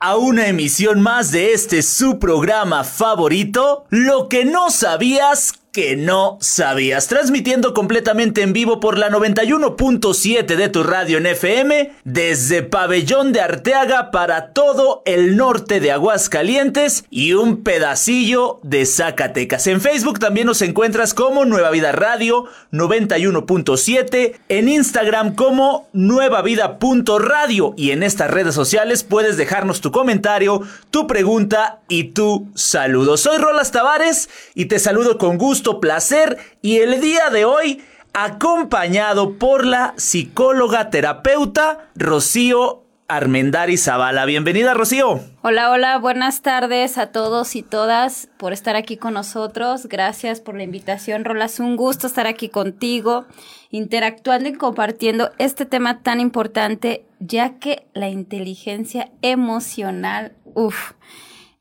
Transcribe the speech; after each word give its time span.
a 0.00 0.16
una 0.16 0.46
emisión 0.46 1.00
más 1.00 1.32
de 1.32 1.52
este 1.52 1.82
su 1.82 2.20
programa 2.20 2.84
favorito, 2.84 3.84
Lo 3.90 4.28
que 4.28 4.44
no 4.44 4.70
sabías 4.70 5.54
que 5.78 5.94
no 5.94 6.38
sabías. 6.40 7.06
Transmitiendo 7.06 7.72
completamente 7.72 8.42
en 8.42 8.52
vivo 8.52 8.80
por 8.80 8.98
la 8.98 9.10
91.7 9.10 10.56
de 10.56 10.68
tu 10.68 10.82
radio 10.82 11.18
en 11.18 11.26
FM 11.26 11.92
desde 12.02 12.64
Pabellón 12.64 13.32
de 13.32 13.42
Arteaga 13.42 14.10
para 14.10 14.52
todo 14.52 15.02
el 15.04 15.36
norte 15.36 15.78
de 15.78 15.92
Aguascalientes 15.92 17.04
y 17.10 17.34
un 17.34 17.62
pedacillo 17.62 18.58
de 18.64 18.86
Zacatecas. 18.86 19.68
En 19.68 19.80
Facebook 19.80 20.18
también 20.18 20.48
nos 20.48 20.62
encuentras 20.62 21.14
como 21.14 21.44
Nueva 21.44 21.70
Vida 21.70 21.92
Radio 21.92 22.46
91.7, 22.72 24.34
en 24.48 24.68
Instagram 24.68 25.36
como 25.36 25.86
Nueva 25.92 26.42
Vida.radio 26.42 27.74
y 27.76 27.92
en 27.92 28.02
estas 28.02 28.32
redes 28.32 28.56
sociales 28.56 29.04
puedes 29.04 29.36
dejarnos 29.36 29.80
tu 29.80 29.92
comentario, 29.92 30.60
tu 30.90 31.06
pregunta 31.06 31.78
y 31.88 32.04
tu 32.14 32.48
saludo. 32.56 33.16
Soy 33.16 33.38
Rolas 33.38 33.70
Tavares 33.70 34.28
y 34.56 34.64
te 34.64 34.80
saludo 34.80 35.18
con 35.18 35.38
gusto 35.38 35.67
placer 35.76 36.38
y 36.62 36.78
el 36.78 37.00
día 37.00 37.30
de 37.30 37.44
hoy 37.44 37.82
acompañado 38.14 39.38
por 39.38 39.64
la 39.64 39.94
psicóloga 39.96 40.90
terapeuta 40.90 41.90
Rocío 41.94 42.84
Armendari 43.06 43.76
Zavala. 43.78 44.26
Bienvenida, 44.26 44.74
Rocío. 44.74 45.20
Hola, 45.42 45.70
hola, 45.70 45.96
buenas 45.98 46.42
tardes 46.42 46.98
a 46.98 47.12
todos 47.12 47.56
y 47.56 47.62
todas 47.62 48.28
por 48.36 48.52
estar 48.52 48.76
aquí 48.76 48.98
con 48.98 49.14
nosotros. 49.14 49.86
Gracias 49.86 50.40
por 50.40 50.56
la 50.56 50.62
invitación, 50.62 51.24
Rolas. 51.24 51.58
Un 51.58 51.76
gusto 51.76 52.06
estar 52.06 52.26
aquí 52.26 52.50
contigo, 52.50 53.24
interactuando 53.70 54.48
y 54.50 54.54
compartiendo 54.54 55.30
este 55.38 55.64
tema 55.64 56.02
tan 56.02 56.20
importante, 56.20 57.06
ya 57.18 57.58
que 57.58 57.86
la 57.94 58.08
inteligencia 58.08 59.10
emocional, 59.22 60.32
uff 60.54 60.92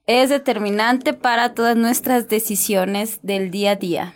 es 0.08 0.30
determinante 0.30 1.14
para 1.14 1.54
todas 1.54 1.76
nuestras 1.76 2.30
decisiones 2.30 3.20
del 3.22 3.52
día 3.52 3.72
a 3.72 3.76
día. 3.76 4.14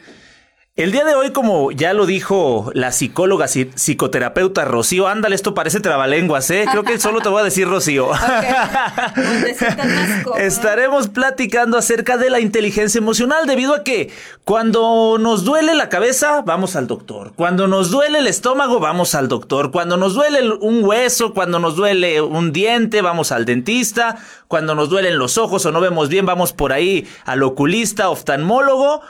El 0.78 0.94
día 0.94 1.04
de 1.04 1.16
hoy, 1.16 1.32
como 1.32 1.74
ya 1.74 1.92
lo 1.92 2.06
dijo 2.06 2.72
la 2.74 2.94
psicóloga 2.94 3.50
psicoterapeuta 3.50 4.64
Rocío, 4.64 5.10
ándale, 5.10 5.36
esto 5.36 5.54
parece 5.54 5.82
trabalenguas, 5.82 6.50
¿eh? 6.50 6.64
Creo 6.72 6.86
que 6.86 6.98
solo 6.98 7.20
te 7.20 7.28
voy 7.28 7.42
a 7.42 7.44
decir 7.44 7.68
Rocío. 7.68 8.10
Estaremos 10.38 11.10
platicando 11.10 11.78
acerca 11.78 12.16
de 12.16 12.30
la 12.30 12.40
inteligencia 12.40 13.00
emocional, 13.00 13.48
debido 13.48 13.76
a 13.76 13.84
que 13.84 14.12
cuando 14.46 15.18
nos 15.20 15.44
duele 15.44 15.76
la 15.76 15.90
cabeza, 15.90 16.42
vamos 16.42 16.78
al 16.78 16.88
doctor. 16.88 17.34
Cuando 17.36 17.68
nos 17.68 17.92
duele 17.92 18.20
el 18.20 18.28
estómago, 18.28 18.80
vamos 18.80 19.14
al 19.14 19.28
doctor. 19.28 19.72
Cuando 19.72 19.98
nos 19.98 20.14
duele 20.14 20.54
un 20.62 20.86
hueso, 20.86 21.34
cuando 21.34 21.60
nos 21.60 21.76
duele 21.76 22.22
un 22.22 22.54
diente, 22.54 23.02
vamos 23.02 23.34
al 23.34 23.44
dentista. 23.44 24.20
Cuando 24.48 24.74
nos 24.74 24.90
duelen 24.90 25.18
los 25.18 25.38
ojos 25.38 25.66
o 25.66 25.72
no 25.74 25.82
vemos 25.82 26.08
bien, 26.08 26.26
vamos 26.26 26.54
por 26.54 26.72
ahí 26.72 27.06
al 27.26 27.44
oculista, 27.44 28.10
oftalmólogo. 28.10 29.02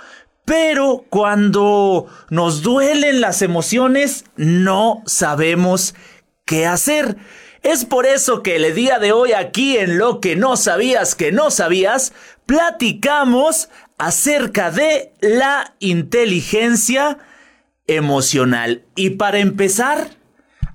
Pero 0.52 1.06
cuando 1.08 2.10
nos 2.30 2.62
duelen 2.62 3.22
las 3.22 3.42
emociones, 3.42 4.26
no 4.36 5.02
sabemos 5.06 5.96
qué 6.44 6.66
hacer. 6.66 7.16
Es 7.64 7.86
por 7.86 8.06
eso 8.06 8.44
que 8.44 8.58
el 8.58 8.76
día 8.76 9.00
de 9.00 9.14
hoy 9.14 9.32
aquí 9.32 9.78
en 9.78 9.98
Lo 9.98 10.20
que 10.20 10.36
no 10.36 10.58
sabías 10.58 11.16
que 11.16 11.32
no 11.32 11.52
sabías, 11.52 12.12
platicamos 12.46 13.70
acerca 13.98 14.72
de 14.72 15.14
la 15.22 15.74
inteligencia 15.80 17.18
emocional. 17.88 18.84
Y 18.98 19.12
para 19.12 19.40
empezar, 19.40 20.10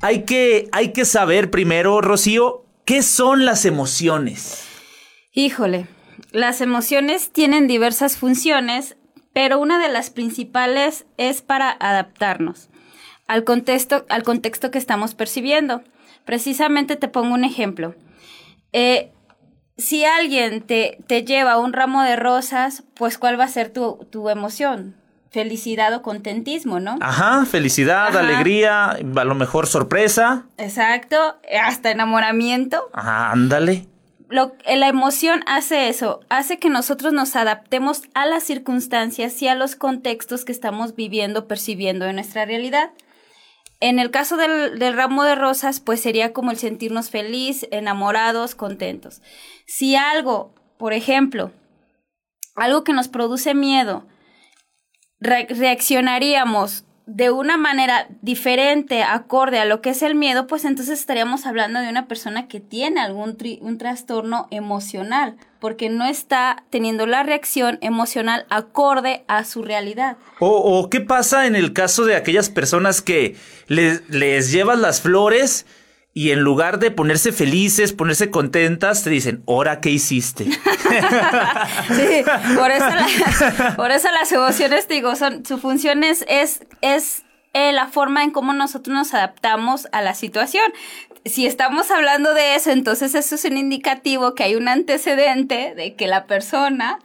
hay 0.01 0.23
que, 0.23 0.71
hay 0.73 0.95
que 0.95 1.05
saber 1.05 1.51
primero, 1.51 2.01
Rocío, 2.01 2.65
¿qué 2.87 3.03
son 3.03 3.45
las 3.45 3.67
emociones? 3.67 4.65
Híjole, 5.35 5.87
las 6.31 6.63
emociones 6.63 7.31
tienen 7.31 7.67
diversas 7.67 8.17
funciones 8.17 8.97
pero 9.37 9.59
una 9.59 9.79
de 9.79 9.91
las 9.91 10.09
principales 10.09 11.05
es 11.19 11.43
para 11.43 11.71
adaptarnos 11.79 12.71
al 13.27 13.45
contexto, 13.45 14.07
al 14.09 14.23
contexto 14.23 14.71
que 14.71 14.79
estamos 14.79 15.15
percibiendo. 15.15 15.83
Precisamente 16.25 16.97
te 16.97 17.09
pongo 17.09 17.35
un 17.35 17.45
ejemplo. 17.45 17.95
Eh, 18.73 19.13
si 19.77 20.07
alguien 20.07 20.63
te, 20.63 21.01
te, 21.07 21.23
lleva 21.23 21.59
un 21.59 21.75
ramo 21.75 22.03
de 22.03 22.17
rosas, 22.17 22.85
pues 22.95 23.19
¿cuál 23.19 23.39
va 23.39 23.45
a 23.45 23.49
ser 23.49 23.71
tu, 23.71 24.07
tu 24.11 24.31
emoción? 24.31 24.97
Felicidad 25.31 25.93
o 25.93 26.01
contentismo, 26.01 26.81
¿no? 26.81 26.97
Ajá, 27.03 27.45
felicidad, 27.45 28.17
alegría, 28.17 28.93
a 28.93 29.25
lo 29.25 29.35
mejor 29.35 29.67
sorpresa. 29.67 30.47
Exacto, 30.57 31.37
hasta 31.63 31.91
enamoramiento. 31.91 32.89
Ajá, 32.95 33.33
ándale 33.33 33.87
lo, 34.29 34.55
la 34.67 34.89
emoción 34.89 35.43
hace 35.47 35.89
eso, 35.89 36.21
hace 36.29 36.59
que 36.59 36.69
nosotros 36.69 37.13
nos 37.13 37.37
adaptemos 37.37 38.03
a 38.15 38.27
las 38.27 38.43
circunstancias 38.43 39.41
y 39.43 39.49
a 39.49 39.55
los 39.55 39.77
contextos 39.77 40.45
que 40.45 40.53
estamos 40.53 40.97
viviendo, 40.97 41.47
percibiendo 41.47 42.07
en 42.07 42.17
nuestra 42.17 42.45
realidad. 42.45 42.91
En 43.81 43.99
el 43.99 44.11
caso 44.11 44.37
del, 44.37 44.79
del, 44.79 44.95
ramo 44.95 45.23
de 45.23 45.35
rosas, 45.35 45.81
pues 45.81 46.01
sería 46.01 46.33
como 46.33 46.51
el 46.51 46.57
sentirnos 46.57 47.11
feliz, 47.11 47.67
enamorados, 47.71 48.55
contentos. 48.55 49.21
Si 49.67 49.97
algo, 49.97 50.55
por 50.79 50.93
ejemplo, 50.93 51.53
algo 52.55 52.85
que 52.85 52.95
nos 52.95 53.09
produce 53.09 53.55
miedo, 53.55 54.07
reaccionaríamos 55.21 56.86
de 57.07 57.31
una 57.31 57.57
manera 57.57 58.09
diferente, 58.21 59.05
acorde 59.05 59.61
a 59.61 59.65
lo 59.65 59.81
que 59.81 59.91
es 59.91 60.03
el 60.03 60.17
miedo, 60.17 60.49
pues 60.49 60.65
entonces 60.65 60.99
estaríamos 60.99 61.47
hablando 61.47 61.81
de 61.81 61.89
una 61.89 62.09
persona 62.09 62.49
que 62.49 62.59
tiene 62.59 63.01
algún 63.01 63.37
un 63.61 63.79
trastorno 63.79 64.49
emocional, 64.51 65.37
porque 65.61 65.89
no 65.89 66.05
está 66.05 66.65
teniendo 66.69 67.07
la 67.07 67.23
reacción 67.23 67.79
emocional 67.81 68.45
acorde 68.51 69.25
a 69.29 69.45
su 69.45 69.63
realidad. 69.63 70.17
O, 70.41 70.91
qué 70.91 71.01
pasa 71.01 71.47
en 71.47 71.55
el 71.55 71.73
caso 71.73 72.05
de 72.05 72.17
aquellas 72.17 72.51
personas 72.51 73.03
que 73.03 73.37
les, 73.69 74.09
les 74.11 74.51
llevas 74.51 74.79
las 74.79 75.01
flores 75.01 75.65
y 76.17 76.31
en 76.31 76.41
lugar 76.41 76.79
de 76.79 76.91
ponerse 76.91 77.31
felices, 77.31 77.93
ponerse 77.93 78.31
contentas, 78.31 79.05
te 79.05 79.11
dicen, 79.11 79.45
¿ahora 79.47 79.83
qué 79.83 79.91
hiciste? 79.91 80.45
sí, 80.51 82.25
por 82.57 83.91
eso, 83.91 84.09
las 84.11 84.33
emociones, 84.33 84.89
digo, 84.89 85.15
son, 85.15 85.45
su 85.45 85.59
función 85.59 86.05
es, 86.05 86.25
es, 86.27 86.63
eh, 87.53 87.71
la 87.73 87.89
forma 87.89 88.25
en 88.25 88.31
cómo 88.31 88.55
nosotros 88.55 88.97
nos 88.97 89.13
adaptamos 89.13 89.89
a 89.93 90.01
la 90.01 90.15
situación. 90.15 90.65
Si 91.27 91.47
estamos 91.47 91.91
hablando 91.91 92.33
de 92.33 92.55
eso, 92.55 92.71
entonces 92.71 93.15
eso 93.15 93.35
es 93.35 93.45
un 93.45 93.59
indicativo 93.59 94.35
que 94.35 94.45
hay 94.45 94.55
un 94.55 94.69
antecedente 94.69 95.75
de 95.77 95.97
que 95.97 96.07
la 96.07 96.25
persona 96.25 96.99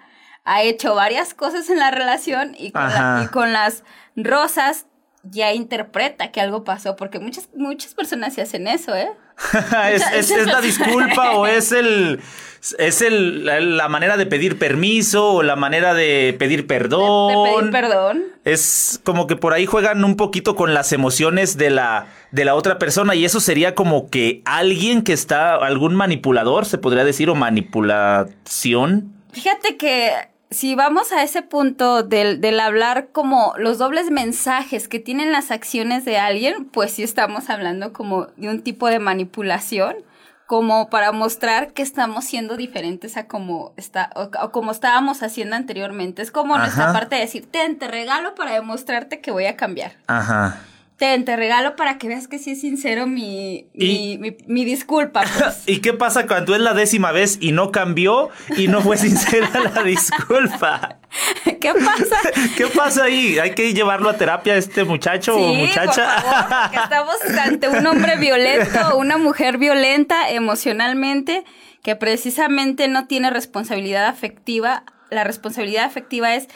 ha 0.46 0.62
hecho 0.62 0.96
varias 0.96 1.34
cosas 1.34 1.70
en 1.70 1.80
la 1.80 1.92
relación 1.92 2.56
y 2.58 2.68
y 2.68 3.28
con 3.28 3.52
las 3.52 3.84
rosas 4.16 4.86
ya 5.24 5.54
interpreta 5.54 6.32
que 6.32 6.42
algo 6.42 6.64
pasó, 6.64 6.96
porque 6.96 7.20
muchas, 7.20 7.50
muchas 7.56 7.94
personas 7.94 8.34
se 8.34 8.42
hacen 8.42 8.68
eso, 8.68 8.96
¿eh? 8.96 9.09
es, 9.94 10.32
es, 10.32 10.46
la 10.46 10.62
disculpa 10.62 11.32
o 11.32 11.48
es 11.48 11.72
el 11.72 12.22
es 12.78 13.02
el, 13.02 13.46
la, 13.46 13.90
manera 13.90 14.18
de 14.18 14.28
pedir 14.28 14.60
permiso 14.60 15.34
o 15.34 15.44
la 15.44 15.56
manera 15.56 15.94
de 15.96 16.36
pedir 16.38 16.68
perdón. 16.68 17.46
De, 17.46 17.52
pedir 17.52 17.72
perdón. 17.72 18.24
Es 18.46 19.00
como 19.04 19.26
que 19.26 19.36
por 19.36 19.54
ahí 19.54 19.66
juegan 19.66 20.04
un 20.04 20.16
poquito 20.16 20.56
con 20.56 20.74
las 20.74 20.94
emociones 20.94 21.58
de 21.58 21.72
la, 21.72 22.08
de 22.31 22.46
la 22.46 22.54
otra 22.54 22.78
persona 22.78 23.16
y 23.16 23.26
eso 23.26 23.40
sería 23.40 23.74
como 23.74 24.10
que 24.10 24.44
alguien 24.46 25.02
que 25.02 25.14
está, 25.14 25.56
algún 25.56 25.96
manipulador, 25.96 26.66
se 26.66 26.78
podría 26.78 27.04
decir, 27.04 27.30
o 27.31 27.36
manipulación. 27.36 29.14
Fíjate 29.31 29.78
que 29.78 30.12
si 30.51 30.75
vamos 30.75 31.13
a 31.13 31.23
ese 31.23 31.41
punto 31.41 32.03
del, 32.03 32.41
del, 32.41 32.59
hablar 32.59 33.07
como 33.13 33.53
los 33.57 33.78
dobles 33.78 34.12
mensajes 34.12 34.89
que 34.89 35.00
tienen 35.00 35.31
las 35.31 35.50
acciones 35.50 36.03
de 36.03 36.17
alguien, 36.17 36.66
pues 36.66 36.91
sí 36.91 37.03
estamos 37.03 37.50
hablando 37.50 37.94
como 37.94 38.28
de 38.35 38.50
un 38.50 38.62
tipo 38.62 38.88
de 38.88 39.00
manipulación, 39.00 39.95
como 40.47 40.89
para 40.89 41.13
mostrar 41.13 41.72
que 41.72 41.81
estamos 41.81 42.25
siendo 42.25 42.57
diferentes 42.57 43.16
a 43.16 43.28
como 43.28 43.71
está, 43.77 44.09
o, 44.15 44.51
como 44.51 44.71
estábamos 44.71 45.24
haciendo 45.24 45.56
anteriormente. 45.56 46.21
Es 46.21 46.31
como 46.31 46.57
nuestra 46.57 46.92
parte 46.92 47.15
de 47.15 47.21
decir, 47.21 47.50
ten, 47.50 47.80
te 47.80 47.88
regalo 47.88 48.36
para 48.36 48.51
demostrarte 48.51 49.21
que 49.21 49.31
voy 49.31 49.45
a 49.45 49.56
cambiar. 49.56 49.94
Ajá 50.07 50.59
te 51.01 51.36
regalo 51.36 51.75
para 51.75 51.98
que 51.98 52.07
veas 52.07 52.27
que 52.27 52.38
sí 52.38 52.51
es 52.51 52.62
sincero 52.62 53.07
mi, 53.07 53.65
mi, 53.74 54.65
disculpa. 54.65 55.24
Pues. 55.42 55.63
¿Y 55.65 55.80
qué 55.80 55.94
pasa 55.94 56.27
cuando 56.27 56.53
es 56.53 56.62
la 56.62 56.74
décima 56.74 57.12
vez 57.12 57.38
y 57.42 57.51
no 57.53 57.71
cambió 57.71 58.30
y 58.57 58.68
no 58.68 58.81
fue 58.81 58.98
sincera 58.98 59.50
la 59.74 59.83
disculpa? 59.83 61.00
¿Qué 61.59 61.74
pasa? 61.74 62.18
¿Qué 62.56 62.68
pasa 62.68 63.06
ahí? 63.06 63.39
¿Hay 63.39 63.56
que 63.56 63.74
llevarlo 63.74 64.09
a 64.09 64.18
terapia 64.18 64.56
este 64.56 64.83
muchacho 64.83 65.36
o 65.36 65.53
muchacha? 65.53 66.21
Por 66.21 66.31
favor, 66.31 66.83
estamos 66.83 67.39
ante 67.39 67.69
un 67.69 67.88
hombre 67.88 68.18
violento, 68.18 68.97
una 68.97 69.18
mujer 69.18 69.57
violenta 69.57 70.30
emocionalmente, 70.30 71.44
que 71.81 71.95
precisamente 71.95 72.88
no 72.88 73.07
tiene 73.07 73.31
responsabilidad 73.31 74.06
afectiva. 74.06 74.83
La 75.09 75.24
responsabilidad 75.24 75.86
afectiva 75.86 76.36
es 76.36 76.47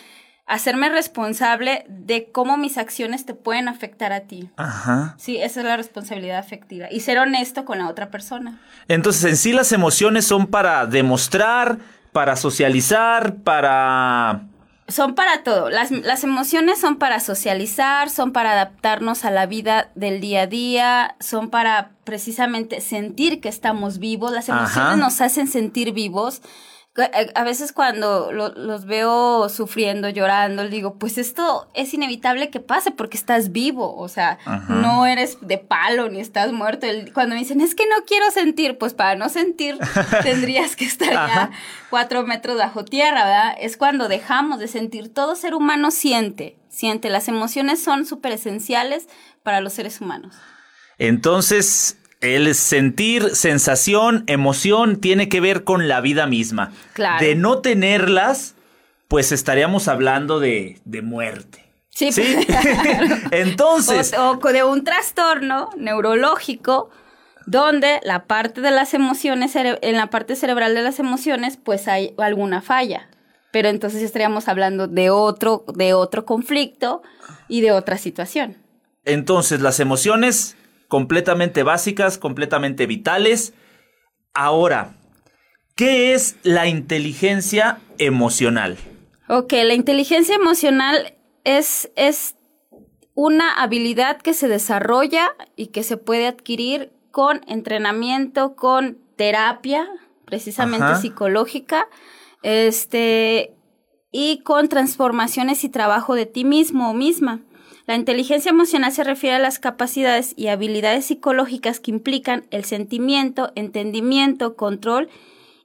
hacerme 0.45 0.89
responsable 0.89 1.85
de 1.89 2.31
cómo 2.31 2.57
mis 2.57 2.77
acciones 2.77 3.25
te 3.25 3.33
pueden 3.33 3.67
afectar 3.67 4.13
a 4.13 4.21
ti. 4.21 4.49
Ajá. 4.57 5.15
Sí, 5.17 5.37
esa 5.37 5.61
es 5.61 5.65
la 5.65 5.77
responsabilidad 5.77 6.37
afectiva. 6.37 6.87
Y 6.91 6.99
ser 6.99 7.17
honesto 7.17 7.65
con 7.65 7.79
la 7.79 7.89
otra 7.89 8.11
persona. 8.11 8.61
Entonces, 8.87 9.23
en 9.25 9.37
sí 9.37 9.53
las 9.53 9.71
emociones 9.71 10.25
son 10.25 10.47
para 10.47 10.85
demostrar, 10.85 11.79
para 12.11 12.35
socializar, 12.35 13.35
para... 13.37 14.43
Son 14.87 15.15
para 15.15 15.41
todo. 15.41 15.71
Las, 15.71 15.89
las 15.89 16.23
emociones 16.23 16.79
son 16.79 16.97
para 16.97 17.19
socializar, 17.19 18.11
son 18.11 18.31
para 18.31 18.51
adaptarnos 18.51 19.25
a 19.25 19.31
la 19.31 19.47
vida 19.47 19.89
del 19.95 20.21
día 20.21 20.43
a 20.43 20.47
día, 20.47 21.15
son 21.19 21.49
para 21.49 21.89
precisamente 22.03 22.81
sentir 22.81 23.41
que 23.41 23.49
estamos 23.49 23.97
vivos. 23.97 24.31
Las 24.31 24.47
emociones 24.47 24.77
Ajá. 24.77 24.95
nos 24.95 25.21
hacen 25.21 25.47
sentir 25.47 25.91
vivos. 25.91 26.43
Eh, 26.97 27.31
A 27.35 27.43
veces 27.43 27.73
cuando 27.73 28.31
lo- 28.31 28.53
los 28.55 28.85
veo 28.85 29.49
sufriendo, 29.49 30.07
llorando, 30.07 30.67
digo, 30.69 30.95
pues 30.97 31.17
esto 31.17 31.69
es 31.73 31.93
inevitable 31.93 32.49
que 32.49 32.61
pase 32.61 32.91
porque 32.91 33.17
estás 33.17 33.51
vivo, 33.51 33.95
o 33.97 34.07
sea, 34.07 34.37
Ajá. 34.45 34.73
no 34.73 35.05
eres 35.05 35.37
de 35.41 35.57
palo 35.57 36.07
ni 36.09 36.21
estás 36.21 36.53
muerto. 36.53 36.87
Cuando 37.13 37.35
me 37.35 37.41
dicen, 37.41 37.59
es 37.59 37.75
que 37.75 37.83
no 37.87 38.05
quiero 38.07 38.31
sentir, 38.31 38.77
pues 38.77 38.93
para 38.93 39.15
no 39.15 39.27
sentir 39.27 39.77
tendrías 40.23 40.77
que 40.77 40.85
estar 40.85 41.09
ya 41.11 41.51
cuatro 41.89 42.23
metros 42.25 42.57
bajo 42.57 42.85
tierra, 42.85 43.25
¿verdad? 43.25 43.55
Es 43.59 43.75
cuando 43.75 44.07
dejamos 44.07 44.59
de 44.59 44.67
sentir. 44.69 45.13
Todo 45.13 45.35
ser 45.35 45.53
humano 45.53 45.91
siente, 45.91 46.57
siente. 46.69 47.09
Las 47.09 47.27
emociones 47.27 47.83
son 47.83 48.05
súper 48.05 48.31
esenciales 48.31 49.07
para 49.43 49.59
los 49.59 49.73
seres 49.73 49.99
humanos. 49.99 50.33
Entonces, 50.97 51.97
el 52.21 52.53
sentir 52.55 53.35
sensación, 53.35 54.23
emoción, 54.27 54.99
tiene 54.99 55.29
que 55.29 55.41
ver 55.41 55.63
con 55.63 55.87
la 55.87 56.01
vida 56.01 56.27
misma. 56.27 56.71
Claro. 56.93 57.23
De 57.23 57.35
no 57.35 57.59
tenerlas, 57.59 58.55
pues 59.07 59.31
estaríamos 59.31 59.87
hablando 59.87 60.39
de, 60.39 60.79
de 60.85 61.01
muerte. 61.01 61.65
Sí, 61.89 62.11
¿Sí? 62.11 62.23
pues, 62.35 62.45
claro. 62.45 63.15
Entonces, 63.31 64.13
o, 64.17 64.39
o 64.41 64.51
de 64.51 64.63
un 64.63 64.83
trastorno 64.83 65.69
neurológico 65.77 66.89
donde 67.45 67.99
la 68.03 68.25
parte 68.25 68.61
de 68.61 68.71
las 68.71 68.93
emociones, 68.93 69.55
en 69.55 69.95
la 69.95 70.07
parte 70.07 70.35
cerebral 70.35 70.73
de 70.73 70.81
las 70.81 70.99
emociones, 70.99 71.57
pues 71.57 71.87
hay 71.87 72.13
alguna 72.17 72.61
falla. 72.61 73.07
Pero 73.51 73.69
entonces 73.69 74.01
estaríamos 74.01 74.47
hablando 74.47 74.87
de 74.87 75.09
otro, 75.09 75.63
de 75.75 75.93
otro 75.93 76.25
conflicto 76.25 77.03
y 77.47 77.61
de 77.61 77.71
otra 77.71 77.97
situación. 77.97 78.57
entonces 79.05 79.61
las 79.61 79.79
emociones 79.79 80.55
completamente 80.87 81.63
básicas, 81.63 82.17
completamente 82.17 82.85
vitales. 82.85 83.53
Ahora, 84.33 84.95
¿qué 85.75 86.13
es 86.13 86.37
la 86.43 86.67
inteligencia 86.67 87.79
emocional? 87.97 88.77
Ok, 89.27 89.53
la 89.53 89.73
inteligencia 89.73 90.35
emocional 90.35 91.15
es, 91.43 91.91
es 91.95 92.35
una 93.15 93.53
habilidad 93.53 94.21
que 94.21 94.33
se 94.33 94.47
desarrolla 94.47 95.31
y 95.55 95.67
que 95.67 95.83
se 95.83 95.97
puede 95.97 96.27
adquirir 96.27 96.91
con 97.11 97.41
entrenamiento, 97.47 98.55
con 98.55 98.97
terapia, 99.15 99.87
precisamente 100.25 100.83
Ajá. 100.83 100.95
psicológica, 100.95 101.87
este, 102.43 103.55
y 104.11 104.39
con 104.39 104.67
transformaciones 104.67 105.63
y 105.63 105.69
trabajo 105.69 106.13
de 106.13 106.25
ti 106.25 106.43
mismo 106.43 106.91
o 106.91 106.93
misma. 106.93 107.41
La 107.87 107.95
inteligencia 107.95 108.49
emocional 108.49 108.91
se 108.91 109.03
refiere 109.03 109.35
a 109.35 109.39
las 109.39 109.59
capacidades 109.59 110.33
y 110.35 110.47
habilidades 110.47 111.05
psicológicas 111.05 111.79
que 111.79 111.91
implican 111.91 112.45
el 112.49 112.65
sentimiento, 112.65 113.51
entendimiento, 113.55 114.55
control 114.55 115.09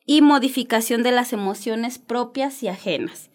y 0.04 0.20
modificación 0.20 1.02
de 1.02 1.12
las 1.12 1.32
emociones 1.32 1.98
propias 1.98 2.62
y 2.62 2.68
ajenas. 2.68 3.30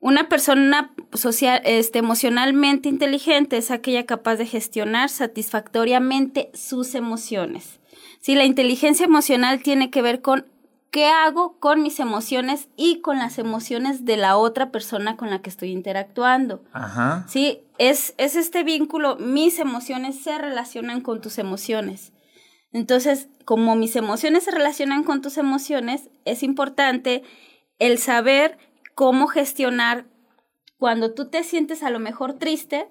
Una 0.00 0.28
persona 0.28 0.94
social, 1.12 1.60
este, 1.64 1.98
emocionalmente 1.98 2.88
inteligente 2.88 3.56
es 3.56 3.70
aquella 3.70 4.06
capaz 4.06 4.36
de 4.36 4.46
gestionar 4.46 5.10
satisfactoriamente 5.10 6.50
sus 6.54 6.94
emociones. 6.94 7.80
Si 8.20 8.34
la 8.34 8.44
inteligencia 8.44 9.06
emocional 9.06 9.62
tiene 9.62 9.90
que 9.90 10.02
ver 10.02 10.22
con 10.22 10.46
qué 10.90 11.06
hago 11.06 11.58
con 11.58 11.82
mis 11.82 12.00
emociones 12.00 12.68
y 12.76 13.00
con 13.00 13.18
las 13.18 13.38
emociones 13.38 14.04
de 14.04 14.16
la 14.16 14.36
otra 14.36 14.70
persona 14.70 15.16
con 15.16 15.30
la 15.30 15.40
que 15.40 15.50
estoy 15.50 15.70
interactuando. 15.70 16.62
Ajá. 16.72 17.26
Sí, 17.28 17.60
es, 17.78 18.14
es 18.16 18.36
este 18.36 18.64
vínculo, 18.64 19.16
mis 19.16 19.58
emociones 19.58 20.20
se 20.20 20.36
relacionan 20.38 21.00
con 21.00 21.20
tus 21.20 21.38
emociones. 21.38 22.12
Entonces, 22.72 23.28
como 23.44 23.76
mis 23.76 23.96
emociones 23.96 24.44
se 24.44 24.50
relacionan 24.50 25.04
con 25.04 25.22
tus 25.22 25.38
emociones, 25.38 26.10
es 26.24 26.42
importante 26.42 27.22
el 27.78 27.98
saber 27.98 28.58
cómo 28.94 29.26
gestionar 29.26 30.06
cuando 30.76 31.14
tú 31.14 31.28
te 31.28 31.42
sientes 31.44 31.82
a 31.82 31.90
lo 31.90 31.98
mejor 31.98 32.34
triste, 32.34 32.88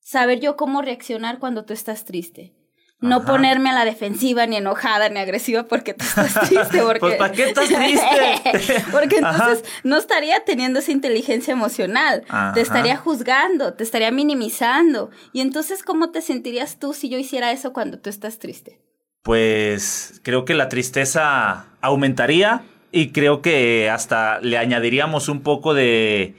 saber 0.00 0.40
yo 0.40 0.56
cómo 0.56 0.82
reaccionar 0.82 1.38
cuando 1.38 1.64
tú 1.64 1.72
estás 1.72 2.04
triste. 2.04 2.54
No 3.04 3.16
Ajá. 3.16 3.26
ponerme 3.26 3.70
a 3.70 3.72
la 3.74 3.84
defensiva, 3.84 4.46
ni 4.46 4.56
enojada, 4.56 5.08
ni 5.08 5.18
agresiva 5.18 5.64
porque 5.64 5.94
tú 5.94 6.04
estás 6.04 6.34
triste. 6.48 6.82
Porque... 6.82 7.00
Pues, 7.00 7.16
¿para 7.16 7.32
qué 7.32 7.44
estás 7.44 7.68
triste? 7.68 8.84
porque 8.90 9.18
Ajá. 9.22 9.30
entonces 9.30 9.64
no 9.82 9.96
estaría 9.96 10.44
teniendo 10.44 10.78
esa 10.78 10.92
inteligencia 10.92 11.52
emocional. 11.52 12.24
Ajá. 12.28 12.52
Te 12.54 12.60
estaría 12.60 12.96
juzgando, 12.96 13.74
te 13.74 13.84
estaría 13.84 14.10
minimizando. 14.10 15.10
Y 15.32 15.40
entonces, 15.40 15.82
¿cómo 15.82 16.10
te 16.10 16.22
sentirías 16.22 16.78
tú 16.78 16.94
si 16.94 17.08
yo 17.08 17.18
hiciera 17.18 17.52
eso 17.52 17.72
cuando 17.72 17.98
tú 17.98 18.10
estás 18.10 18.38
triste? 18.38 18.80
Pues 19.22 20.20
creo 20.22 20.44
que 20.44 20.54
la 20.54 20.68
tristeza 20.68 21.66
aumentaría 21.80 22.62
y 22.92 23.08
creo 23.10 23.42
que 23.42 23.90
hasta 23.90 24.38
le 24.40 24.58
añadiríamos 24.58 25.28
un 25.28 25.42
poco 25.42 25.74
de, 25.74 26.36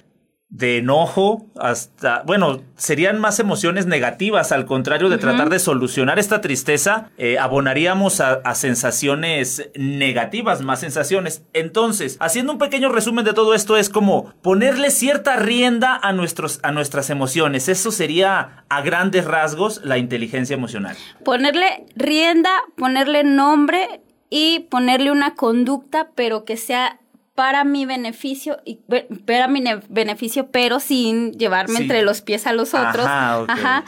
de 0.49 0.77
enojo, 0.77 1.47
hasta, 1.59 2.23
bueno, 2.25 2.61
serían 2.77 3.19
más 3.19 3.39
emociones 3.39 3.87
negativas, 3.87 4.51
al 4.51 4.65
contrario 4.65 5.09
de 5.09 5.17
tratar 5.17 5.49
de 5.49 5.59
solucionar 5.59 6.17
esta 6.19 6.39
tristeza, 6.39 7.09
eh, 7.17 7.37
abonaríamos 7.39 8.21
a, 8.21 8.35
a 8.35 8.55
sensaciones 8.55 9.69
negativas, 9.75 10.61
más 10.61 10.79
sensaciones. 10.79 11.43
Entonces, 11.53 12.15
haciendo 12.19 12.53
un 12.53 12.59
pequeño 12.59 12.89
resumen 12.89 13.25
de 13.25 13.33
todo 13.33 13.53
esto, 13.53 13.75
es 13.75 13.89
como 13.89 14.33
ponerle 14.41 14.91
cierta 14.91 15.35
rienda 15.35 15.99
a, 16.01 16.13
nuestros, 16.13 16.59
a 16.63 16.71
nuestras 16.71 17.09
emociones. 17.09 17.67
Eso 17.67 17.91
sería 17.91 18.63
a 18.69 18.81
grandes 18.81 19.25
rasgos 19.25 19.81
la 19.83 19.97
inteligencia 19.97 20.53
emocional. 20.53 20.95
Ponerle 21.23 21.85
rienda, 21.95 22.51
ponerle 22.77 23.23
nombre 23.23 24.01
y 24.29 24.67
ponerle 24.69 25.11
una 25.11 25.35
conducta, 25.35 26.11
pero 26.15 26.45
que 26.45 26.57
sea 26.57 26.99
para 27.35 27.63
mi 27.65 27.85
beneficio 27.85 28.59
y 28.65 28.79
para 29.25 29.47
mi 29.47 29.59
ne- 29.59 29.81
beneficio, 29.89 30.47
pero 30.51 30.79
sin 30.79 31.33
llevarme 31.33 31.75
Sí. 31.77 31.81
entre 31.83 32.01
los 32.01 32.21
pies 32.21 32.47
a 32.47 32.53
los 32.53 32.73
otros. 32.73 33.05
Ajá. 33.05 33.83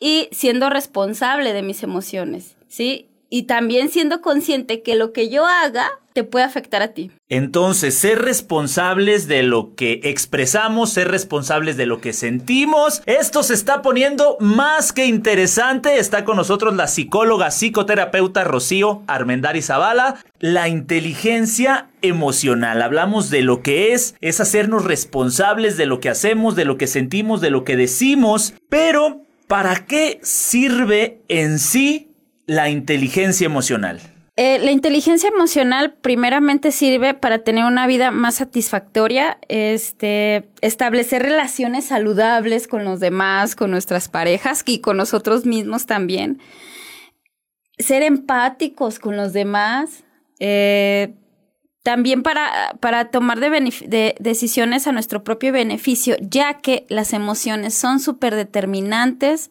Y 0.00 0.28
siendo 0.32 0.70
responsable 0.70 1.52
de 1.52 1.62
mis 1.62 1.82
emociones, 1.82 2.56
¿sí? 2.68 3.08
Y 3.30 3.44
también 3.44 3.88
siendo 3.90 4.20
consciente 4.20 4.82
que 4.82 4.94
lo 4.94 5.12
que 5.12 5.28
yo 5.28 5.44
haga 5.46 5.90
te 6.14 6.22
puede 6.22 6.44
afectar 6.44 6.80
a 6.80 6.92
ti. 6.94 7.10
Entonces, 7.28 7.94
ser 7.96 8.22
responsables 8.22 9.26
de 9.26 9.42
lo 9.42 9.74
que 9.74 10.00
expresamos, 10.04 10.92
ser 10.92 11.10
responsables 11.10 11.76
de 11.76 11.86
lo 11.86 12.00
que 12.00 12.12
sentimos. 12.12 13.02
Esto 13.04 13.42
se 13.42 13.54
está 13.54 13.82
poniendo 13.82 14.36
más 14.38 14.92
que 14.92 15.06
interesante. 15.06 15.98
Está 15.98 16.24
con 16.24 16.36
nosotros 16.36 16.76
la 16.76 16.86
psicóloga, 16.86 17.50
psicoterapeuta 17.50 18.44
Rocío 18.44 19.02
Armendari 19.08 19.60
Zavala. 19.60 20.24
La 20.38 20.68
inteligencia 20.68 21.88
emocional. 22.00 22.80
Hablamos 22.80 23.28
de 23.28 23.42
lo 23.42 23.62
que 23.62 23.92
es, 23.92 24.14
es 24.20 24.40
hacernos 24.40 24.84
responsables 24.84 25.76
de 25.76 25.86
lo 25.86 25.98
que 25.98 26.10
hacemos, 26.10 26.54
de 26.54 26.64
lo 26.64 26.78
que 26.78 26.86
sentimos, 26.86 27.40
de 27.40 27.50
lo 27.50 27.64
que 27.64 27.76
decimos. 27.76 28.54
Pero, 28.68 29.22
¿para 29.48 29.84
qué 29.86 30.20
sirve 30.22 31.22
en 31.26 31.58
sí 31.58 32.12
la 32.46 32.70
inteligencia 32.70 33.46
emocional? 33.46 34.13
Eh, 34.36 34.58
la 34.58 34.72
inteligencia 34.72 35.28
emocional 35.28 35.94
primeramente 35.94 36.72
sirve 36.72 37.14
para 37.14 37.38
tener 37.44 37.64
una 37.64 37.86
vida 37.86 38.10
más 38.10 38.34
satisfactoria, 38.36 39.38
este, 39.48 40.50
establecer 40.60 41.22
relaciones 41.22 41.86
saludables 41.86 42.66
con 42.66 42.84
los 42.84 42.98
demás, 42.98 43.54
con 43.54 43.70
nuestras 43.70 44.08
parejas 44.08 44.64
y 44.66 44.80
con 44.80 44.96
nosotros 44.96 45.46
mismos 45.46 45.86
también. 45.86 46.40
Ser 47.78 48.02
empáticos 48.02 48.98
con 48.98 49.16
los 49.16 49.32
demás. 49.32 50.04
eh, 50.40 51.14
también 51.84 52.22
para, 52.22 52.76
para 52.80 53.10
tomar 53.10 53.38
decisiones 53.38 54.86
a 54.86 54.92
nuestro 54.92 55.22
propio 55.22 55.52
beneficio, 55.52 56.16
ya 56.18 56.54
que 56.62 56.86
las 56.88 57.12
emociones 57.12 57.74
son 57.74 58.00
súper 58.00 58.34
determinantes 58.34 59.50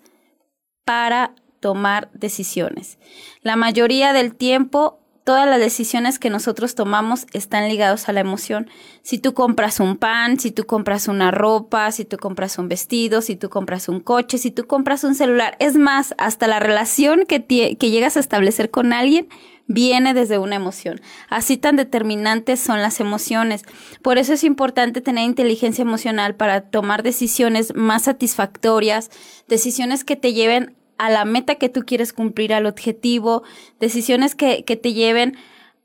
para 0.84 1.36
tomar 1.64 2.10
decisiones. 2.14 3.00
La 3.42 3.56
mayoría 3.56 4.12
del 4.12 4.36
tiempo 4.36 5.00
todas 5.24 5.48
las 5.48 5.60
decisiones 5.60 6.20
que 6.20 6.30
nosotros 6.30 6.76
tomamos 6.76 7.26
están 7.32 7.70
ligados 7.70 8.10
a 8.10 8.12
la 8.12 8.20
emoción. 8.20 8.70
Si 9.04 9.20
tú 9.20 9.34
compras 9.34 9.80
un 9.80 9.96
pan, 9.96 10.38
si 10.38 10.52
tú 10.52 10.66
compras 10.66 11.08
una 11.08 11.32
ropa, 11.32 11.90
si 11.94 12.04
tú 12.04 12.18
compras 12.18 12.58
un 12.58 12.68
vestido, 12.68 13.22
si 13.22 13.38
tú 13.38 13.50
compras 13.50 13.88
un 13.88 14.02
coche, 14.02 14.38
si 14.38 14.52
tú 14.52 14.68
compras 14.68 15.06
un 15.06 15.16
celular, 15.16 15.56
es 15.60 15.78
más, 15.78 16.14
hasta 16.18 16.48
la 16.48 16.60
relación 16.60 17.24
que, 17.26 17.46
que 17.46 17.90
llegas 17.90 18.18
a 18.18 18.20
establecer 18.20 18.70
con 18.70 18.92
alguien 18.92 19.30
viene 19.66 20.14
desde 20.14 20.40
una 20.40 20.58
emoción. 20.58 21.00
Así 21.30 21.56
tan 21.56 21.78
determinantes 21.78 22.60
son 22.60 22.82
las 22.82 23.00
emociones. 23.00 23.64
Por 24.02 24.18
eso 24.18 24.34
es 24.34 24.44
importante 24.44 25.00
tener 25.00 25.24
inteligencia 25.24 25.84
emocional 25.84 26.36
para 26.36 26.62
tomar 26.70 27.02
decisiones 27.02 27.74
más 27.74 28.04
satisfactorias, 28.04 29.10
decisiones 29.48 30.04
que 30.04 30.18
te 30.18 30.34
lleven 30.34 30.76
a 31.06 31.10
la 31.10 31.26
meta 31.26 31.56
que 31.56 31.70
tú 31.70 31.82
quieres 31.82 32.14
cumplir, 32.14 32.54
al 32.54 32.66
objetivo, 32.66 33.44
decisiones 33.80 34.36
que, 34.36 34.64
que 34.64 34.78
te 34.78 34.94
lleven 34.94 35.36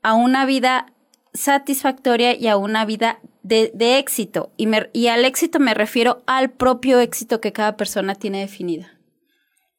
a 0.01 0.13
una 0.13 0.45
vida 0.45 0.93
satisfactoria 1.33 2.35
y 2.35 2.47
a 2.47 2.55
una 2.55 2.85
vida 2.85 3.19
de, 3.43 3.71
de 3.73 3.97
éxito. 3.97 4.51
Y, 4.55 4.67
me, 4.67 4.89
y 4.93 5.07
al 5.07 5.25
éxito 5.25 5.59
me 5.59 5.73
refiero 5.73 6.23
al 6.25 6.51
propio 6.51 6.99
éxito 6.99 7.41
que 7.41 7.51
cada 7.51 7.75
persona 7.75 8.15
tiene 8.15 8.39
definida. 8.39 8.97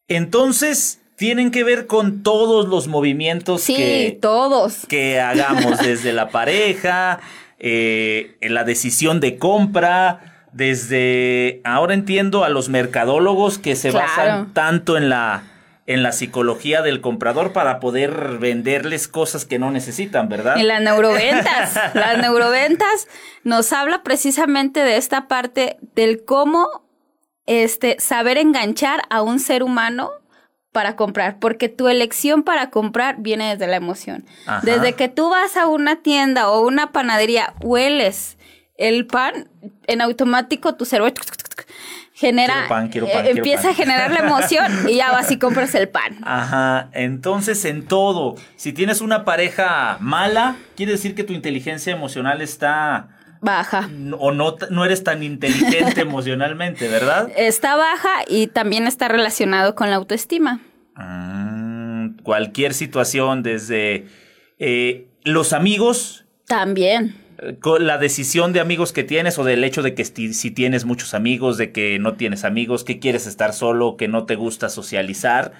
Entonces, 0.08 1.00
tienen 1.16 1.50
que 1.50 1.64
ver 1.64 1.86
con 1.86 2.22
todos 2.22 2.68
los 2.68 2.86
movimientos 2.86 3.62
sí, 3.62 3.76
que, 3.76 4.18
todos. 4.20 4.86
que 4.88 5.20
hagamos 5.20 5.78
desde 5.78 6.12
la 6.12 6.28
pareja, 6.28 7.20
eh, 7.58 8.36
la 8.42 8.64
decisión 8.64 9.20
de 9.20 9.38
compra, 9.38 10.29
desde, 10.52 11.60
ahora 11.64 11.94
entiendo, 11.94 12.44
a 12.44 12.48
los 12.48 12.68
mercadólogos 12.68 13.58
que 13.58 13.76
se 13.76 13.90
Claro. 13.90 14.06
basan 14.08 14.52
tanto 14.52 14.96
en 14.96 15.08
la, 15.08 15.42
en 15.86 16.02
la 16.02 16.12
psicología 16.12 16.82
del 16.82 17.00
comprador 17.00 17.52
para 17.52 17.80
poder 17.80 18.38
venderles 18.38 19.08
cosas 19.08 19.44
que 19.44 19.58
no 19.58 19.70
necesitan, 19.70 20.28
¿verdad? 20.28 20.56
En 20.58 20.68
las 20.68 20.80
neuroventas. 20.82 21.74
las 21.94 22.18
neuroventas 22.18 23.08
nos 23.44 23.72
habla 23.72 24.02
precisamente 24.02 24.80
de 24.80 24.96
esta 24.96 25.28
parte 25.28 25.78
del 25.94 26.24
cómo 26.24 26.66
este, 27.46 27.96
saber 27.98 28.38
enganchar 28.38 29.02
a 29.10 29.22
un 29.22 29.40
ser 29.40 29.62
humano 29.62 30.10
para 30.72 30.94
comprar, 30.94 31.38
porque 31.40 31.68
tu 31.68 31.88
elección 31.88 32.44
para 32.44 32.70
comprar 32.70 33.16
viene 33.18 33.50
desde 33.50 33.66
la 33.66 33.74
emoción. 33.76 34.24
Ajá. 34.46 34.60
Desde 34.64 34.92
que 34.92 35.08
tú 35.08 35.28
vas 35.28 35.56
a 35.56 35.66
una 35.66 35.96
tienda 35.96 36.48
o 36.48 36.60
una 36.64 36.92
panadería, 36.92 37.54
hueles 37.60 38.36
el 38.80 39.06
pan, 39.06 39.48
en 39.86 40.00
automático 40.00 40.74
tu 40.74 40.84
cerebro 40.84 41.12
genera, 42.14 42.54
Quiero 42.54 42.68
pan, 42.68 42.88
quiero 42.88 43.06
eh, 43.06 43.10
pan, 43.12 43.26
empieza 43.26 43.62
pan. 43.62 43.70
a 43.70 43.74
generar 43.74 44.10
la 44.10 44.20
emoción 44.20 44.88
y 44.88 44.96
ya 44.96 45.12
vas 45.12 45.30
y 45.30 45.38
compras 45.38 45.74
el 45.74 45.88
pan. 45.88 46.18
Ajá, 46.22 46.88
entonces 46.92 47.64
en 47.64 47.86
todo, 47.86 48.34
si 48.56 48.72
tienes 48.72 49.00
una 49.00 49.24
pareja 49.24 49.96
mala, 50.00 50.56
quiere 50.76 50.92
decir 50.92 51.14
que 51.14 51.24
tu 51.24 51.32
inteligencia 51.32 51.92
emocional 51.92 52.40
está 52.42 53.16
Baja. 53.42 53.88
o 54.18 54.32
no, 54.32 54.56
no 54.70 54.84
eres 54.84 55.04
tan 55.04 55.22
inteligente 55.22 56.00
emocionalmente, 56.02 56.88
¿verdad? 56.88 57.30
Está 57.36 57.76
baja 57.76 58.10
y 58.28 58.46
también 58.48 58.86
está 58.86 59.08
relacionado 59.08 59.74
con 59.74 59.90
la 59.90 59.96
autoestima. 59.96 60.60
Mm, 60.96 62.18
cualquier 62.22 62.74
situación, 62.74 63.42
desde 63.42 64.06
eh, 64.58 65.08
los 65.24 65.52
amigos, 65.52 66.24
También. 66.46 67.14
Con 67.60 67.86
la 67.86 67.98
decisión 67.98 68.52
de 68.52 68.60
amigos 68.60 68.92
que 68.92 69.04
tienes 69.04 69.38
o 69.38 69.44
del 69.44 69.64
hecho 69.64 69.82
de 69.82 69.94
que 69.94 70.04
si, 70.04 70.34
si 70.34 70.50
tienes 70.50 70.84
muchos 70.84 71.14
amigos, 71.14 71.56
de 71.56 71.72
que 71.72 71.98
no 71.98 72.14
tienes 72.14 72.44
amigos, 72.44 72.84
que 72.84 72.98
quieres 72.98 73.26
estar 73.26 73.52
solo, 73.52 73.96
que 73.96 74.08
no 74.08 74.26
te 74.26 74.36
gusta 74.36 74.68
socializar, 74.68 75.52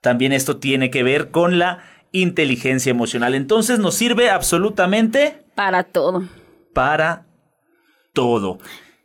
también 0.00 0.32
esto 0.32 0.58
tiene 0.58 0.90
que 0.90 1.02
ver 1.02 1.30
con 1.30 1.58
la 1.58 1.82
inteligencia 2.12 2.90
emocional. 2.90 3.34
Entonces 3.34 3.78
nos 3.78 3.94
sirve 3.94 4.30
absolutamente 4.30 5.44
Para 5.54 5.82
todo. 5.84 6.24
para 6.72 7.26
todo. 8.12 8.58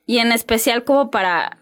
Y 0.05 0.19
en 0.19 0.31
especial 0.31 0.83
como 0.83 1.11
para... 1.11 1.57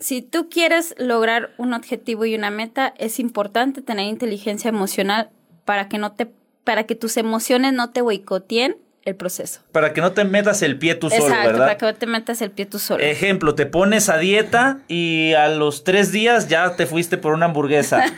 Si 0.00 0.22
tú 0.22 0.48
quieres 0.50 0.94
lograr 0.98 1.54
un 1.56 1.72
objetivo 1.72 2.24
y 2.24 2.34
una 2.34 2.50
meta, 2.50 2.92
es 2.98 3.18
importante 3.18 3.80
tener 3.80 4.06
inteligencia 4.06 4.68
emocional 4.68 5.30
para 5.64 5.88
que 5.88 5.98
no 5.98 6.12
te 6.12 6.30
para 6.64 6.84
que 6.84 6.94
tus 6.94 7.16
emociones 7.16 7.72
no 7.74 7.90
te 7.90 8.00
boicoteen 8.00 8.76
el 9.04 9.16
proceso. 9.16 9.60
Para 9.72 9.92
que 9.92 10.00
no 10.00 10.12
te 10.12 10.24
metas 10.24 10.62
el 10.62 10.78
pie 10.78 10.94
tú 10.94 11.10
solo, 11.10 11.24
Exacto, 11.26 11.46
¿verdad? 11.46 11.66
para 11.66 11.76
que 11.78 11.86
no 11.86 11.94
te 11.94 12.06
metas 12.06 12.40
el 12.42 12.50
pie 12.50 12.64
tú 12.66 12.78
solo. 12.78 13.02
Ejemplo, 13.04 13.54
te 13.54 13.66
pones 13.66 14.08
a 14.08 14.16
dieta 14.18 14.78
y 14.88 15.34
a 15.34 15.48
los 15.48 15.84
tres 15.84 16.10
días 16.12 16.48
ya 16.48 16.74
te 16.76 16.86
fuiste 16.86 17.18
por 17.18 17.34
una 17.34 17.46
hamburguesa. 17.46 18.02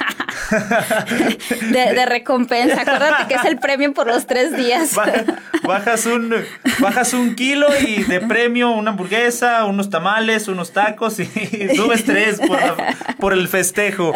De, 1.73 1.93
de 1.95 2.07
recompensa. 2.07 2.83
Acuérdate 2.83 3.27
que 3.29 3.35
es 3.35 3.45
el 3.45 3.59
premio 3.59 3.93
por 3.93 4.07
los 4.07 4.27
tres 4.27 4.57
días. 4.57 4.95
Baja- 4.95 5.25
bajas, 5.65 6.07
un, 6.07 6.33
bajas 6.79 7.13
un 7.15 7.35
kilo 7.35 7.67
y 7.81 8.05
de 8.05 8.21
premio 8.21 8.71
una 8.71 8.91
hamburguesa, 8.93 9.65
unos 9.65 9.91
tamales, 9.91 10.47
unos 10.49 10.73
tacos 10.73 11.19
y 11.19 11.27
subes 11.75 12.05
tres 12.05 12.39
por, 12.47 12.61
la- 12.61 12.77
por 13.19 13.33
el 13.33 13.49
festejo. 13.49 14.13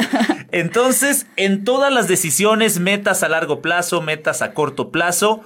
Entonces, 0.53 1.27
en 1.37 1.65
todas 1.65 1.93
las 1.93 2.07
decisiones, 2.07 2.79
metas 2.79 3.23
a 3.23 3.29
largo 3.29 3.61
plazo, 3.61 4.01
metas 4.01 4.43
a 4.43 4.53
corto 4.53 4.91
plazo, 4.91 5.43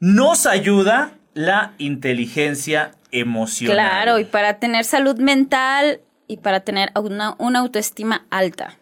nos 0.00 0.46
ayuda 0.46 1.12
la 1.34 1.72
inteligencia 1.78 2.92
emocional. 3.10 3.76
Claro, 3.76 4.18
y 4.18 4.24
para 4.24 4.58
tener 4.58 4.84
salud 4.84 5.18
mental 5.18 6.00
y 6.26 6.38
para 6.38 6.60
tener 6.60 6.90
una, 6.94 7.34
una 7.38 7.60
autoestima 7.60 8.26
alta. 8.30 8.78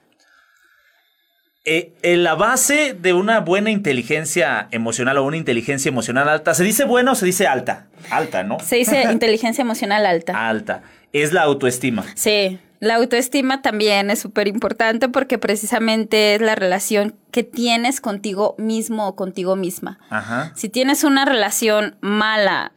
Eh, 1.65 1.93
en 2.03 2.25
la 2.25 2.35
base 2.35 2.93
de 2.93 3.13
una 3.13 3.39
buena 3.39 3.71
inteligencia 3.71 4.67
emocional 4.73 5.19
o 5.19 5.25
una 5.25 5.37
inteligencia 5.37 5.91
emocional 5.91 6.29
alta, 6.29 6.55
¿se 6.55 6.65
dice 6.65 6.85
buena 6.85 7.13
o 7.13 7.15
se 7.15 7.27
dice 7.27 7.47
alta? 7.47 7.87
Alta, 8.11 8.43
¿no? 8.43 8.59
Se 8.59 8.77
dice 8.77 9.03
inteligencia 9.13 9.63
emocional 9.63 10.05
alta. 10.05 10.49
Alta. 10.49 10.83
Es 11.13 11.33
la 11.33 11.43
autoestima. 11.43 12.05
Sí, 12.15 12.59
la 12.83 12.97
autoestima 12.97 13.63
también 13.63 14.11
es 14.11 14.19
súper 14.19 14.49
importante 14.49 15.09
porque 15.09 15.39
precisamente 15.39 16.35
es 16.35 16.41
la 16.41 16.57
relación 16.57 17.15
que 17.31 17.45
tienes 17.45 18.01
contigo 18.01 18.57
mismo 18.59 19.07
o 19.07 19.15
contigo 19.15 19.55
misma. 19.55 20.01
Ajá. 20.11 20.51
Si 20.57 20.69
tienes 20.69 21.05
una 21.05 21.25
relación 21.25 21.97
mala, 22.01 22.73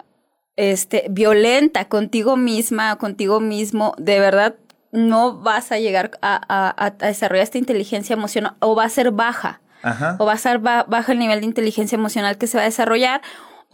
este, 0.58 1.06
violenta 1.10 1.86
contigo 1.90 2.38
misma, 2.38 2.94
o 2.94 2.98
contigo 3.00 3.40
mismo, 3.40 3.96
de 3.98 4.20
verdad 4.20 4.56
no 4.92 5.40
vas 5.42 5.72
a 5.72 5.80
llegar 5.80 6.12
a, 6.22 6.40
a- 6.48 6.86
a 6.86 7.08
desarrollar 7.08 7.44
esta 7.44 7.58
inteligencia 7.58 8.14
emocional 8.14 8.54
o 8.60 8.76
va 8.76 8.86
a 8.86 8.90
ser 8.90 9.10
baja. 9.12 9.60
Ajá. 9.82 10.16
o 10.20 10.26
va 10.26 10.34
a 10.34 10.38
ser 10.38 10.58
ba- 10.60 10.86
bajo 10.88 11.12
el 11.12 11.20
nivel 11.20 11.42
de 11.42 11.46
inteligencia 11.46 11.96
emocional 11.96 12.40
que 12.40 12.48
se 12.48 12.58
va 12.58 12.64
a 12.64 12.66
desarrollar, 12.66 13.22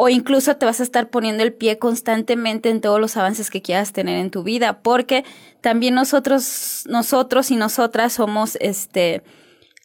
o 0.04 0.10
incluso 0.10 0.56
te 0.56 0.66
vas 0.66 0.80
a 0.80 0.84
estar 0.84 1.12
poniendo 1.12 1.44
el 1.44 1.54
pie 1.54 1.78
constantemente 1.78 2.72
en 2.72 2.82
todos 2.82 3.00
los 3.00 3.18
avances 3.18 3.52
que 3.52 3.62
quieras 3.62 3.94
tener 3.94 4.18
en 4.18 4.32
tu 4.32 4.42
vida, 4.42 4.82
porque 4.82 5.24
también 5.62 5.94
nosotros, 5.94 6.86
nosotros 6.90 7.52
y 7.52 7.56
nosotras 7.56 8.14
somos 8.14 8.58
este 8.62 9.22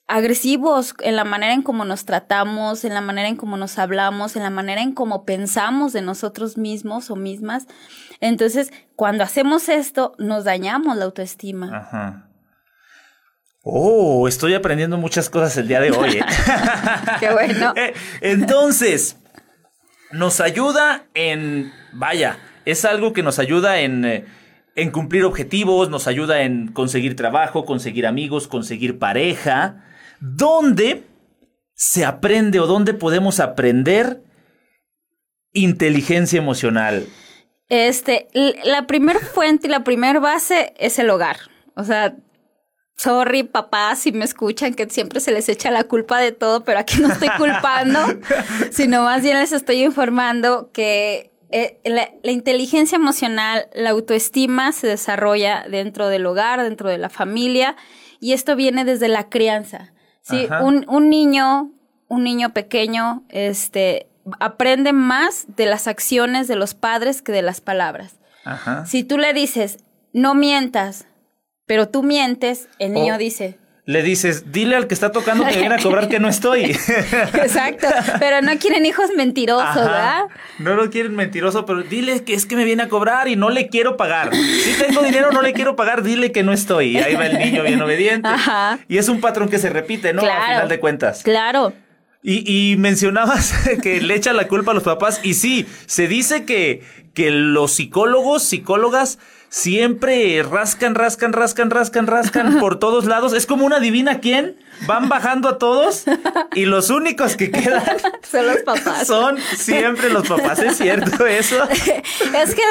agresivos 0.06 0.94
en 1.00 1.16
la 1.16 1.24
manera 1.24 1.52
en 1.52 1.60
cómo 1.60 1.84
nos 1.84 2.06
tratamos, 2.06 2.86
en 2.86 2.94
la 2.94 3.02
manera 3.02 3.28
en 3.28 3.36
cómo 3.36 3.58
nos 3.58 3.78
hablamos, 3.78 4.36
en 4.36 4.42
la 4.42 4.48
manera 4.48 4.80
en 4.80 4.94
cómo 4.94 5.26
pensamos 5.26 5.92
de 5.92 6.00
nosotros 6.00 6.56
mismos 6.56 7.10
o 7.10 7.16
mismas. 7.16 7.66
Entonces, 8.22 8.72
cuando 8.94 9.22
hacemos 9.22 9.68
esto, 9.68 10.14
nos 10.16 10.44
dañamos 10.44 10.96
la 10.96 11.04
autoestima. 11.04 11.76
Ajá. 11.76 12.30
Oh, 13.68 14.28
estoy 14.28 14.54
aprendiendo 14.54 14.96
muchas 14.96 15.28
cosas 15.28 15.56
el 15.58 15.68
día 15.68 15.80
de 15.80 15.90
hoy. 15.90 16.10
¿eh? 16.18 16.24
Qué 17.20 17.32
bueno. 17.32 17.74
Eh, 17.76 17.92
Entonces, 18.22 19.18
nos 20.10 20.40
ayuda 20.40 21.06
en, 21.14 21.72
vaya, 21.92 22.38
es 22.64 22.84
algo 22.84 23.12
que 23.12 23.22
nos 23.22 23.38
ayuda 23.38 23.80
en, 23.80 24.04
eh, 24.04 24.24
en 24.74 24.90
cumplir 24.90 25.24
objetivos, 25.24 25.90
nos 25.90 26.06
ayuda 26.06 26.42
en 26.42 26.68
conseguir 26.68 27.16
trabajo, 27.16 27.64
conseguir 27.64 28.06
amigos, 28.06 28.48
conseguir 28.48 28.98
pareja. 28.98 29.84
¿Dónde 30.20 31.04
se 31.74 32.04
aprende 32.04 32.60
o 32.60 32.66
dónde 32.66 32.94
podemos 32.94 33.40
aprender 33.40 34.22
inteligencia 35.52 36.38
emocional? 36.38 37.06
Este, 37.68 38.28
la 38.64 38.86
primera 38.86 39.18
fuente 39.20 39.66
y 39.66 39.70
la 39.70 39.82
primera 39.82 40.20
base 40.20 40.74
es 40.78 40.98
el 40.98 41.10
hogar. 41.10 41.38
O 41.74 41.84
sea, 41.84 42.14
sorry, 42.96 43.42
papás, 43.42 44.00
si 44.00 44.12
me 44.12 44.24
escuchan 44.24 44.74
que 44.74 44.88
siempre 44.88 45.20
se 45.20 45.32
les 45.32 45.48
echa 45.48 45.70
la 45.70 45.84
culpa 45.84 46.18
de 46.18 46.32
todo, 46.32 46.64
pero 46.64 46.78
aquí 46.78 47.00
no 47.00 47.08
estoy 47.08 47.28
culpando, 47.36 48.00
sino 48.70 49.02
más 49.02 49.22
bien 49.22 49.38
les 49.38 49.52
estoy 49.52 49.82
informando 49.82 50.70
que 50.72 51.30
eh, 51.50 51.78
la, 51.84 52.10
la 52.22 52.32
inteligencia 52.32 52.96
emocional, 52.96 53.68
la 53.74 53.90
autoestima 53.90 54.72
se 54.72 54.86
desarrolla 54.86 55.66
dentro 55.68 56.08
del 56.08 56.26
hogar, 56.26 56.62
dentro 56.62 56.88
de 56.88 56.98
la 56.98 57.10
familia, 57.10 57.76
y 58.18 58.32
esto 58.32 58.56
viene 58.56 58.84
desde 58.84 59.08
la 59.08 59.28
crianza. 59.28 59.92
Sí, 60.22 60.48
un, 60.60 60.84
un 60.88 61.08
niño, 61.08 61.70
un 62.08 62.24
niño 62.24 62.52
pequeño, 62.52 63.22
este, 63.28 64.08
aprende 64.40 64.92
más 64.92 65.46
de 65.54 65.66
las 65.66 65.86
acciones 65.86 66.48
de 66.48 66.56
los 66.56 66.74
padres 66.74 67.22
que 67.22 67.30
de 67.30 67.42
las 67.42 67.60
palabras. 67.60 68.16
Ajá. 68.44 68.84
Si 68.86 69.04
tú 69.04 69.18
le 69.18 69.32
dices, 69.32 69.78
no 70.12 70.34
mientas, 70.34 71.06
pero 71.66 71.88
tú 71.88 72.02
mientes, 72.02 72.68
el 72.78 72.92
niño 72.92 73.18
dice, 73.18 73.58
le 73.86 74.02
dices, 74.02 74.50
dile 74.50 74.74
al 74.74 74.88
que 74.88 74.94
está 74.94 75.12
tocando 75.12 75.44
que 75.46 75.58
viene 75.60 75.76
a 75.76 75.78
cobrar 75.78 76.08
que 76.08 76.18
no 76.18 76.28
estoy. 76.28 76.64
Exacto, 76.64 77.86
pero 78.18 78.42
no 78.42 78.58
quieren 78.58 78.84
hijos 78.84 79.10
mentirosos, 79.16 79.76
¿verdad? 79.76 80.24
No 80.58 80.74
lo 80.74 80.90
quieren 80.90 81.14
mentiroso, 81.14 81.64
pero 81.66 81.84
dile 81.84 82.24
que 82.24 82.34
es 82.34 82.46
que 82.46 82.56
me 82.56 82.64
viene 82.64 82.82
a 82.82 82.88
cobrar 82.88 83.28
y 83.28 83.36
no 83.36 83.48
le 83.48 83.68
quiero 83.68 83.96
pagar. 83.96 84.34
Si 84.34 84.74
tengo 84.82 85.02
dinero, 85.02 85.30
no 85.30 85.40
le 85.40 85.52
quiero 85.52 85.76
pagar, 85.76 86.02
dile 86.02 86.32
que 86.32 86.42
no 86.42 86.52
estoy. 86.52 86.96
Y 86.96 86.98
ahí 86.98 87.14
va 87.14 87.26
el 87.26 87.38
niño 87.38 87.62
bien 87.62 87.80
obediente. 87.80 88.26
Ajá. 88.26 88.80
Y 88.88 88.98
es 88.98 89.08
un 89.08 89.20
patrón 89.20 89.48
que 89.48 89.60
se 89.60 89.70
repite, 89.70 90.12
¿no? 90.12 90.20
Claro, 90.22 90.42
Al 90.42 90.54
final 90.54 90.68
de 90.68 90.80
cuentas. 90.80 91.22
Claro. 91.22 91.72
Y, 92.24 92.42
y, 92.72 92.76
mencionabas 92.76 93.54
que 93.82 94.00
le 94.00 94.16
echa 94.16 94.32
la 94.32 94.48
culpa 94.48 94.72
a 94.72 94.74
los 94.74 94.82
papás. 94.82 95.20
Y 95.22 95.34
sí, 95.34 95.64
se 95.86 96.08
dice 96.08 96.44
que, 96.44 96.82
que 97.14 97.30
los 97.30 97.70
psicólogos, 97.70 98.42
psicólogas, 98.42 99.20
siempre 99.48 100.42
rascan, 100.42 100.94
rascan, 100.94 101.32
rascan, 101.32 101.70
rascan, 101.70 102.06
rascan 102.06 102.58
por 102.58 102.78
todos 102.78 103.04
lados. 103.04 103.32
Es 103.32 103.46
como 103.46 103.64
una 103.66 103.80
divina 103.80 104.20
quién. 104.20 104.56
Van 104.86 105.08
bajando 105.08 105.48
a 105.48 105.56
todos 105.56 106.04
y 106.54 106.66
los 106.66 106.90
únicos 106.90 107.34
que 107.36 107.50
quedan 107.50 107.82
son 108.30 108.46
los 108.46 108.58
papás. 108.58 109.06
Son 109.06 109.38
siempre 109.56 110.10
los 110.10 110.28
papás, 110.28 110.58
¿es 110.58 110.76
cierto 110.76 111.26
eso? 111.26 111.56
es 111.70 112.54
que, 112.54 112.62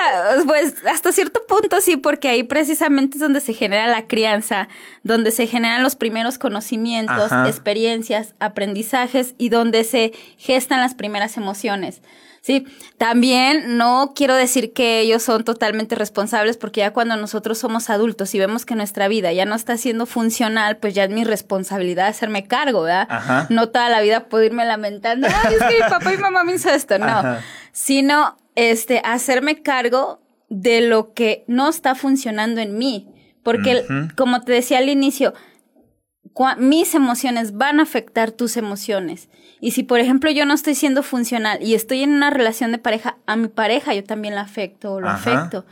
pues, 0.45 0.75
hasta 0.85 1.11
cierto 1.11 1.43
punto 1.47 1.81
sí, 1.81 1.97
porque 1.97 2.29
ahí 2.29 2.43
precisamente 2.43 3.17
es 3.17 3.21
donde 3.21 3.41
se 3.41 3.53
genera 3.53 3.87
la 3.87 4.05
crianza, 4.05 4.67
donde 5.01 5.31
se 5.31 5.47
generan 5.47 5.81
los 5.81 5.95
primeros 5.95 6.37
conocimientos, 6.37 7.31
experiencias, 7.47 8.35
aprendizajes 8.39 9.33
y 9.39 9.49
donde 9.49 9.83
se 9.83 10.13
gestan 10.37 10.81
las 10.81 10.93
primeras 10.93 11.37
emociones. 11.37 12.01
Sí, 12.45 12.63
también 12.99 13.75
no 13.75 14.13
quiero 14.15 14.35
decir 14.35 14.71
que 14.71 14.99
ellos 14.99 15.23
son 15.23 15.43
totalmente 15.43 15.95
responsables 15.95 16.57
porque 16.57 16.81
ya 16.81 16.93
cuando 16.93 17.17
nosotros 17.17 17.57
somos 17.57 17.89
adultos 17.89 18.35
y 18.35 18.39
vemos 18.39 18.67
que 18.67 18.75
nuestra 18.75 19.07
vida 19.07 19.33
ya 19.33 19.45
no 19.45 19.55
está 19.55 19.77
siendo 19.77 20.05
funcional, 20.05 20.77
pues 20.77 20.93
ya 20.93 21.05
es 21.05 21.09
mi 21.09 21.23
responsabilidad 21.23 22.05
hacerme 22.05 22.45
cargo, 22.45 22.83
¿verdad? 22.83 23.49
No 23.49 23.69
toda 23.69 23.89
la 23.89 23.99
vida 23.99 24.29
puedo 24.29 24.43
irme 24.43 24.63
lamentando, 24.63 25.27
Ay, 25.27 25.55
es 25.55 25.59
que 25.59 25.83
mi 25.83 25.89
papá 25.89 26.13
y 26.13 26.17
mamá 26.19 26.43
me 26.43 26.53
hizo 26.53 26.69
esto, 26.69 26.99
no, 26.99 27.23
sino 27.71 28.37
este 28.53 29.01
hacerme 29.03 29.63
cargo 29.63 30.21
de 30.47 30.81
lo 30.81 31.15
que 31.15 31.45
no 31.47 31.67
está 31.67 31.95
funcionando 31.95 32.61
en 32.61 32.77
mí, 32.77 33.09
porque 33.41 33.87
como 34.15 34.41
te 34.41 34.51
decía 34.51 34.77
al 34.77 34.89
inicio, 34.89 35.33
mis 36.59 36.93
emociones 36.93 37.53
van 37.53 37.79
a 37.79 37.83
afectar 37.83 38.29
tus 38.29 38.55
emociones. 38.55 39.29
Y 39.59 39.71
si, 39.71 39.83
por 39.83 39.99
ejemplo, 39.99 40.29
yo 40.31 40.45
no 40.45 40.53
estoy 40.53 40.75
siendo 40.75 41.03
funcional 41.03 41.59
y 41.61 41.75
estoy 41.75 42.03
en 42.03 42.11
una 42.11 42.29
relación 42.29 42.71
de 42.71 42.77
pareja, 42.77 43.17
a 43.25 43.35
mi 43.35 43.47
pareja 43.47 43.93
yo 43.93 44.03
también 44.03 44.35
la 44.35 44.41
afecto 44.41 44.93
o 44.93 45.01
lo 45.01 45.09
afecto. 45.09 45.65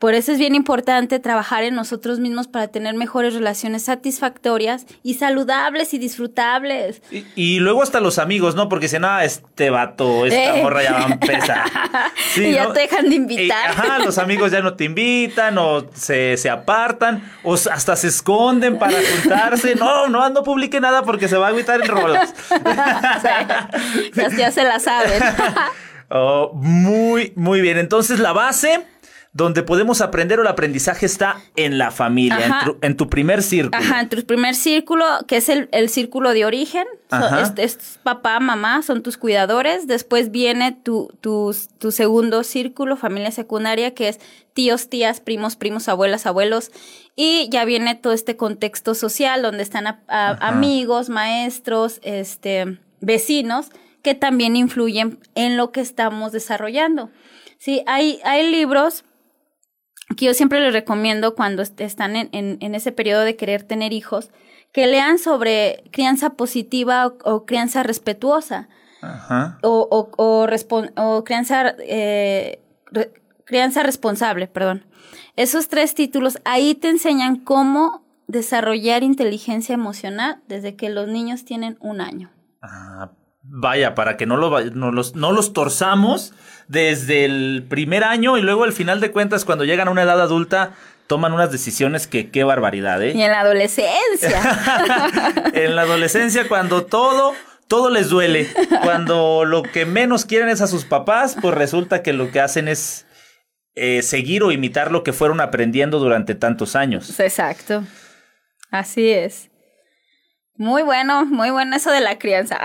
Por 0.00 0.14
eso 0.14 0.32
es 0.32 0.38
bien 0.38 0.54
importante 0.54 1.18
trabajar 1.18 1.62
en 1.62 1.74
nosotros 1.74 2.20
mismos 2.20 2.48
para 2.48 2.68
tener 2.68 2.94
mejores 2.94 3.34
relaciones 3.34 3.82
satisfactorias 3.82 4.86
y 5.02 5.14
saludables 5.14 5.92
y 5.92 5.98
disfrutables. 5.98 7.02
Y, 7.36 7.60
luego 7.60 7.82
hasta 7.82 8.00
los 8.00 8.18
amigos, 8.18 8.54
¿no? 8.54 8.70
Porque 8.70 8.88
si 8.88 8.98
no, 8.98 9.20
este 9.20 9.68
vato, 9.68 10.24
esta 10.24 10.56
eh. 10.56 10.62
morra 10.62 10.82
ya 10.82 10.92
va 10.94 11.00
a 11.00 11.06
empezar. 11.12 11.64
y 12.36 12.52
ya 12.52 12.72
te 12.72 12.80
dejan 12.80 13.10
de 13.10 13.14
invitar. 13.14 13.72
ajá, 13.72 13.98
los 13.98 14.16
amigos 14.16 14.50
ya 14.52 14.62
no 14.62 14.72
te 14.72 14.84
invitan 14.84 15.58
o 15.58 15.86
se, 15.92 16.38
se 16.38 16.48
apartan 16.48 17.22
o 17.44 17.52
hasta 17.52 17.94
se 17.94 18.08
esconden 18.08 18.78
para 18.78 18.94
juntarse. 18.94 19.74
No, 19.74 20.08
no, 20.08 20.30
no 20.30 20.42
publique 20.42 20.80
nada 20.80 21.02
porque 21.02 21.28
se 21.28 21.36
va 21.36 21.48
a 21.48 21.50
agüitar 21.50 21.78
el 21.78 21.86
rolos. 21.86 22.26
ya, 24.38 24.50
se 24.50 24.64
la 24.64 24.80
saben. 24.80 25.22
oh, 26.08 26.52
muy, 26.54 27.34
muy 27.36 27.60
bien. 27.60 27.76
Entonces 27.76 28.18
la 28.18 28.32
base 28.32 28.86
donde 29.32 29.62
podemos 29.62 30.00
aprender 30.00 30.40
o 30.40 30.42
el 30.42 30.48
aprendizaje 30.48 31.06
está 31.06 31.40
en 31.54 31.78
la 31.78 31.92
familia, 31.92 32.76
en 32.82 32.96
tu, 32.96 33.08
primer 33.08 33.44
círculo. 33.44 33.80
Ajá, 33.80 34.00
en 34.00 34.08
tu 34.08 34.24
primer 34.24 34.56
círculo, 34.56 35.04
que 35.28 35.36
es 35.36 35.48
el, 35.48 35.68
círculo 35.88 36.32
de 36.32 36.44
origen. 36.44 36.84
es, 37.56 38.00
papá, 38.02 38.40
mamá, 38.40 38.82
son 38.82 39.02
tus 39.02 39.16
cuidadores. 39.16 39.86
Después 39.86 40.32
viene 40.32 40.72
tu, 40.72 41.12
tu, 41.20 41.54
tu 41.78 41.92
segundo 41.92 42.42
círculo, 42.42 42.96
familia 42.96 43.30
secundaria, 43.30 43.94
que 43.94 44.08
es 44.08 44.18
tíos, 44.52 44.88
tías, 44.88 45.20
primos, 45.20 45.54
primos, 45.54 45.88
abuelas, 45.88 46.26
abuelos. 46.26 46.72
Y 47.14 47.48
ya 47.52 47.64
viene 47.64 47.94
todo 47.94 48.12
este 48.12 48.36
contexto 48.36 48.96
social 48.96 49.42
donde 49.42 49.62
están 49.62 50.00
amigos, 50.08 51.08
maestros, 51.08 52.00
este, 52.02 52.80
vecinos, 53.00 53.68
que 54.02 54.16
también 54.16 54.56
influyen 54.56 55.20
en 55.36 55.56
lo 55.56 55.70
que 55.70 55.82
estamos 55.82 56.32
desarrollando. 56.32 57.10
Sí, 57.58 57.82
hay, 57.86 58.20
hay 58.24 58.50
libros 58.50 59.04
que 60.16 60.26
yo 60.26 60.34
siempre 60.34 60.60
les 60.60 60.72
recomiendo 60.72 61.34
cuando 61.34 61.62
están 61.62 62.16
en, 62.16 62.28
en, 62.32 62.74
ese 62.74 62.92
periodo 62.92 63.22
de 63.22 63.36
querer 63.36 63.62
tener 63.62 63.92
hijos, 63.92 64.30
que 64.72 64.86
lean 64.86 65.18
sobre 65.18 65.84
crianza 65.92 66.30
positiva 66.30 67.14
o, 67.24 67.44
crianza 67.44 67.82
respetuosa. 67.82 68.68
Ajá. 69.02 69.58
O, 69.62 69.88
o, 69.90 70.46
o, 70.96 71.24
crianza, 71.24 71.74
eh, 71.78 72.60
crianza 73.44 73.82
responsable, 73.82 74.46
perdón. 74.46 74.84
Esos 75.36 75.68
tres 75.68 75.94
títulos 75.94 76.38
ahí 76.44 76.74
te 76.74 76.88
enseñan 76.88 77.36
cómo 77.36 78.04
desarrollar 78.26 79.02
inteligencia 79.02 79.74
emocional 79.74 80.40
desde 80.46 80.76
que 80.76 80.90
los 80.90 81.08
niños 81.08 81.44
tienen 81.44 81.76
un 81.80 82.00
año. 82.00 82.30
Ah, 82.62 83.10
vaya, 83.50 83.94
para 83.94 84.16
que 84.16 84.26
no, 84.26 84.36
lo, 84.36 84.60
no, 84.70 84.92
los, 84.92 85.16
no 85.16 85.32
los 85.32 85.52
torzamos 85.52 86.32
desde 86.68 87.24
el 87.24 87.66
primer 87.68 88.04
año 88.04 88.38
y 88.38 88.42
luego 88.42 88.64
al 88.64 88.72
final 88.72 89.00
de 89.00 89.10
cuentas 89.10 89.44
cuando 89.44 89.64
llegan 89.64 89.88
a 89.88 89.90
una 89.90 90.02
edad 90.02 90.20
adulta 90.20 90.72
toman 91.08 91.32
unas 91.32 91.50
decisiones 91.50 92.06
que 92.06 92.30
qué 92.30 92.44
barbaridad, 92.44 93.02
¿eh? 93.02 93.12
Y 93.14 93.22
en 93.22 93.32
la 93.32 93.40
adolescencia. 93.40 94.40
en 95.52 95.74
la 95.74 95.82
adolescencia 95.82 96.46
cuando 96.46 96.86
todo 96.86 97.34
todo 97.66 97.90
les 97.90 98.08
duele, 98.08 98.48
cuando 98.82 99.44
lo 99.44 99.62
que 99.62 99.86
menos 99.86 100.24
quieren 100.24 100.48
es 100.48 100.60
a 100.60 100.66
sus 100.66 100.84
papás, 100.84 101.36
pues 101.40 101.54
resulta 101.54 102.02
que 102.02 102.12
lo 102.12 102.32
que 102.32 102.40
hacen 102.40 102.66
es 102.66 103.06
eh, 103.76 104.02
seguir 104.02 104.42
o 104.42 104.50
imitar 104.50 104.90
lo 104.90 105.04
que 105.04 105.12
fueron 105.12 105.40
aprendiendo 105.40 106.00
durante 106.00 106.34
tantos 106.34 106.74
años. 106.74 107.20
Exacto. 107.20 107.84
Así 108.72 109.10
es. 109.10 109.49
Muy 110.60 110.82
bueno, 110.82 111.24
muy 111.24 111.48
bueno 111.48 111.74
eso 111.74 111.90
de 111.90 112.02
la 112.02 112.18
crianza. 112.18 112.58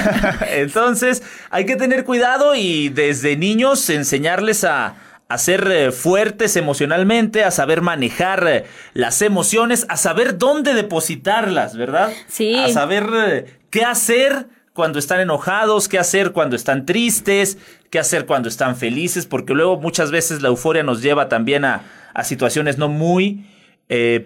Entonces, 0.50 1.22
hay 1.50 1.66
que 1.66 1.76
tener 1.76 2.02
cuidado 2.02 2.56
y 2.56 2.88
desde 2.88 3.36
niños 3.36 3.88
enseñarles 3.90 4.64
a, 4.64 4.96
ser 5.36 5.70
eh, 5.70 5.92
fuertes 5.92 6.56
emocionalmente, 6.56 7.44
a 7.44 7.52
saber 7.52 7.80
manejar 7.80 8.44
eh, 8.48 8.64
las 8.92 9.22
emociones, 9.22 9.86
a 9.88 9.96
saber 9.96 10.36
dónde 10.36 10.74
depositarlas, 10.74 11.76
¿verdad? 11.76 12.10
Sí. 12.26 12.56
A 12.56 12.70
saber 12.70 13.08
eh, 13.14 13.58
qué 13.70 13.84
hacer 13.84 14.48
cuando 14.72 14.98
están 14.98 15.20
enojados, 15.20 15.86
qué 15.86 16.00
hacer 16.00 16.32
cuando 16.32 16.56
están 16.56 16.86
tristes, 16.86 17.56
qué 17.90 18.00
hacer 18.00 18.26
cuando 18.26 18.48
están 18.48 18.74
felices, 18.74 19.26
porque 19.26 19.54
luego 19.54 19.76
muchas 19.76 20.10
veces 20.10 20.42
la 20.42 20.48
euforia 20.48 20.82
nos 20.82 21.02
lleva 21.02 21.28
también 21.28 21.64
a, 21.64 21.84
situaciones 22.24 22.78
no 22.78 22.88
muy 22.88 23.46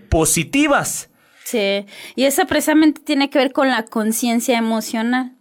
positivas. 0.09 1.11
Sí, 1.45 1.87
y 2.15 2.25
eso 2.25 2.47
precisamente 2.47 3.01
tiene 3.03 3.31
que 3.31 3.39
ver 3.39 3.53
con 3.53 3.69
la 3.69 3.85
conciencia 3.85 4.59
emocional. 4.59 5.37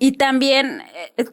y 0.00 0.12
también 0.12 0.82
eh, 1.16 1.26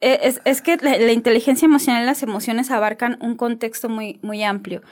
eh, 0.00 0.18
es, 0.22 0.40
es, 0.44 0.60
que 0.60 0.76
la, 0.76 0.98
la, 0.98 1.12
inteligencia 1.12 1.66
emocional 1.66 2.02
y 2.02 2.06
las 2.06 2.22
emociones 2.22 2.70
abarcan 2.70 3.16
un 3.20 3.36
contexto 3.36 3.88
muy, 3.88 4.18
muy 4.22 4.44
amplio 4.44 4.82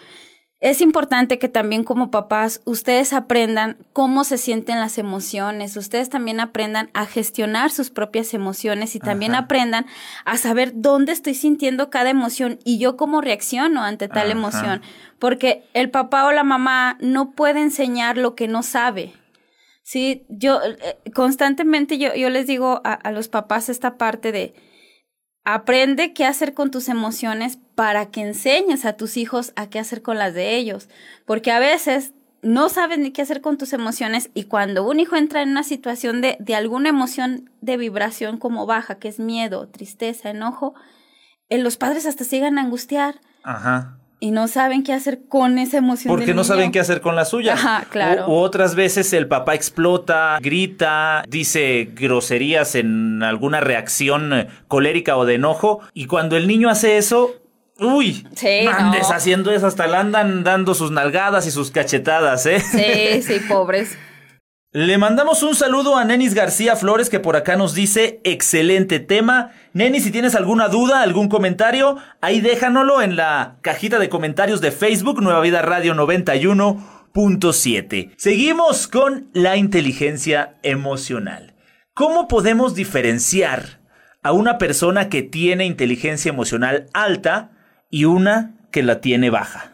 es 0.64 0.80
importante 0.80 1.38
que 1.38 1.50
también 1.50 1.84
como 1.84 2.10
papás 2.10 2.62
ustedes 2.64 3.12
aprendan 3.12 3.76
cómo 3.92 4.24
se 4.24 4.38
sienten 4.38 4.80
las 4.80 4.96
emociones, 4.96 5.76
ustedes 5.76 6.08
también 6.08 6.40
aprendan 6.40 6.88
a 6.94 7.04
gestionar 7.04 7.70
sus 7.70 7.90
propias 7.90 8.32
emociones 8.32 8.96
y 8.96 8.98
también 8.98 9.34
aprendan 9.34 9.84
a 10.24 10.38
saber 10.38 10.72
dónde 10.74 11.12
estoy 11.12 11.34
sintiendo 11.34 11.90
cada 11.90 12.08
emoción 12.08 12.58
y 12.64 12.78
yo 12.78 12.96
cómo 12.96 13.20
reacciono 13.20 13.82
ante 13.84 14.08
tal 14.08 14.30
emoción, 14.30 14.80
porque 15.18 15.64
el 15.74 15.90
papá 15.90 16.24
o 16.24 16.32
la 16.32 16.44
mamá 16.44 16.96
no 16.98 17.32
puede 17.32 17.60
enseñar 17.60 18.16
lo 18.16 18.34
que 18.34 18.48
no 18.48 18.62
sabe. 18.62 19.12
Sí, 19.82 20.24
yo 20.30 20.62
eh, 20.62 20.96
constantemente 21.12 21.98
yo, 21.98 22.14
yo 22.14 22.30
les 22.30 22.46
digo 22.46 22.80
a 22.84 23.10
los 23.10 23.28
papás 23.28 23.68
esta 23.68 23.98
parte 23.98 24.32
de, 24.32 24.54
Aprende 25.44 26.14
qué 26.14 26.24
hacer 26.24 26.54
con 26.54 26.70
tus 26.70 26.88
emociones 26.88 27.58
para 27.74 28.06
que 28.06 28.22
enseñes 28.22 28.84
a 28.84 28.94
tus 28.94 29.16
hijos 29.16 29.52
a 29.56 29.68
qué 29.68 29.78
hacer 29.78 30.02
con 30.02 30.18
las 30.18 30.32
de 30.34 30.56
ellos. 30.56 30.88
Porque 31.26 31.52
a 31.52 31.58
veces 31.58 32.14
no 32.42 32.68
saben 32.68 33.02
ni 33.02 33.10
qué 33.10 33.22
hacer 33.22 33.40
con 33.40 33.58
tus 33.58 33.72
emociones 33.72 34.30
y 34.34 34.44
cuando 34.44 34.86
un 34.88 35.00
hijo 35.00 35.16
entra 35.16 35.42
en 35.42 35.50
una 35.50 35.62
situación 35.62 36.20
de, 36.20 36.36
de 36.40 36.54
alguna 36.54 36.88
emoción 36.88 37.50
de 37.60 37.76
vibración 37.76 38.38
como 38.38 38.66
baja, 38.66 38.98
que 38.98 39.08
es 39.08 39.18
miedo, 39.18 39.68
tristeza, 39.68 40.30
enojo, 40.30 40.74
eh, 41.48 41.58
los 41.58 41.76
padres 41.76 42.06
hasta 42.06 42.24
se 42.24 42.36
llegan 42.36 42.58
a 42.58 42.62
angustiar. 42.62 43.20
Ajá 43.42 43.98
y 44.24 44.30
no 44.30 44.48
saben 44.48 44.82
qué 44.82 44.94
hacer 44.94 45.20
con 45.28 45.58
esa 45.58 45.76
emoción. 45.76 46.10
Porque 46.16 46.32
no 46.32 46.44
saben 46.44 46.72
qué 46.72 46.80
hacer 46.80 47.02
con 47.02 47.14
la 47.14 47.26
suya. 47.26 47.52
Ajá, 47.52 47.84
claro. 47.90 48.24
O, 48.24 48.40
otras 48.40 48.74
veces 48.74 49.12
el 49.12 49.28
papá 49.28 49.54
explota, 49.54 50.38
grita, 50.40 51.24
dice 51.28 51.90
groserías 51.92 52.74
en 52.74 53.22
alguna 53.22 53.60
reacción 53.60 54.32
eh, 54.32 54.48
colérica 54.66 55.18
o 55.18 55.26
de 55.26 55.34
enojo. 55.34 55.80
Y 55.92 56.06
cuando 56.06 56.38
el 56.38 56.46
niño 56.46 56.70
hace 56.70 56.96
eso, 56.96 57.34
Uy, 57.78 58.26
sí, 58.34 58.66
andes 58.66 59.10
haciendo 59.10 59.50
eso, 59.50 59.66
hasta 59.66 59.86
le 59.88 59.96
andan 59.96 60.42
dando 60.42 60.74
sus 60.74 60.90
nalgadas 60.90 61.46
y 61.46 61.50
sus 61.50 61.70
cachetadas, 61.70 62.46
¿eh? 62.46 62.60
Sí, 62.60 63.20
sí, 63.20 63.40
pobres. 63.46 63.98
Le 64.76 64.98
mandamos 64.98 65.44
un 65.44 65.54
saludo 65.54 65.96
a 65.96 66.04
Nenis 66.04 66.34
García 66.34 66.74
Flores 66.74 67.08
que 67.08 67.20
por 67.20 67.36
acá 67.36 67.54
nos 67.54 67.74
dice 67.74 68.20
excelente 68.24 68.98
tema. 68.98 69.52
Nenis, 69.72 70.02
si 70.02 70.10
tienes 70.10 70.34
alguna 70.34 70.66
duda, 70.66 71.02
algún 71.02 71.28
comentario, 71.28 71.96
ahí 72.20 72.40
déjanoslo 72.40 73.00
en 73.00 73.14
la 73.14 73.58
cajita 73.60 74.00
de 74.00 74.08
comentarios 74.08 74.60
de 74.60 74.72
Facebook 74.72 75.22
Nueva 75.22 75.40
Vida 75.42 75.62
Radio 75.62 75.94
91.7. 75.94 78.14
Seguimos 78.16 78.88
con 78.88 79.28
la 79.32 79.56
inteligencia 79.56 80.56
emocional. 80.64 81.54
¿Cómo 81.92 82.26
podemos 82.26 82.74
diferenciar 82.74 83.78
a 84.24 84.32
una 84.32 84.58
persona 84.58 85.08
que 85.08 85.22
tiene 85.22 85.66
inteligencia 85.66 86.30
emocional 86.30 86.88
alta 86.92 87.52
y 87.90 88.06
una 88.06 88.56
que 88.72 88.82
la 88.82 89.00
tiene 89.00 89.30
baja? 89.30 89.70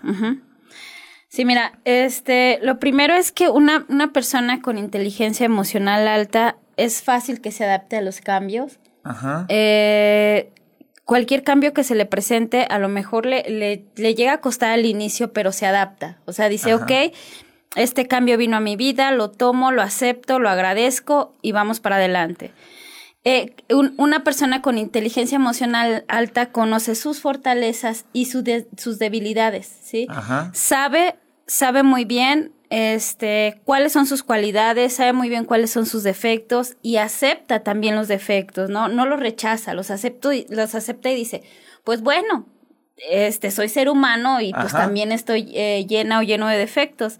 Sí, 1.31 1.45
mira, 1.45 1.79
este, 1.85 2.59
lo 2.61 2.81
primero 2.81 3.15
es 3.15 3.31
que 3.31 3.49
una, 3.49 3.87
una 3.89 4.13
persona 4.13 4.61
con 4.61 4.79
inteligencia 4.79 5.47
emocional 5.47 6.09
alta 6.09 6.57
es 6.77 7.03
fácil 7.03 7.41
que 7.41 7.53
se 7.53 7.65
adapte 7.65 7.97
a 7.97 8.03
los 8.03 8.21
cambios. 8.21 8.81
Ajá. 9.05 9.47
Eh, 9.49 10.51
cualquier 11.05 11.45
cambio 11.45 11.73
que 11.73 11.85
se 11.85 11.95
le 11.95 12.05
presente, 12.05 12.67
a 12.69 12.81
lo 12.81 12.89
mejor 12.89 13.27
le, 13.27 13.45
le, 13.49 14.15
llega 14.15 14.33
a 14.33 14.41
costar 14.41 14.73
al 14.73 14.85
inicio, 14.85 15.33
pero 15.33 15.53
se 15.53 15.67
adapta. 15.67 16.19
O 16.25 16.33
sea, 16.33 16.49
dice, 16.49 16.75
ok, 16.75 16.91
este 17.77 18.09
cambio 18.09 18.37
vino 18.37 18.57
a 18.57 18.61
mi 18.61 18.75
vida, 18.75 19.13
lo 19.13 19.31
tomo, 19.31 19.71
lo 19.71 19.83
acepto, 19.83 20.41
lo 20.41 20.51
agradezco 20.51 21.33
y 21.43 21.53
vamos 21.53 21.79
para 21.79 21.97
adelante. 21.97 22.51
Eh, 23.23 23.55
una 23.69 24.25
persona 24.25 24.63
con 24.63 24.79
inteligencia 24.79 25.37
emocional 25.37 26.07
alta 26.09 26.53
conoce 26.53 26.95
sus 26.95 27.21
fortalezas 27.21 28.07
y 28.15 28.25
sus 28.25 28.99
debilidades, 28.99 29.71
¿sí? 29.83 30.09
Sabe, 30.55 31.17
sabe 31.47 31.83
muy 31.83 32.07
bien 32.07 32.53
este, 32.71 33.61
cuáles 33.65 33.93
son 33.93 34.07
sus 34.07 34.23
cualidades, 34.23 34.95
sabe 34.95 35.13
muy 35.13 35.29
bien 35.29 35.45
cuáles 35.45 35.71
son 35.71 35.85
sus 35.85 36.03
defectos 36.03 36.77
y 36.81 36.97
acepta 36.97 37.61
también 37.63 37.95
los 37.95 38.09
defectos, 38.09 38.71
¿no? 38.71 38.89
No 38.89 39.05
los 39.05 39.21
rechaza, 39.21 39.75
los, 39.75 39.91
acepto 39.91 40.33
y, 40.33 40.47
los 40.49 40.75
acepta 40.75 41.11
y 41.11 41.17
dice, 41.17 41.43
pues 41.85 42.01
bueno, 42.01 42.47
este, 43.11 43.51
soy 43.51 43.69
ser 43.69 43.91
humano 43.91 44.41
y 44.41 44.53
pues 44.53 44.73
también 44.73 45.13
estoy 45.13 45.51
eh, 45.55 45.85
llena 45.87 46.21
o 46.21 46.23
lleno 46.23 46.47
de 46.47 46.57
defectos 46.57 47.19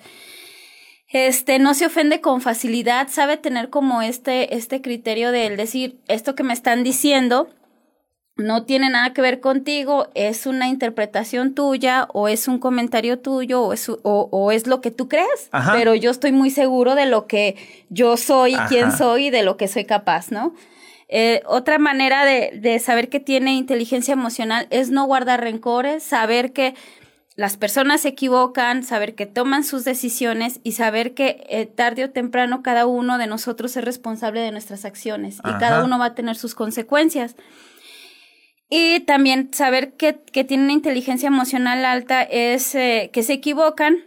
este, 1.11 1.59
no 1.59 1.75
se 1.75 1.87
ofende 1.87 2.21
con 2.21 2.41
facilidad, 2.41 3.09
sabe 3.09 3.37
tener 3.37 3.69
como 3.69 4.01
este, 4.01 4.55
este 4.55 4.81
criterio 4.81 5.33
de 5.33 5.55
decir, 5.57 5.99
esto 6.07 6.35
que 6.35 6.45
me 6.45 6.53
están 6.53 6.85
diciendo 6.85 7.49
no 8.37 8.65
tiene 8.65 8.89
nada 8.89 9.13
que 9.13 9.21
ver 9.21 9.41
contigo, 9.41 10.09
es 10.15 10.47
una 10.47 10.69
interpretación 10.69 11.55
tuya 11.55 12.09
o 12.15 12.29
es 12.29 12.49
un 12.49 12.59
comentario 12.59 13.19
tuyo 13.19 13.63
o 13.63 13.73
es, 13.73 13.91
o, 14.03 14.53
es 14.53 14.67
lo 14.67 14.81
que 14.81 14.91
tú 14.91 15.09
crees, 15.09 15.51
pero 15.73 15.95
yo 15.95 16.11
estoy 16.11 16.33
muy 16.33 16.51
seguro 16.51 16.95
de 16.95 17.07
lo 17.07 17.27
que 17.27 17.57
yo 17.91 18.17
soy, 18.17 18.55
quién 18.69 18.93
soy 18.93 19.27
y 19.27 19.31
de 19.31 19.43
lo 19.43 19.57
que 19.57 19.69
soy 19.69 19.85
capaz, 19.85 20.31
¿no? 20.31 20.55
Eh, 21.09 21.43
otra 21.47 21.79
manera 21.79 22.25
de, 22.25 22.53
de 22.55 22.79
saber 22.79 23.09
que 23.09 23.19
tiene 23.19 23.55
inteligencia 23.55 24.13
emocional 24.13 24.69
es 24.71 24.91
no 24.91 25.05
guardar 25.07 25.41
rencores, 25.41 26.05
saber 26.05 26.53
que 26.53 26.75
las 27.41 27.57
personas 27.57 28.03
se 28.03 28.09
equivocan, 28.09 28.83
saber 28.83 29.15
que 29.15 29.25
toman 29.25 29.65
sus 29.65 29.83
decisiones 29.83 30.61
y 30.63 30.73
saber 30.73 31.15
que 31.15 31.47
eh, 31.49 31.65
tarde 31.65 32.05
o 32.05 32.11
temprano 32.11 32.63
cada 32.63 32.85
uno 32.85 33.17
de 33.17 33.27
nosotros 33.27 33.75
es 33.79 33.83
responsable 33.83 34.41
de 34.41 34.53
nuestras 34.53 34.85
acciones 34.85 35.39
y 35.39 35.59
cada 35.59 35.83
uno 35.83 35.99
va 35.99 36.05
a 36.05 36.15
tener 36.15 36.37
sus 36.37 36.55
consecuencias. 36.55 37.37
Y 38.69 39.01
también 39.07 39.55
saber 39.55 39.95
que, 39.95 40.21
que 40.21 40.45
tienen 40.45 40.71
inteligencia 40.71 41.29
emocional 41.29 41.87
alta 41.87 42.23
es 42.25 42.75
eh, 42.75 43.09
que 43.11 43.23
se 43.23 43.33
equivocan, 43.33 44.05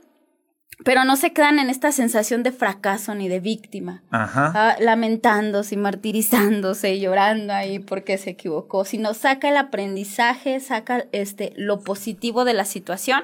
pero 0.84 1.04
no 1.04 1.16
se 1.16 1.34
quedan 1.34 1.60
en 1.60 1.70
esta 1.70 1.92
sensación 1.92 2.44
de 2.44 2.52
fracaso 2.52 3.16
ni 3.16 3.28
de 3.28 3.40
víctima, 3.40 4.04
ah, 4.12 4.76
lamentándose 4.80 5.76
y 5.76 5.78
martirizándose 5.78 6.94
y 6.94 7.02
llorando 7.02 7.54
ahí 7.54 7.80
porque 7.80 8.18
se 8.18 8.32
equivocó, 8.32 8.86
sino 8.86 9.14
saca 9.14 9.50
el 9.50 9.58
aprendizaje, 9.58 10.60
saca 10.60 11.06
este 11.12 11.54
lo 11.56 11.82
positivo 11.82 12.46
de 12.46 12.54
la 12.54 12.66
situación 12.66 13.24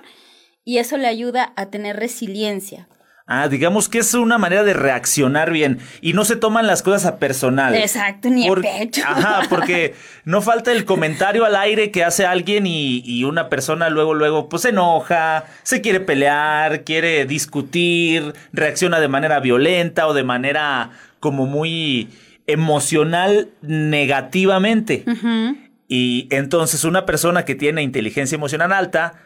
y 0.64 0.78
eso 0.78 0.98
le 0.98 1.08
ayuda 1.08 1.54
a 1.56 1.68
tener 1.68 1.98
resiliencia. 1.98 2.88
Ah, 3.32 3.48
digamos 3.48 3.90
que 3.90 4.00
es 4.00 4.16
una 4.16 4.40
manera 4.40 4.64
de 4.64 4.74
reaccionar 4.74 5.52
bien 5.52 5.78
y 6.02 6.14
no 6.14 6.26
se 6.26 6.36
toman 6.36 6.66
las 6.66 6.82
cosas 6.82 7.06
a 7.06 7.20
personal. 7.20 7.76
Exacto, 7.76 8.28
ni 8.28 8.48
el 8.48 8.56
pecho. 8.56 9.04
Ajá, 9.06 9.42
porque 9.50 9.94
no 10.26 10.42
falta 10.42 10.72
el 10.72 10.84
comentario 10.84 11.46
al 11.46 11.56
aire 11.56 11.92
que 11.92 12.04
hace 12.04 12.26
alguien 12.26 12.66
y, 12.66 13.04
y, 13.06 13.26
una 13.26 13.48
persona 13.48 13.92
luego, 13.92 14.16
luego, 14.16 14.50
pues 14.50 14.64
se 14.64 14.70
enoja, 14.70 15.46
se 15.62 15.80
quiere 15.82 16.00
pelear, 16.00 16.84
quiere 16.84 17.28
discutir, 17.28 18.34
reacciona 18.52 19.00
de 19.00 19.10
manera 19.10 19.40
violenta 19.40 20.08
o 20.08 20.16
de 20.16 20.24
manera 20.24 20.90
como 21.20 21.46
muy 21.46 22.10
emocional 22.48 23.50
negativamente. 23.62 25.06
Y 25.88 26.28
entonces 26.32 26.84
una 26.84 27.06
persona 27.06 27.46
que 27.46 27.54
tiene 27.54 27.84
inteligencia 27.84 28.36
emocional 28.36 28.74
alta 28.74 29.22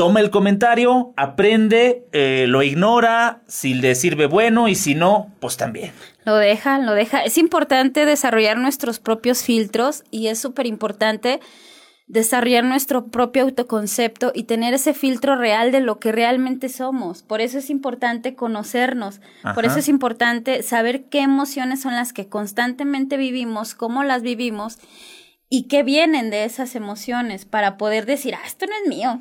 toma 0.00 0.20
el 0.20 0.30
comentario, 0.30 1.12
aprende, 1.18 2.06
eh, 2.12 2.46
lo 2.48 2.62
ignora, 2.62 3.42
si 3.46 3.74
le 3.74 3.94
sirve 3.94 4.24
bueno 4.24 4.66
y 4.66 4.74
si 4.74 4.94
no, 4.94 5.30
pues 5.40 5.58
también. 5.58 5.92
Lo 6.24 6.36
deja, 6.36 6.78
lo 6.78 6.94
deja. 6.94 7.22
Es 7.22 7.36
importante 7.36 8.06
desarrollar 8.06 8.56
nuestros 8.56 8.98
propios 8.98 9.42
filtros 9.42 10.04
y 10.10 10.28
es 10.28 10.38
súper 10.38 10.64
importante 10.64 11.40
desarrollar 12.06 12.64
nuestro 12.64 13.08
propio 13.08 13.42
autoconcepto 13.42 14.32
y 14.34 14.44
tener 14.44 14.72
ese 14.72 14.94
filtro 14.94 15.36
real 15.36 15.70
de 15.70 15.80
lo 15.80 15.98
que 15.98 16.12
realmente 16.12 16.70
somos. 16.70 17.22
Por 17.22 17.42
eso 17.42 17.58
es 17.58 17.68
importante 17.68 18.34
conocernos, 18.34 19.20
por 19.54 19.66
eso 19.66 19.80
es 19.80 19.88
importante 19.90 20.62
saber 20.62 21.10
qué 21.10 21.20
emociones 21.20 21.82
son 21.82 21.94
las 21.94 22.14
que 22.14 22.26
constantemente 22.26 23.18
vivimos, 23.18 23.74
cómo 23.74 24.02
las 24.02 24.22
vivimos 24.22 24.78
y 25.50 25.68
qué 25.68 25.82
vienen 25.82 26.30
de 26.30 26.44
esas 26.44 26.74
emociones 26.74 27.44
para 27.44 27.76
poder 27.76 28.06
decir, 28.06 28.34
ah, 28.34 28.46
esto 28.46 28.64
no 28.64 28.72
es 28.82 28.88
mío, 28.88 29.18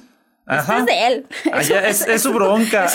esto 0.49 0.73
es 0.73 0.85
de 0.85 1.07
él. 1.07 1.27
es, 1.85 2.21
su 2.21 2.33
bronca. 2.33 2.87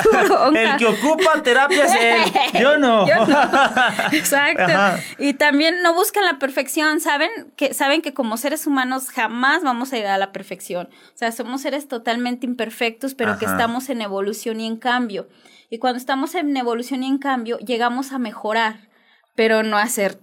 El 0.54 0.76
que 0.76 0.86
ocupa 0.86 1.42
terapia 1.42 1.84
es 1.84 1.94
él. 1.94 2.32
Yo 2.60 2.78
no. 2.78 3.06
Exacto. 4.12 4.72
Y 5.18 5.34
también 5.34 5.82
no 5.82 5.94
buscan 5.94 6.24
la 6.24 6.38
perfección. 6.38 7.00
Saben 7.00 7.30
que, 7.56 7.72
saben 7.74 8.02
que 8.02 8.12
como 8.12 8.36
seres 8.36 8.66
humanos 8.66 9.10
jamás 9.10 9.62
vamos 9.62 9.92
a 9.92 9.96
llegar 9.96 10.12
a 10.12 10.18
la 10.18 10.32
perfección. 10.32 10.88
O 11.14 11.16
sea, 11.18 11.32
somos 11.32 11.62
seres 11.62 11.88
totalmente 11.88 12.46
imperfectos, 12.46 13.14
pero 13.14 13.38
que 13.38 13.44
estamos 13.44 13.88
en 13.88 14.02
evolución 14.02 14.60
y 14.60 14.66
en 14.66 14.76
cambio. 14.76 15.28
Y 15.70 15.78
cuando 15.78 15.98
estamos 15.98 16.34
en 16.34 16.56
evolución 16.56 17.02
y 17.02 17.08
en 17.08 17.18
cambio, 17.18 17.58
llegamos 17.58 18.12
a 18.12 18.18
mejorar, 18.18 18.88
pero 19.34 19.62
no 19.62 19.78
a 19.78 19.86
ser 19.88 20.18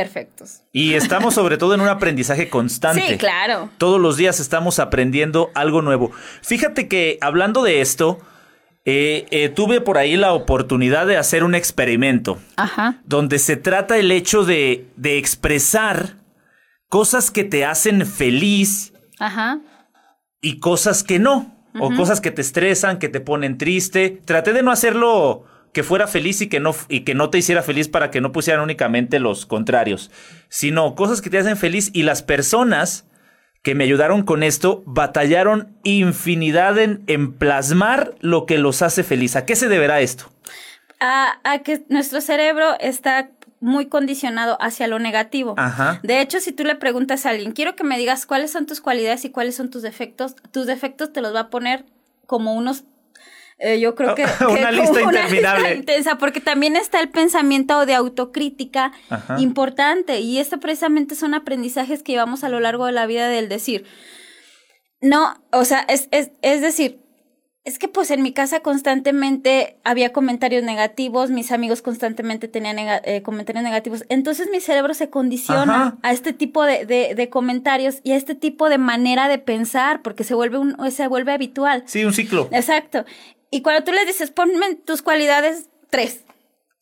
perfectos. 0.00 0.62
Y 0.72 0.94
estamos 0.94 1.34
sobre 1.34 1.58
todo 1.58 1.74
en 1.74 1.82
un 1.82 1.88
aprendizaje 1.88 2.48
constante. 2.48 3.06
Sí, 3.06 3.18
claro. 3.18 3.68
Todos 3.76 4.00
los 4.00 4.16
días 4.16 4.40
estamos 4.40 4.78
aprendiendo 4.78 5.50
algo 5.54 5.82
nuevo. 5.82 6.10
Fíjate 6.40 6.88
que 6.88 7.18
hablando 7.20 7.62
de 7.62 7.82
esto, 7.82 8.18
eh, 8.86 9.26
eh, 9.30 9.50
tuve 9.50 9.82
por 9.82 9.98
ahí 9.98 10.16
la 10.16 10.32
oportunidad 10.32 11.06
de 11.06 11.18
hacer 11.18 11.44
un 11.44 11.54
experimento. 11.54 12.38
Ajá. 12.56 13.02
Donde 13.04 13.38
se 13.38 13.56
trata 13.56 13.98
el 13.98 14.10
hecho 14.10 14.44
de, 14.44 14.88
de 14.96 15.18
expresar 15.18 16.16
cosas 16.88 17.30
que 17.30 17.44
te 17.44 17.66
hacen 17.66 18.06
feliz. 18.06 18.94
Ajá. 19.18 19.60
Y 20.40 20.60
cosas 20.60 21.04
que 21.04 21.18
no. 21.18 21.56
O 21.78 21.94
cosas 21.94 22.20
que 22.20 22.30
te 22.30 22.40
estresan, 22.40 22.98
que 22.98 23.10
te 23.10 23.20
ponen 23.20 23.58
triste. 23.58 24.22
Traté 24.24 24.54
de 24.54 24.62
no 24.62 24.72
hacerlo 24.72 25.44
que 25.72 25.82
fuera 25.82 26.06
feliz 26.06 26.40
y 26.40 26.48
que 26.48 26.60
no 26.60 26.74
y 26.88 27.00
que 27.00 27.14
no 27.14 27.30
te 27.30 27.38
hiciera 27.38 27.62
feliz 27.62 27.88
para 27.88 28.10
que 28.10 28.20
no 28.20 28.32
pusieran 28.32 28.62
únicamente 28.62 29.18
los 29.18 29.46
contrarios, 29.46 30.10
sino 30.48 30.94
cosas 30.94 31.20
que 31.20 31.30
te 31.30 31.38
hacen 31.38 31.56
feliz 31.56 31.90
y 31.92 32.02
las 32.02 32.22
personas 32.22 33.04
que 33.62 33.74
me 33.74 33.84
ayudaron 33.84 34.22
con 34.22 34.42
esto 34.42 34.82
batallaron 34.86 35.76
infinidad 35.84 36.78
en, 36.78 37.02
en 37.06 37.34
plasmar 37.34 38.14
lo 38.20 38.46
que 38.46 38.58
los 38.58 38.82
hace 38.82 39.04
feliz. 39.04 39.36
¿A 39.36 39.44
qué 39.44 39.54
se 39.54 39.68
deberá 39.68 40.00
esto? 40.00 40.32
A, 40.98 41.38
a 41.44 41.58
que 41.58 41.84
nuestro 41.88 42.20
cerebro 42.20 42.76
está 42.80 43.30
muy 43.60 43.86
condicionado 43.86 44.56
hacia 44.60 44.86
lo 44.86 44.98
negativo. 44.98 45.54
Ajá. 45.58 46.00
De 46.02 46.20
hecho, 46.22 46.40
si 46.40 46.52
tú 46.52 46.64
le 46.64 46.74
preguntas 46.76 47.26
a 47.26 47.30
alguien, 47.30 47.52
quiero 47.52 47.76
que 47.76 47.84
me 47.84 47.98
digas 47.98 48.24
cuáles 48.24 48.50
son 48.50 48.64
tus 48.64 48.80
cualidades 48.80 49.24
y 49.26 49.30
cuáles 49.30 49.54
son 49.54 49.70
tus 49.70 49.82
defectos, 49.82 50.34
tus 50.50 50.66
defectos 50.66 51.12
te 51.12 51.20
los 51.20 51.34
va 51.34 51.40
a 51.40 51.50
poner 51.50 51.84
como 52.26 52.54
unos 52.54 52.84
eh, 53.60 53.78
yo 53.78 53.94
creo 53.94 54.14
que, 54.14 54.24
una 54.48 54.70
lista 54.70 55.02
interminable. 55.02 55.74
intensa, 55.76 56.16
porque 56.16 56.40
también 56.40 56.76
está 56.76 57.00
el 57.00 57.10
pensamiento 57.10 57.84
de 57.84 57.94
autocrítica 57.94 58.92
importante 59.38 60.20
y 60.20 60.38
esto 60.38 60.58
precisamente 60.58 61.14
son 61.14 61.34
aprendizajes 61.34 62.02
que 62.02 62.12
llevamos 62.12 62.42
a 62.42 62.48
lo 62.48 62.58
largo 62.60 62.86
de 62.86 62.92
la 62.92 63.06
vida 63.06 63.28
del 63.28 63.48
decir, 63.48 63.84
no, 65.02 65.42
o 65.52 65.64
sea, 65.64 65.80
es, 65.88 66.08
es, 66.10 66.30
es 66.42 66.60
decir, 66.62 67.00
es 67.64 67.78
que 67.78 67.88
pues 67.88 68.10
en 68.10 68.22
mi 68.22 68.32
casa 68.32 68.60
constantemente 68.60 69.78
había 69.84 70.12
comentarios 70.12 70.62
negativos, 70.62 71.30
mis 71.30 71.52
amigos 71.52 71.82
constantemente 71.82 72.48
tenían 72.48 72.76
eh, 72.78 73.20
comentarios 73.22 73.62
negativos, 73.62 74.04
entonces 74.08 74.48
mi 74.50 74.60
cerebro 74.60 74.94
se 74.94 75.10
condiciona 75.10 75.98
a 76.02 76.12
este 76.12 76.32
tipo 76.32 76.64
de, 76.64 76.86
de, 76.86 77.14
de, 77.14 77.28
comentarios 77.28 78.00
y 78.02 78.12
a 78.12 78.16
este 78.16 78.34
tipo 78.34 78.70
de 78.70 78.78
manera 78.78 79.28
de 79.28 79.38
pensar 79.38 80.00
porque 80.00 80.24
se 80.24 80.34
vuelve, 80.34 80.56
un, 80.58 80.90
se 80.90 81.06
vuelve 81.08 81.32
habitual. 81.32 81.82
Sí, 81.86 82.04
un 82.04 82.14
ciclo. 82.14 82.48
Exacto. 82.50 83.04
Y 83.50 83.62
cuando 83.62 83.84
tú 83.84 83.92
les 83.92 84.06
dices, 84.06 84.30
ponme 84.30 84.76
tus 84.76 85.02
cualidades, 85.02 85.68
tres. 85.90 86.24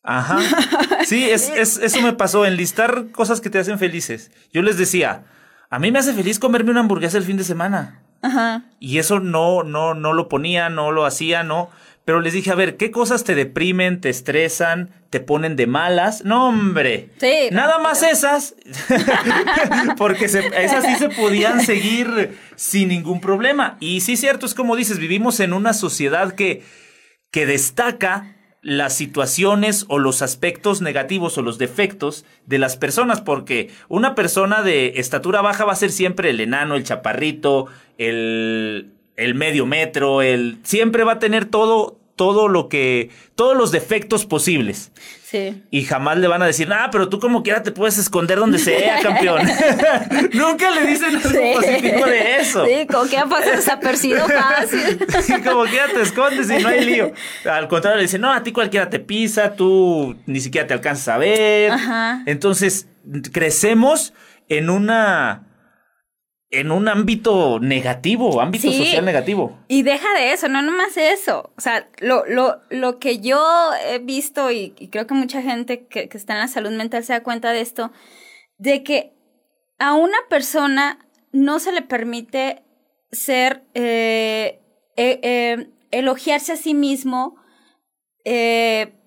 Ajá. 0.02 0.38
Sí, 1.04 1.30
es, 1.30 1.48
es, 1.48 1.78
eso 1.78 2.02
me 2.02 2.12
pasó, 2.12 2.44
enlistar 2.44 3.10
cosas 3.12 3.40
que 3.40 3.48
te 3.48 3.58
hacen 3.58 3.78
felices. 3.78 4.30
Yo 4.52 4.60
les 4.60 4.76
decía, 4.76 5.24
a 5.70 5.78
mí 5.78 5.90
me 5.90 6.00
hace 6.00 6.12
feliz 6.12 6.38
comerme 6.38 6.70
una 6.70 6.80
hamburguesa 6.80 7.16
el 7.16 7.24
fin 7.24 7.38
de 7.38 7.44
semana. 7.44 8.02
Ajá. 8.20 8.64
Y 8.78 8.98
eso 8.98 9.20
no, 9.20 9.62
no, 9.62 9.94
no 9.94 10.12
lo 10.12 10.28
ponía, 10.28 10.68
no 10.68 10.92
lo 10.92 11.06
hacía, 11.06 11.44
no. 11.44 11.70
Pero 12.08 12.22
les 12.22 12.32
dije, 12.32 12.50
a 12.50 12.54
ver, 12.54 12.78
¿qué 12.78 12.90
cosas 12.90 13.22
te 13.22 13.34
deprimen, 13.34 14.00
te 14.00 14.08
estresan, 14.08 14.88
te 15.10 15.20
ponen 15.20 15.56
de 15.56 15.66
malas? 15.66 16.24
No, 16.24 16.48
hombre. 16.48 17.10
Sí. 17.20 17.50
Nada 17.52 17.78
más 17.80 18.02
esas. 18.02 18.54
Porque 19.98 20.24
esas 20.24 20.86
sí 20.86 20.94
se 20.94 21.10
podían 21.10 21.60
seguir 21.60 22.38
sin 22.56 22.88
ningún 22.88 23.20
problema. 23.20 23.76
Y 23.78 24.00
sí, 24.00 24.16
cierto, 24.16 24.46
es 24.46 24.54
como 24.54 24.74
dices, 24.74 24.98
vivimos 24.98 25.38
en 25.40 25.52
una 25.52 25.74
sociedad 25.74 26.32
que, 26.32 26.62
que 27.30 27.44
destaca 27.44 28.36
las 28.62 28.94
situaciones 28.94 29.84
o 29.88 29.98
los 29.98 30.22
aspectos 30.22 30.80
negativos 30.80 31.36
o 31.36 31.42
los 31.42 31.58
defectos 31.58 32.24
de 32.46 32.58
las 32.58 32.78
personas, 32.78 33.20
porque 33.20 33.68
una 33.88 34.14
persona 34.14 34.62
de 34.62 34.94
estatura 34.96 35.42
baja 35.42 35.66
va 35.66 35.74
a 35.74 35.76
ser 35.76 35.92
siempre 35.92 36.30
el 36.30 36.40
enano, 36.40 36.74
el 36.74 36.84
chaparrito, 36.84 37.66
el, 37.98 38.94
el 39.18 39.34
medio 39.34 39.66
metro, 39.66 40.22
el 40.22 40.58
siempre 40.62 41.04
va 41.04 41.12
a 41.12 41.18
tener 41.18 41.44
todo 41.44 41.97
todo 42.18 42.48
lo 42.48 42.68
que, 42.68 43.10
todos 43.36 43.56
los 43.56 43.70
defectos 43.70 44.26
posibles. 44.26 44.90
Sí. 45.24 45.62
Y 45.70 45.84
jamás 45.84 46.18
le 46.18 46.26
van 46.26 46.42
a 46.42 46.46
decir, 46.46 46.68
ah, 46.72 46.88
pero 46.90 47.08
tú 47.08 47.20
como 47.20 47.42
quiera 47.42 47.62
te 47.62 47.70
puedes 47.70 47.96
esconder 47.96 48.38
donde 48.38 48.58
sea, 48.58 49.00
campeón. 49.00 49.42
Nunca 50.32 50.70
le 50.72 50.86
dicen 50.86 51.16
algo 51.16 51.30
positivo 51.54 52.06
de 52.06 52.40
eso. 52.40 52.66
Sí, 52.66 52.86
como 52.90 53.08
que 53.08 53.16
pasado 53.16 53.56
desapercibido 53.56 54.26
fácil. 54.26 54.98
sí, 55.22 55.40
como 55.42 55.64
quiera 55.64 55.86
te 55.86 56.02
escondes 56.02 56.50
y 56.50 56.60
no 56.60 56.68
hay 56.68 56.84
lío. 56.84 57.12
Al 57.48 57.68
contrario, 57.68 57.98
le 57.98 58.02
dicen, 58.02 58.20
no, 58.20 58.32
a 58.32 58.42
ti 58.42 58.50
cualquiera 58.52 58.90
te 58.90 58.98
pisa, 58.98 59.54
tú 59.54 60.16
ni 60.26 60.40
siquiera 60.40 60.66
te 60.66 60.74
alcanzas 60.74 61.08
a 61.08 61.18
ver. 61.18 61.70
Ajá. 61.70 62.22
Entonces, 62.26 62.88
crecemos 63.32 64.12
en 64.48 64.70
una 64.70 65.47
en 66.50 66.70
un 66.70 66.88
ámbito 66.88 67.60
negativo, 67.60 68.40
ámbito 68.40 68.72
social 68.72 69.04
negativo. 69.04 69.58
Y 69.68 69.82
deja 69.82 70.06
de 70.14 70.32
eso, 70.32 70.48
no 70.48 70.62
nomás 70.62 70.96
eso. 70.96 71.52
O 71.56 71.60
sea, 71.60 71.88
lo, 71.98 72.24
lo, 72.26 72.60
lo 72.70 72.98
que 72.98 73.18
yo 73.18 73.40
he 73.86 73.98
visto 73.98 74.50
y, 74.50 74.70
creo 74.90 75.06
que 75.06 75.14
mucha 75.14 75.42
gente 75.42 75.86
que, 75.86 76.08
que, 76.08 76.16
está 76.16 76.34
en 76.34 76.40
la 76.40 76.48
salud 76.48 76.70
mental 76.70 77.04
se 77.04 77.12
da 77.12 77.22
cuenta 77.22 77.52
de 77.52 77.60
esto, 77.60 77.92
de 78.56 78.82
que 78.82 79.12
a 79.78 79.94
una 79.94 80.16
persona 80.30 80.98
no 81.32 81.58
se 81.58 81.72
le 81.72 81.82
permite 81.82 82.62
ser, 83.12 83.64
eh, 83.74 84.60
eh, 84.96 85.20
eh, 85.22 85.70
elogiarse 85.90 86.52
a 86.52 86.56
sí 86.56 86.72
mismo, 86.74 87.36
eh, 88.24 88.97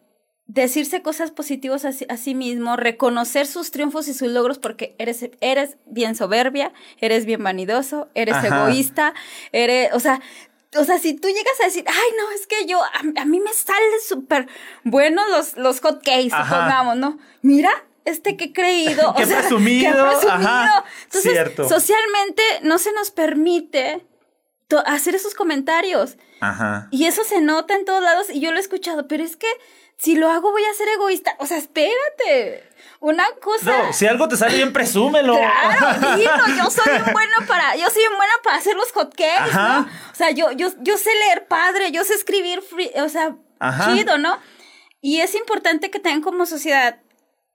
decirse 0.54 1.02
cosas 1.02 1.32
positivas 1.32 1.86
a 1.86 2.18
sí, 2.18 2.36
mismo, 2.36 2.76
reconocer 2.76 3.48
sus 3.48 3.72
triunfos 3.72 4.08
y 4.10 4.14
sus 4.14 4.30
logros 4.30 4.60
porque 4.60 4.96
eres, 4.98 5.30
eres 5.40 5.78
bien 5.86 6.16
soberbia, 6.16 6.74
eres 7.00 7.26
bien 7.26 7.42
vanidoso, 7.42 8.10
eres 8.16 8.44
egoísta, 8.44 9.14
eres, 9.54 9.94
o 9.94 10.00
sea, 10.00 10.22
o 10.78 10.84
sea, 10.84 11.00
si 11.00 11.14
tú 11.14 11.28
llegas 11.30 11.62
a 11.62 11.66
decir, 11.66 11.86
ay, 11.88 12.10
no, 12.18 12.32
es 12.32 12.48
que 12.48 12.66
yo, 12.66 12.82
a, 12.82 13.26
mí 13.26 13.40
me 13.40 13.54
salen 13.54 13.90
súper 14.08 14.48
buenos 14.84 15.26
los, 15.30 15.58
los 15.58 15.80
hot 15.80 16.04
cakes, 16.04 16.32
supongamos, 16.32 16.98
¿no? 16.98 17.18
Mira, 17.42 17.72
este 18.04 18.36
que 18.36 18.46
he 18.46 18.54
creído. 18.54 19.14
qué, 19.18 19.26
presumido. 19.28 20.06
Ajá, 20.06 20.84
Entonces, 21.04 21.32
Cierto. 21.32 21.68
socialmente 21.68 22.44
no 22.64 22.78
se 22.78 22.92
nos 22.94 23.12
permite 23.12 24.06
hacer 24.86 25.16
esos 25.16 25.34
comentarios. 25.34 26.18
Ajá. 26.40 26.88
Y 26.92 27.06
eso 27.06 27.24
se 27.24 27.42
nota 27.42 27.76
en 27.76 27.86
todos 27.86 28.02
lados 28.02 28.30
y 28.30 28.40
yo 28.40 28.52
lo 28.52 28.58
he 28.58 28.62
escuchado, 28.62 29.08
pero 29.08 29.24
es 29.24 29.36
que 29.36 29.48
si 30.02 30.16
lo 30.16 30.32
hago 30.32 30.52
voy 30.52 30.66
a 30.66 30.74
ser 30.74 30.88
egoísta. 30.90 31.36
O 31.38 31.46
sea, 31.46 31.58
espérate. 31.58 32.64
Una 33.00 33.24
cosa. 33.42 33.66
No, 33.66 33.94
si 33.94 34.08
algo 34.08 34.28
te 34.28 34.36
sale 34.36 34.56
bien, 34.56 34.74
presúmelo. 34.74 35.36
Claro, 35.36 36.16
dilo, 36.18 36.48
yo 36.58 36.72
soy 36.72 36.94
un 37.06 37.14
bueno 37.14 37.38
para, 37.48 37.76
yo 37.76 37.88
soy 37.90 38.04
un 38.10 38.18
bueno 38.18 38.34
para 38.44 38.58
hacer 38.58 38.76
los 38.76 38.92
hotcakes, 38.92 39.54
¿no? 39.54 39.82
O 39.82 40.16
sea, 40.16 40.32
yo, 40.32 40.52
yo, 40.52 40.70
yo 40.80 40.98
sé 40.98 41.10
leer 41.28 41.48
padre, 41.48 41.92
yo 41.92 42.04
sé 42.04 42.16
escribir, 42.16 42.64
o 42.96 43.10
sea, 43.10 43.36
chido, 43.86 44.18
¿no? 44.18 44.40
Y 45.02 45.22
es 45.22 45.36
importante 45.36 45.92
que 45.92 46.00
tengan 46.00 46.22
como 46.22 46.46
sociedad 46.46 47.00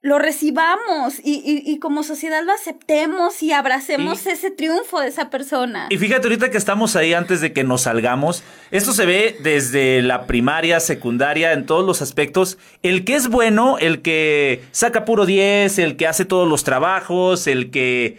lo 0.01 0.19
recibamos 0.19 1.19
y, 1.23 1.41
y, 1.43 1.79
como 1.79 2.03
sociedad 2.03 2.43
lo 2.43 2.53
aceptemos 2.53 3.41
y 3.41 3.51
abracemos 3.51 4.27
ese 4.27 4.51
triunfo 4.51 5.01
de 5.01 5.07
esa 5.07 5.29
persona. 5.31 5.87
Y 5.89 5.97
fíjate 5.97 6.27
ahorita 6.27 6.51
que 6.51 6.57
estamos 6.57 6.95
ahí 6.95 7.13
antes 7.13 7.41
de 7.41 7.51
que 7.51 7.63
nos 7.63 7.81
salgamos, 7.81 8.43
esto 8.69 8.93
se 8.93 9.05
ve 9.07 9.37
desde 9.41 10.03
la 10.03 10.27
primaria, 10.27 10.79
secundaria, 10.79 11.51
en 11.51 11.65
todos 11.65 11.83
los 11.85 12.01
aspectos. 12.01 12.59
El 12.83 13.05
que 13.05 13.15
es 13.15 13.27
bueno, 13.27 13.77
el 13.79 14.03
que 14.03 14.63
saca 14.71 15.03
puro 15.03 15.25
10, 15.25 15.79
el 15.79 15.97
que 15.97 16.07
hace 16.07 16.25
todos 16.25 16.47
los 16.47 16.63
trabajos, 16.63 17.47
el 17.47 17.71
que... 17.71 18.17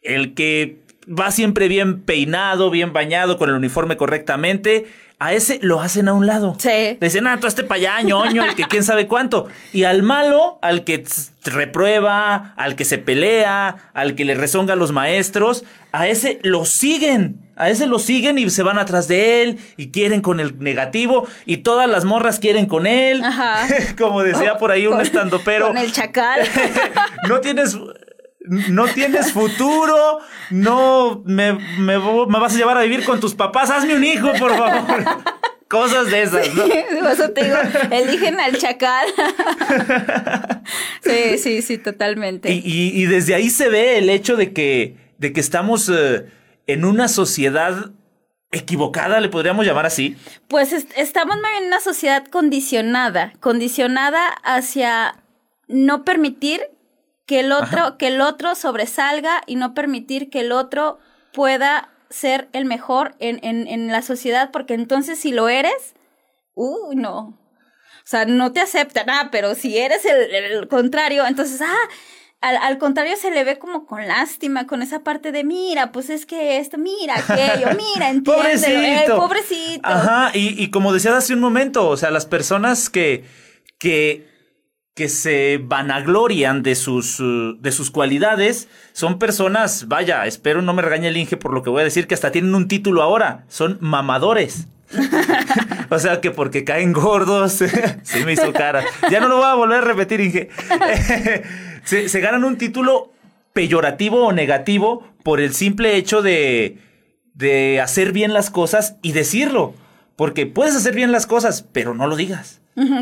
El 0.00 0.34
que 0.34 0.78
va 1.08 1.30
siempre 1.32 1.68
bien 1.68 2.02
peinado, 2.02 2.70
bien 2.70 2.92
bañado, 2.92 3.36
con 3.36 3.48
el 3.48 3.56
uniforme 3.56 3.96
correctamente 3.96 4.86
a 5.20 5.32
ese 5.32 5.58
lo 5.62 5.80
hacen 5.80 6.08
a 6.08 6.12
un 6.12 6.26
lado. 6.26 6.54
Sí. 6.58 6.68
Le 6.68 6.98
dicen, 7.00 7.26
ah, 7.26 7.38
tú 7.40 7.46
este 7.48 7.64
para 7.64 8.02
ñoño, 8.02 8.44
el 8.44 8.54
que 8.54 8.64
quién 8.64 8.84
sabe 8.84 9.08
cuánto. 9.08 9.48
Y 9.72 9.84
al 9.84 10.02
malo, 10.02 10.58
al 10.62 10.84
que 10.84 11.04
reprueba, 11.44 12.54
al 12.56 12.76
que 12.76 12.84
se 12.84 12.98
pelea, 12.98 13.90
al 13.94 14.14
que 14.14 14.24
le 14.24 14.34
rezonga 14.34 14.74
a 14.74 14.76
los 14.76 14.92
maestros, 14.92 15.64
a 15.90 16.06
ese 16.06 16.38
lo 16.42 16.64
siguen. 16.64 17.40
A 17.56 17.68
ese 17.70 17.86
lo 17.86 17.98
siguen 17.98 18.38
y 18.38 18.48
se 18.50 18.62
van 18.62 18.78
atrás 18.78 19.08
de 19.08 19.42
él 19.42 19.58
y 19.76 19.90
quieren 19.90 20.20
con 20.20 20.38
el 20.38 20.56
negativo 20.60 21.26
y 21.44 21.58
todas 21.58 21.90
las 21.90 22.04
morras 22.04 22.38
quieren 22.38 22.66
con 22.66 22.86
él. 22.86 23.24
Ajá. 23.24 23.66
Como 23.98 24.22
decía 24.22 24.58
por 24.58 24.70
ahí 24.70 24.86
un 24.86 25.00
estando 25.00 25.40
pero. 25.44 25.66
Con 25.66 25.78
el 25.78 25.90
chacal. 25.90 26.42
no 27.28 27.40
tienes 27.40 27.76
no 28.48 28.86
tienes 28.86 29.32
futuro, 29.32 30.18
no 30.50 31.22
me, 31.24 31.52
me, 31.78 31.96
vas 31.96 32.54
a 32.54 32.58
llevar 32.58 32.78
a 32.78 32.82
vivir 32.82 33.04
con 33.04 33.20
tus 33.20 33.34
papás, 33.34 33.70
hazme 33.70 33.94
un 33.94 34.04
hijo, 34.04 34.32
por 34.38 34.56
favor. 34.56 35.04
Cosas 35.68 36.10
de 36.10 36.22
esas, 36.22 36.54
¿no? 36.54 36.64
eso 36.64 37.30
te 37.30 37.44
digo, 37.44 37.56
eligen 37.90 38.40
al 38.40 38.56
chacal. 38.56 39.06
sí, 41.04 41.36
sí, 41.36 41.60
sí, 41.60 41.76
totalmente. 41.76 42.50
Y, 42.50 43.04
desde 43.04 43.34
ahí 43.34 43.50
se 43.50 43.68
ve 43.68 43.98
el 43.98 44.08
hecho 44.08 44.36
de 44.36 44.54
que, 44.54 44.96
de 45.18 45.34
que 45.34 45.40
estamos 45.40 45.90
eh, 45.90 46.24
en 46.66 46.86
una 46.86 47.06
sociedad 47.06 47.90
equivocada, 48.50 49.20
le 49.20 49.28
podríamos 49.28 49.66
llamar 49.66 49.84
así. 49.84 50.16
Pues 50.48 50.72
estamos 50.72 51.36
en 51.58 51.66
una 51.66 51.80
sociedad 51.80 52.24
condicionada, 52.26 53.34
condicionada 53.40 54.26
hacia 54.42 55.22
no 55.66 56.02
permitir 56.02 56.62
que 57.28 57.40
el 57.40 57.52
otro, 57.52 57.98
que 57.98 58.06
el 58.06 58.22
otro 58.22 58.54
sobresalga 58.54 59.42
y 59.46 59.56
no 59.56 59.74
permitir 59.74 60.30
que 60.30 60.40
el 60.40 60.50
otro 60.50 60.98
pueda 61.34 61.90
ser 62.08 62.48
el 62.54 62.64
mejor 62.64 63.16
en, 63.18 63.38
en, 63.42 63.68
en 63.68 63.88
la 63.88 64.00
sociedad, 64.00 64.50
porque 64.50 64.72
entonces 64.72 65.18
si 65.18 65.30
lo 65.30 65.50
eres, 65.50 65.94
uh, 66.54 66.94
no. 66.94 67.18
O 67.18 68.06
sea, 68.06 68.24
no 68.24 68.52
te 68.52 68.60
aceptan, 68.60 69.10
ah, 69.10 69.28
pero 69.30 69.54
si 69.54 69.76
eres 69.76 70.06
el, 70.06 70.68
contrario, 70.68 71.26
entonces, 71.26 71.60
ah, 71.60 71.76
al, 72.40 72.56
al, 72.56 72.78
contrario 72.78 73.14
se 73.18 73.30
le 73.30 73.44
ve 73.44 73.58
como 73.58 73.84
con 73.84 74.08
lástima, 74.08 74.66
con 74.66 74.80
esa 74.80 75.00
parte 75.00 75.30
de, 75.30 75.44
mira, 75.44 75.92
pues 75.92 76.08
es 76.08 76.24
que 76.24 76.56
esto, 76.56 76.78
mira 76.78 77.18
aquello, 77.18 77.66
mira, 77.94 78.08
entiende, 78.08 78.24
pobrecito. 78.24 79.16
pobrecito. 79.18 79.86
Ajá, 79.86 80.30
y, 80.32 80.62
y 80.62 80.70
como 80.70 80.94
decías 80.94 81.12
hace 81.12 81.34
un 81.34 81.40
momento, 81.40 81.90
o 81.90 81.98
sea, 81.98 82.10
las 82.10 82.24
personas 82.24 82.88
que, 82.88 83.26
que 83.78 84.27
que 84.98 85.08
se 85.08 85.60
vanaglorian 85.62 86.64
de 86.64 86.74
sus, 86.74 87.20
uh, 87.20 87.56
de 87.60 87.70
sus 87.70 87.92
cualidades 87.92 88.66
son 88.92 89.20
personas, 89.20 89.86
vaya, 89.86 90.26
espero 90.26 90.60
no 90.60 90.74
me 90.74 90.82
regañe 90.82 91.06
el 91.06 91.16
Inge 91.16 91.36
por 91.36 91.54
lo 91.54 91.62
que 91.62 91.70
voy 91.70 91.82
a 91.82 91.84
decir, 91.84 92.08
que 92.08 92.14
hasta 92.14 92.32
tienen 92.32 92.52
un 92.56 92.66
título 92.66 93.00
ahora, 93.00 93.44
son 93.46 93.78
mamadores. 93.80 94.66
o 95.88 96.00
sea 96.00 96.20
que 96.20 96.32
porque 96.32 96.64
caen 96.64 96.92
gordos, 96.92 97.52
sí 98.02 98.24
me 98.24 98.32
hizo 98.32 98.52
cara. 98.52 98.82
Ya 99.08 99.20
no 99.20 99.28
lo 99.28 99.36
voy 99.36 99.46
a 99.46 99.54
volver 99.54 99.78
a 99.78 99.82
repetir, 99.82 100.20
Inge. 100.20 100.48
se, 101.84 102.08
se 102.08 102.20
ganan 102.20 102.42
un 102.42 102.58
título 102.58 103.12
peyorativo 103.52 104.26
o 104.26 104.32
negativo 104.32 105.06
por 105.22 105.40
el 105.40 105.54
simple 105.54 105.94
hecho 105.94 106.22
de, 106.22 106.78
de 107.34 107.80
hacer 107.80 108.10
bien 108.10 108.32
las 108.32 108.50
cosas 108.50 108.96
y 109.02 109.12
decirlo. 109.12 109.74
Porque 110.16 110.46
puedes 110.46 110.74
hacer 110.74 110.96
bien 110.96 111.12
las 111.12 111.28
cosas, 111.28 111.62
pero 111.62 111.94
no 111.94 112.08
lo 112.08 112.16
digas. 112.16 112.60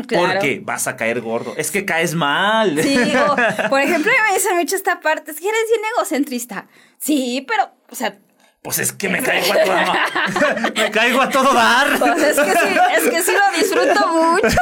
Porque 0.09 0.61
vas 0.63 0.87
a 0.87 0.95
caer 0.95 1.21
gordo. 1.21 1.53
Es 1.57 1.71
que 1.71 1.85
caes 1.85 2.15
mal. 2.15 2.81
Sí, 2.81 2.97
por 3.69 3.81
ejemplo, 3.81 4.11
me 4.27 4.33
dicen 4.33 4.57
mucho 4.57 4.75
esta 4.75 4.99
parte, 4.99 5.31
es 5.31 5.39
que 5.39 5.47
eres 5.47 5.61
bien 5.69 5.81
egocentrista. 5.95 6.67
Sí, 6.97 7.45
pero, 7.47 7.71
o 7.89 7.95
sea... 7.95 8.17
Pues 8.63 8.79
es 8.79 8.91
que 8.91 9.07
me 9.07 9.21
caigo 9.23 9.53
a 9.53 9.63
todo 9.63 9.73
dar. 9.73 10.73
me 10.75 10.91
caigo 10.91 11.21
a 11.21 11.29
todo 11.29 11.53
dar. 11.53 11.99
Pues 11.99 12.23
es 12.23 12.39
que 12.39 12.51
sí, 12.51 12.75
es 12.97 13.09
que 13.09 13.21
sí 13.23 13.31
lo 13.31 13.57
disfruto 13.57 14.07
mucho. 14.07 14.57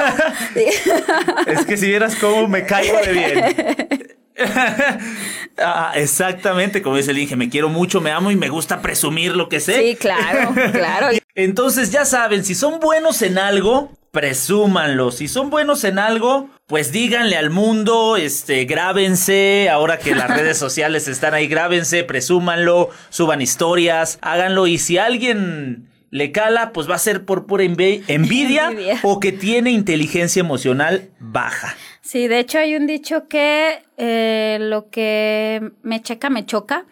es 1.47 1.65
que 1.65 1.78
si 1.78 1.88
vieras 1.88 2.15
cómo 2.15 2.47
me 2.47 2.65
caigo 2.65 2.99
de 2.99 3.13
bien. 3.13 4.15
ah, 5.58 5.93
exactamente, 5.95 6.82
como 6.82 6.97
dice 6.97 7.12
el 7.12 7.19
Inge, 7.19 7.38
me 7.38 7.49
quiero 7.49 7.69
mucho, 7.69 8.01
me 8.01 8.12
amo 8.12 8.32
y 8.32 8.36
me 8.36 8.49
gusta 8.49 8.82
presumir 8.82 9.36
lo 9.36 9.47
que 9.47 9.62
sé. 9.62 9.80
Sí, 9.80 9.95
claro, 9.95 10.54
claro. 10.73 11.08
Entonces 11.34 11.91
ya 11.91 12.04
saben, 12.04 12.43
si 12.43 12.54
son 12.54 12.82
buenos 12.82 13.21
en 13.21 13.38
algo, 13.38 13.91
presúmanlo. 14.15 15.12
Si 15.12 15.28
son 15.28 15.49
buenos 15.49 15.84
en 15.84 15.99
algo, 15.99 16.49
pues 16.67 16.93
díganle 16.93 17.36
al 17.36 17.49
mundo, 17.49 18.15
este, 18.15 18.63
grábense, 18.63 19.67
ahora 19.69 19.99
que 19.99 20.15
las 20.15 20.30
redes 20.30 20.58
sociales 20.65 21.10
están 21.10 21.34
ahí, 21.34 21.47
grábense, 21.47 22.06
presúmanlo, 22.06 22.91
suban 23.10 23.41
historias, 23.41 24.17
háganlo 24.21 24.67
y 24.67 24.78
si 24.78 24.97
alguien 24.97 25.89
le 26.12 26.32
cala, 26.32 26.71
pues 26.71 26.89
va 26.89 26.95
a 26.95 26.99
ser 26.99 27.25
por 27.25 27.45
pura 27.45 27.63
envidia, 28.08 28.71
o 29.04 29.19
que 29.19 29.34
tiene 29.34 29.71
inteligencia 29.71 30.39
emocional 30.39 31.10
baja. 31.19 31.75
Sí, 31.99 32.30
de 32.30 32.39
hecho 32.39 32.60
hay 32.60 32.78
un 32.78 32.88
dicho 32.88 33.28
que 33.28 33.84
eh, 33.97 34.60
lo 34.62 34.89
que 34.91 35.71
me 35.84 36.01
checa, 36.01 36.30
me 36.30 36.45
choca. 36.45 36.86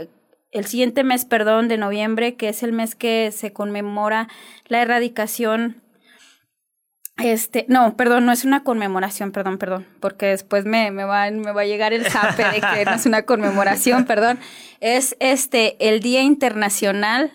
el 0.52 0.66
siguiente 0.66 1.04
mes, 1.04 1.26
perdón, 1.26 1.68
de 1.68 1.78
noviembre, 1.78 2.36
que 2.36 2.50
es 2.50 2.64
el 2.64 2.74
mes 2.74 2.96
que 2.96 3.32
se 3.32 3.54
conmemora 3.54 4.28
la 4.68 4.82
erradicación. 4.82 5.82
Este, 7.18 7.66
no, 7.68 7.98
perdón, 7.98 8.26
no 8.26 8.32
es 8.32 8.46
una 8.46 8.64
conmemoración, 8.64 9.32
perdón, 9.32 9.58
perdón, 9.58 9.86
porque 10.00 10.28
después 10.28 10.66
me, 10.66 10.90
me, 10.92 11.04
va, 11.04 11.30
me 11.32 11.52
va 11.52 11.62
a 11.62 11.66
llegar 11.66 11.92
el 11.92 12.06
zape 12.06 12.44
de 12.44 12.62
que 12.62 12.86
no 12.86 12.94
es 12.94 13.06
una 13.06 13.24
conmemoración, 13.24 14.06
perdón. 14.06 14.40
Es 14.80 15.16
este, 15.20 15.76
el 15.80 16.00
Día 16.00 16.22
Internacional 16.22 17.34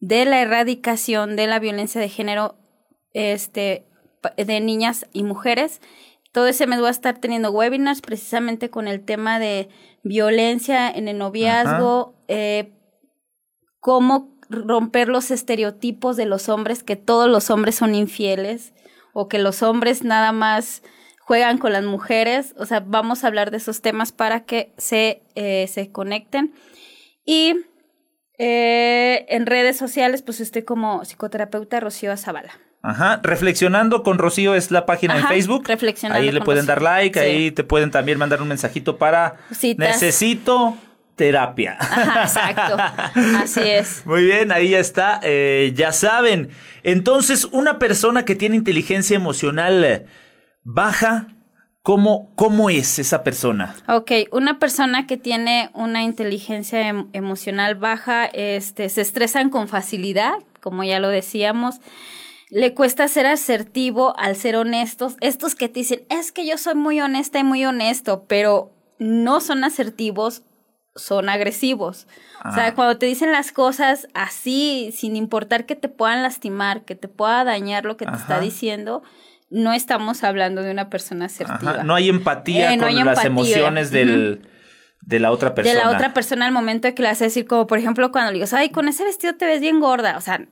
de 0.00 0.24
la 0.24 0.40
Erradicación 0.40 1.36
de 1.36 1.48
la 1.48 1.58
Violencia 1.58 2.00
de 2.00 2.08
Género 2.08 2.56
este, 3.12 3.84
de 4.36 4.60
Niñas 4.60 5.06
y 5.12 5.24
Mujeres. 5.24 5.80
Todo 6.38 6.46
ese 6.46 6.68
mes 6.68 6.78
voy 6.78 6.86
a 6.86 6.92
estar 6.92 7.18
teniendo 7.18 7.50
webinars 7.50 8.00
precisamente 8.00 8.70
con 8.70 8.86
el 8.86 9.04
tema 9.04 9.40
de 9.40 9.68
violencia 10.04 10.88
en 10.88 11.08
el 11.08 11.18
noviazgo, 11.18 12.14
eh, 12.28 12.70
cómo 13.80 14.38
romper 14.48 15.08
los 15.08 15.32
estereotipos 15.32 16.16
de 16.16 16.26
los 16.26 16.48
hombres, 16.48 16.84
que 16.84 16.94
todos 16.94 17.28
los 17.28 17.50
hombres 17.50 17.74
son 17.74 17.96
infieles 17.96 18.72
o 19.14 19.26
que 19.26 19.40
los 19.40 19.64
hombres 19.64 20.04
nada 20.04 20.30
más 20.30 20.84
juegan 21.18 21.58
con 21.58 21.72
las 21.72 21.82
mujeres. 21.82 22.54
O 22.56 22.66
sea, 22.66 22.84
vamos 22.86 23.24
a 23.24 23.26
hablar 23.26 23.50
de 23.50 23.56
esos 23.56 23.82
temas 23.82 24.12
para 24.12 24.44
que 24.44 24.72
se, 24.78 25.24
eh, 25.34 25.66
se 25.66 25.90
conecten. 25.90 26.54
Y 27.24 27.56
eh, 28.38 29.26
en 29.28 29.44
redes 29.44 29.76
sociales, 29.76 30.22
pues 30.22 30.38
estoy 30.38 30.62
como 30.62 31.04
psicoterapeuta 31.04 31.80
Rocío 31.80 32.16
Zavala. 32.16 32.52
Ajá, 32.88 33.20
Reflexionando 33.22 34.02
con 34.02 34.16
Rocío 34.16 34.54
es 34.54 34.70
la 34.70 34.86
página 34.86 35.18
en 35.18 35.26
Facebook. 35.26 35.68
Reflexionando 35.68 36.22
ahí 36.22 36.32
le 36.32 36.40
pueden 36.40 36.64
dar 36.64 36.80
like, 36.80 37.20
ahí 37.20 37.50
te 37.50 37.62
pueden 37.62 37.90
también 37.90 38.16
mandar 38.16 38.40
un 38.40 38.48
mensajito 38.48 38.96
para 38.96 39.36
necesito 39.76 40.74
terapia. 41.14 41.76
Ajá, 41.78 42.22
exacto. 42.22 42.76
Así 43.42 43.60
es. 43.60 44.06
Muy 44.06 44.24
bien, 44.24 44.52
ahí 44.52 44.70
ya 44.70 44.78
está. 44.78 45.20
Eh, 45.22 45.74
ya 45.76 45.92
saben. 45.92 46.48
Entonces, 46.82 47.44
una 47.52 47.78
persona 47.78 48.24
que 48.24 48.34
tiene 48.34 48.56
inteligencia 48.56 49.16
emocional 49.16 50.06
baja, 50.62 51.26
¿cómo, 51.82 52.34
¿cómo 52.36 52.70
es 52.70 52.98
esa 52.98 53.22
persona? 53.22 53.76
Ok, 53.86 54.12
una 54.32 54.58
persona 54.58 55.06
que 55.06 55.18
tiene 55.18 55.68
una 55.74 56.04
inteligencia 56.04 56.88
em, 56.88 57.08
emocional 57.12 57.74
baja, 57.74 58.24
este, 58.24 58.88
se 58.88 59.02
estresan 59.02 59.50
con 59.50 59.68
facilidad, 59.68 60.32
como 60.62 60.84
ya 60.84 61.00
lo 61.00 61.10
decíamos 61.10 61.82
le 62.50 62.74
cuesta 62.74 63.08
ser 63.08 63.26
asertivo 63.26 64.18
al 64.18 64.36
ser 64.36 64.56
honestos. 64.56 65.16
Estos 65.20 65.54
que 65.54 65.68
te 65.68 65.80
dicen, 65.80 66.02
es 66.08 66.32
que 66.32 66.46
yo 66.46 66.56
soy 66.58 66.74
muy 66.74 67.00
honesta 67.00 67.38
y 67.38 67.44
muy 67.44 67.64
honesto, 67.64 68.24
pero 68.26 68.72
no 68.98 69.40
son 69.40 69.64
asertivos, 69.64 70.42
son 70.96 71.28
agresivos. 71.28 72.06
O 72.44 72.52
sea, 72.52 72.74
cuando 72.74 72.98
te 72.98 73.06
dicen 73.06 73.32
las 73.32 73.52
cosas 73.52 74.08
así, 74.14 74.90
sin 74.94 75.16
importar 75.16 75.66
que 75.66 75.76
te 75.76 75.88
puedan 75.88 76.22
lastimar, 76.22 76.82
que 76.82 76.94
te 76.94 77.08
pueda 77.08 77.44
dañar 77.44 77.84
lo 77.84 77.96
que 77.96 78.06
te 78.06 78.16
está 78.16 78.40
diciendo, 78.40 79.02
no 79.50 79.72
estamos 79.72 80.24
hablando 80.24 80.62
de 80.62 80.70
una 80.70 80.88
persona 80.88 81.26
asertiva. 81.26 81.82
No 81.82 81.94
hay 81.94 82.08
empatía 82.08 82.74
eh, 82.74 82.78
con 82.78 82.94
las 83.04 83.24
emociones 83.24 83.90
del... 83.90 84.42
de 85.02 85.20
la 85.20 85.32
otra 85.32 85.54
persona. 85.54 85.78
De 85.78 85.84
la 85.84 85.90
otra 85.90 86.14
persona 86.14 86.46
al 86.46 86.52
momento 86.52 86.88
de 86.88 86.94
que 86.94 87.02
le 87.02 87.08
hace 87.08 87.24
decir, 87.24 87.46
como 87.46 87.66
por 87.66 87.78
ejemplo 87.78 88.12
cuando 88.12 88.32
le 88.32 88.38
digo, 88.38 88.56
ay, 88.56 88.70
con 88.70 88.88
ese 88.88 89.04
vestido 89.04 89.34
te 89.34 89.46
ves 89.46 89.60
bien 89.60 89.80
gorda. 89.80 90.16
O 90.16 90.20
sea, 90.20 90.46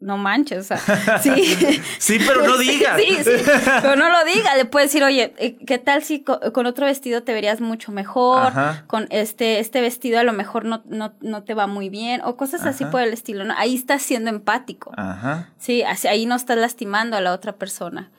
no 0.00 0.16
manches, 0.16 0.58
o 0.58 0.62
sea, 0.62 0.78
sí. 1.22 1.56
sí, 1.98 2.18
pero 2.24 2.46
no 2.46 2.56
digas. 2.58 3.00
sí, 3.00 3.16
sí, 3.24 3.30
pero 3.82 3.96
no 3.96 4.08
lo 4.08 4.24
diga. 4.24 4.56
Le 4.56 4.64
puedes 4.64 4.90
decir, 4.90 5.02
oye, 5.02 5.34
eh, 5.38 5.56
¿qué 5.66 5.78
tal 5.78 6.02
si 6.02 6.22
con, 6.22 6.66
otro 6.66 6.86
vestido 6.86 7.22
te 7.22 7.32
verías 7.32 7.60
mucho 7.60 7.90
mejor? 7.90 8.52
Con 8.86 9.08
este, 9.10 9.58
este 9.58 9.80
vestido 9.80 10.20
a 10.20 10.22
lo 10.22 10.32
mejor 10.32 10.64
no, 10.64 10.82
no, 10.86 11.14
no 11.20 11.42
te 11.42 11.54
va 11.54 11.66
muy 11.66 11.88
bien, 11.88 12.20
o 12.22 12.36
cosas 12.36 12.64
así 12.64 12.84
por 12.84 13.02
el 13.02 13.12
estilo, 13.12 13.44
¿no? 13.44 13.54
Ahí 13.56 13.74
estás 13.74 14.02
siendo 14.02 14.30
empático. 14.30 14.92
Ajá. 14.96 15.50
Sí, 15.58 15.82
ahí 15.82 16.26
no 16.26 16.36
estás 16.36 16.58
lastimando 16.58 17.16
a 17.16 17.20
la 17.20 17.32
otra 17.32 17.56
persona. 17.56 18.10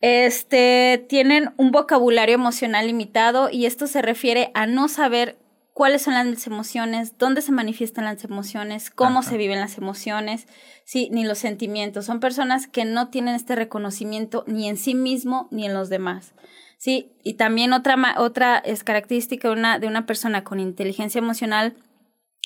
Este, 0.00 1.04
tienen 1.08 1.52
un 1.56 1.70
vocabulario 1.70 2.34
emocional 2.34 2.86
limitado 2.86 3.48
y 3.50 3.66
esto 3.66 3.86
se 3.86 4.02
refiere 4.02 4.50
a 4.54 4.66
no 4.66 4.88
saber 4.88 5.38
cuáles 5.76 6.00
son 6.00 6.14
las 6.14 6.46
emociones, 6.46 7.18
dónde 7.18 7.42
se 7.42 7.52
manifiestan 7.52 8.06
las 8.06 8.24
emociones, 8.24 8.88
cómo 8.88 9.22
se 9.22 9.36
viven 9.36 9.60
las 9.60 9.76
emociones, 9.76 10.46
sí, 10.86 11.10
ni 11.12 11.22
los 11.22 11.36
sentimientos. 11.36 12.06
Son 12.06 12.18
personas 12.18 12.66
que 12.66 12.86
no 12.86 13.08
tienen 13.08 13.34
este 13.34 13.54
reconocimiento 13.54 14.42
ni 14.46 14.70
en 14.70 14.78
sí 14.78 14.94
mismo 14.94 15.48
ni 15.50 15.66
en 15.66 15.74
los 15.74 15.90
demás. 15.90 16.32
Sí, 16.78 17.12
y 17.22 17.34
también 17.34 17.74
otra, 17.74 18.14
otra 18.16 18.56
es 18.56 18.84
característica 18.84 19.48
de 19.48 19.54
una, 19.54 19.78
de 19.78 19.86
una 19.86 20.06
persona 20.06 20.44
con 20.44 20.60
inteligencia 20.60 21.18
emocional 21.18 21.76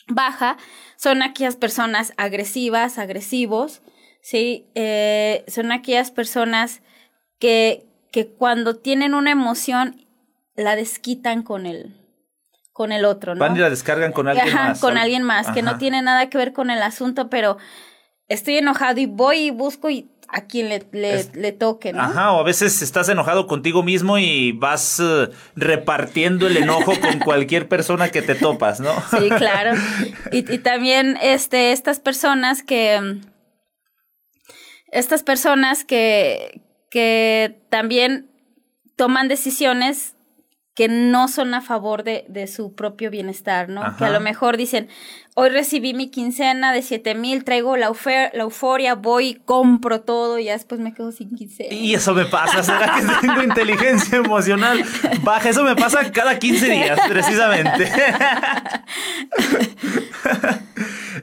baja 0.09 0.57
son 0.97 1.23
aquellas 1.23 1.55
personas 1.55 2.13
agresivas, 2.17 2.99
agresivos, 2.99 3.81
sí, 4.23 4.67
eh, 4.75 5.45
son 5.47 5.71
aquellas 5.71 6.11
personas 6.11 6.83
que, 7.39 7.87
que 8.11 8.27
cuando 8.27 8.75
tienen 8.75 9.15
una 9.15 9.31
emoción 9.31 10.05
la 10.57 10.75
desquitan 10.75 11.45
con 11.45 11.67
el, 11.67 12.00
con 12.81 12.93
el 12.93 13.05
otro, 13.05 13.35
¿no? 13.35 13.41
Van 13.41 13.55
y 13.55 13.59
la 13.59 13.69
descargan 13.69 14.11
con 14.11 14.27
alguien 14.27 14.57
Ajá, 14.57 14.73
Con 14.81 14.97
alguien 14.97 15.23
más, 15.23 15.49
que 15.49 15.61
no 15.61 15.77
tiene 15.77 16.01
nada 16.01 16.31
que 16.31 16.39
ver 16.39 16.55
con 16.55 16.71
el 16.71 16.83
asunto, 16.83 17.29
pero 17.29 17.59
estoy 18.27 18.57
enojado 18.57 18.99
y 19.01 19.05
voy 19.05 19.37
y 19.37 19.51
busco 19.51 19.91
y 19.91 20.11
a 20.29 20.47
quien 20.47 20.71
le, 20.71 20.83
le, 21.35 21.53
toque, 21.53 21.93
¿no? 21.93 22.01
Ajá, 22.01 22.33
o 22.33 22.41
a 22.41 22.43
veces 22.43 22.81
estás 22.81 23.11
enojado 23.11 23.47
contigo 23.47 23.83
mismo 23.83 24.17
y 24.17 24.53
vas 24.53 24.99
eh, 24.99 25.29
repartiendo 25.57 26.47
el 26.47 26.57
enojo 26.57 26.99
con 26.99 27.19
cualquier 27.19 27.69
persona 27.69 28.09
que 28.09 28.23
te 28.23 28.35
topas, 28.35 28.81
¿no? 28.81 28.95
Sí, 29.11 29.29
claro. 29.37 29.73
Y, 30.33 30.51
y 30.51 30.59
también 30.61 31.19
este, 31.21 31.73
estas 31.73 32.01
personas 32.01 32.63
que 32.63 33.19
estas 34.91 35.23
personas 35.23 35.85
que, 35.85 36.63
que 36.91 37.61
también 37.69 38.31
toman 38.97 39.29
decisiones 39.29 40.15
que 40.75 40.89
no 40.89 41.29
son 41.29 41.53
a 41.55 41.61
favor 41.61 42.05
de, 42.05 42.25
de 42.29 42.47
su 42.47 42.75
propio 42.75 43.11
bienestar, 43.11 43.69
¿no? 43.69 43.97
Que 43.97 44.05
a 44.05 44.11
lo 44.11 44.21
mejor 44.21 44.57
dicen, 44.57 44.89
hoy 45.35 45.51
recibí 45.51 45.95
mi 45.95 46.11
quincena 46.11 46.73
de 46.73 46.83
siete 46.83 47.15
mil, 47.15 47.45
traigo 47.45 47.77
la, 47.77 47.93
la 48.33 48.43
euforia, 48.43 48.95
voy, 48.95 49.35
compro 49.45 50.03
todo 50.03 50.39
y 50.39 50.45
ya 50.45 50.53
después 50.53 50.81
me 50.81 50.95
quedo 50.95 51.11
sin 51.11 51.35
quincena. 51.35 51.75
Y 51.75 51.95
eso 51.95 52.15
me 52.15 52.25
pasa, 52.25 52.63
¿será 52.63 52.95
que 52.95 53.27
tengo 53.27 53.43
inteligencia 53.43 54.19
emocional 54.19 54.85
baja? 55.23 55.49
Eso 55.49 55.65
me 55.65 55.75
pasa 55.75 56.11
cada 56.13 56.39
15 56.39 56.71
días, 56.71 57.01
precisamente. 57.09 57.91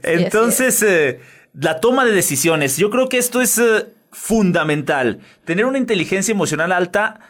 Entonces, 0.03 0.83
eh, 0.83 1.21
la 1.53 1.79
toma 1.79 2.03
de 2.05 2.11
decisiones, 2.11 2.77
yo 2.77 2.89
creo 2.89 3.07
que 3.07 3.17
esto 3.17 3.41
es 3.41 3.57
eh, 3.57 3.87
fundamental. 4.11 5.19
Tener 5.45 5.65
una 5.65 5.77
inteligencia 5.77 6.33
emocional 6.33 6.73
alta 6.73 7.21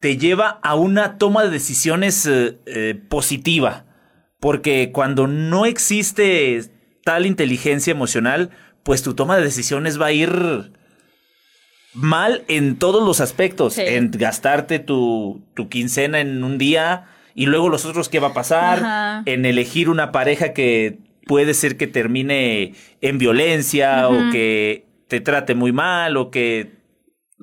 te 0.00 0.16
lleva 0.16 0.60
a 0.62 0.74
una 0.74 1.18
toma 1.18 1.44
de 1.44 1.50
decisiones 1.50 2.26
eh, 2.26 2.58
eh, 2.66 3.00
positiva. 3.08 3.84
Porque 4.40 4.92
cuando 4.92 5.26
no 5.26 5.66
existe 5.66 6.62
tal 7.04 7.26
inteligencia 7.26 7.90
emocional, 7.90 8.50
pues 8.84 9.02
tu 9.02 9.14
toma 9.14 9.36
de 9.36 9.42
decisiones 9.42 10.00
va 10.00 10.06
a 10.06 10.12
ir 10.12 10.72
mal 11.92 12.44
en 12.46 12.76
todos 12.76 13.04
los 13.04 13.20
aspectos. 13.20 13.78
En 13.78 14.12
gastarte 14.12 14.78
tu, 14.78 15.42
tu, 15.54 15.68
quincena 15.68 16.20
en 16.20 16.44
un 16.44 16.58
día 16.58 17.06
y 17.34 17.46
luego 17.46 17.68
los 17.68 17.84
otros 17.84 18.08
qué 18.08 18.20
va 18.20 18.28
a 18.28 18.34
pasar. 18.34 19.22
En 19.26 19.44
elegir 19.44 19.88
una 19.88 20.12
pareja 20.12 20.52
que 20.52 20.98
puede 21.26 21.54
ser 21.54 21.76
que 21.76 21.88
termine 21.88 22.74
en 23.00 23.18
violencia 23.18 24.08
o 24.08 24.30
que 24.30 24.86
te 25.08 25.20
trate 25.20 25.56
muy 25.56 25.72
mal 25.72 26.16
o 26.16 26.30
que 26.30 26.77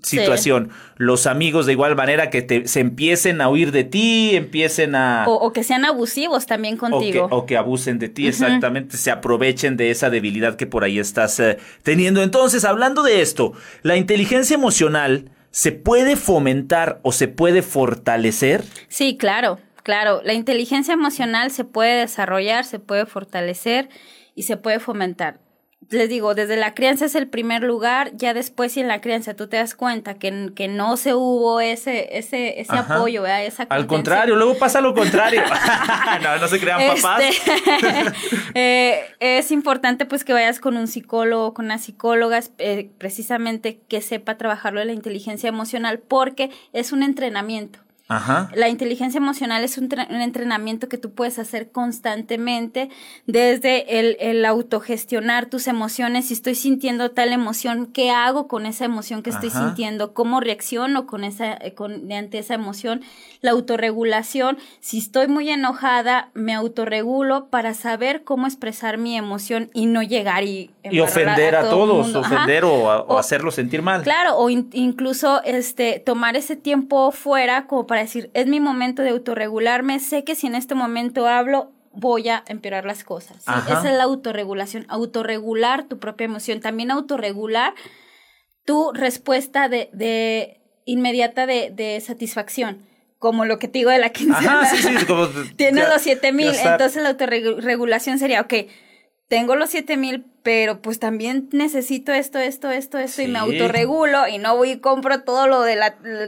situación. 0.04 0.70
Los 0.98 1.28
amigos 1.28 1.66
de 1.66 1.74
igual 1.74 1.96
manera 1.96 2.30
que 2.30 2.42
te, 2.42 2.68
se 2.68 2.80
empiecen 2.80 3.42
a 3.42 3.50
huir 3.50 3.72
de 3.72 3.84
ti, 3.84 4.36
empiecen 4.36 4.96
a... 4.96 5.26
O, 5.28 5.52
que 5.54 5.64
sean 5.64 5.86
abusivos 5.86 6.46
también 6.46 6.78
contigo. 6.78 7.28
O 7.32 7.46
que, 7.46 7.58
abusen 7.58 8.00
de 8.00 8.10
ti, 8.10 8.28
exactamente, 8.28 8.98
se 8.98 9.12
aprovechen 9.12 9.78
de 9.78 9.92
esa 9.92 10.10
debilidad 10.10 10.56
que 10.56 10.68
por 10.68 10.84
ahí 10.84 11.00
estás 11.00 11.40
eh, 11.40 11.58
teniendo. 11.84 12.22
Entonces, 12.22 12.66
hablando 12.66 13.04
de 13.04 13.22
esto, 13.22 13.54
la 13.82 13.96
inteligencia 13.98 14.56
emocional 14.56 15.32
se 15.52 15.72
puede 15.72 16.18
fomentar 16.18 17.00
o 17.02 17.12
se 17.12 17.28
puede 17.28 17.62
fortalecer. 17.62 18.64
Sí, 18.90 19.18
claro, 19.18 19.60
claro. 19.84 20.22
La 20.24 20.34
inteligencia 20.34 20.94
emocional 20.94 21.52
se 21.52 21.64
puede 21.64 22.02
desarrollar, 22.02 22.66
se 22.66 22.80
puede 22.80 23.06
fortalecer 23.06 23.90
y 24.36 24.44
se 24.44 24.58
puede 24.58 24.80
fomentar 24.80 25.45
les 25.90 26.10
digo, 26.10 26.34
desde 26.34 26.58
la 26.58 26.74
crianza 26.74 27.06
es 27.06 27.16
el 27.16 27.28
primer 27.28 27.64
lugar, 27.64 28.12
ya 28.16 28.34
después 28.34 28.72
si 28.72 28.80
en 28.80 28.88
la 28.88 29.02
crianza 29.02 29.36
tú 29.36 29.48
te 29.48 29.58
das 29.58 29.76
cuenta 29.76 30.16
que, 30.16 30.52
que 30.56 30.68
no 30.68 30.98
se 30.98 31.14
hubo 31.14 31.60
ese, 31.60 32.18
ese, 32.18 32.60
ese 32.60 32.76
apoyo, 32.76 33.26
Esa 33.26 33.64
Al 33.70 33.86
contrario, 33.86 34.36
luego 34.36 34.58
pasa 34.58 34.82
lo 34.82 34.94
contrario. 34.94 35.44
no, 36.24 36.38
no 36.38 36.48
se 36.48 36.60
crean 36.60 36.82
papás. 36.96 37.22
Este, 37.24 37.52
eh, 38.56 39.06
es 39.20 39.52
importante 39.52 40.06
pues 40.06 40.24
que 40.24 40.34
vayas 40.34 40.60
con 40.60 40.76
un 40.78 40.88
psicólogo, 40.88 41.54
con 41.54 41.66
una 41.66 41.78
psicóloga, 41.78 42.40
eh, 42.58 42.90
precisamente 42.98 43.80
que 43.88 44.02
sepa 44.02 44.38
trabajarlo 44.38 44.80
de 44.80 44.88
la 44.88 44.94
inteligencia 44.94 45.50
emocional, 45.50 46.00
porque 46.00 46.50
es 46.74 46.92
un 46.92 47.04
entrenamiento. 47.04 47.85
La 48.08 48.70
inteligencia 48.70 49.18
emocional 49.18 49.64
es 49.64 49.80
un, 49.80 49.90
entrenamiento 49.92 50.88
que 50.88 51.00
tú 51.00 51.14
puedes 51.14 51.40
hacer 51.40 51.72
constantemente 51.72 52.90
desde 53.26 54.00
el, 54.00 54.16
el, 54.20 54.46
autogestionar 54.46 55.48
tus 55.48 55.66
emociones. 55.66 56.28
Si 56.28 56.36
estoy 56.36 56.54
sintiendo 56.54 57.10
tal 57.12 57.34
emoción, 57.34 57.88
¿qué 57.88 58.12
hago 58.12 58.48
con 58.48 58.68
esa 58.68 58.86
emoción 58.86 59.24
que 59.24 59.32
estoy 59.32 59.50
sintiendo? 59.50 60.14
¿Cómo 60.14 60.40
reacciono 60.40 61.08
con 61.08 61.24
esa, 61.24 61.58
con, 61.74 62.12
ante 62.12 62.38
esa 62.38 62.54
emoción? 62.54 63.02
La 63.42 63.52
autorregulación. 63.52 64.60
Si 64.82 65.00
estoy 65.00 65.28
muy 65.28 65.50
enojada, 65.50 66.30
me 66.36 66.54
autorregulo 66.54 67.48
para 67.48 67.74
saber 67.74 68.24
cómo 68.24 68.46
expresar 68.46 69.00
mi 69.00 69.18
emoción 69.18 69.72
y 69.74 69.88
no 69.88 70.04
llegar 70.04 70.44
y... 70.44 70.70
Y 70.84 71.00
ofender 71.00 71.56
a, 71.56 71.68
todos, 71.72 72.14
ofender 72.14 72.66
o, 72.66 73.18
hacerlo 73.18 73.50
sentir 73.50 73.82
mal. 73.82 74.04
Claro, 74.04 74.38
o 74.38 74.52
incluso 74.52 75.42
este, 75.44 76.00
tomar 76.06 76.36
ese 76.36 76.56
tiempo 76.56 77.12
fuera 77.12 77.66
como 77.66 77.88
para 77.88 77.95
para 77.96 78.04
decir, 78.04 78.30
es 78.34 78.46
mi 78.46 78.60
momento 78.60 79.04
de 79.04 79.12
autorregularme, 79.12 80.02
sé 80.02 80.26
que 80.26 80.36
si 80.36 80.48
en 80.48 80.56
este 80.56 80.76
momento 80.76 81.28
hablo, 81.28 81.72
voy 81.94 82.28
a 82.28 82.44
empeorar 82.46 82.84
las 82.84 83.06
cosas. 83.06 83.38
Esa 83.38 83.90
es 83.90 83.98
la 83.98 84.04
autorregulación, 84.04 84.86
autorregular 84.90 85.86
tu 85.86 85.98
propia 85.98 86.26
emoción, 86.26 86.60
también 86.60 86.92
autorregular 86.92 87.74
tu 88.66 88.92
respuesta 88.92 89.70
de, 89.70 89.90
de 89.94 90.60
inmediata 90.84 91.46
de, 91.46 91.72
de, 91.74 92.02
satisfacción. 92.02 92.86
Como 93.18 93.46
lo 93.46 93.60
que 93.60 93.70
te 93.70 93.80
digo 93.80 93.92
de 93.92 94.00
la 94.00 94.10
quincena. 94.12 94.66
Sí, 94.66 94.76
sí, 94.76 95.06
como, 95.06 95.30
Tienes 95.56 95.88
los 95.88 96.02
siete 96.02 96.34
mil, 96.34 96.54
entonces 96.54 97.02
la 97.02 97.12
autorregulación 97.12 98.20
sería, 98.20 98.42
ok, 98.42 98.56
tengo 99.28 99.56
los 99.56 99.70
siete 99.70 99.98
mil, 99.98 100.26
pero 100.44 100.82
pues 100.82 101.00
también 101.00 101.50
necesito 101.52 102.14
esto, 102.14 102.38
esto, 102.38 102.70
esto, 102.70 103.00
esto, 103.00 103.22
y 103.22 103.28
me 103.28 103.40
autorregulo 103.40 104.28
y 104.28 104.38
no 104.38 104.56
voy 104.56 104.72
y 104.72 104.78
compro 104.78 105.22
todo 105.22 105.48
lo 105.48 105.62
del 105.62 105.80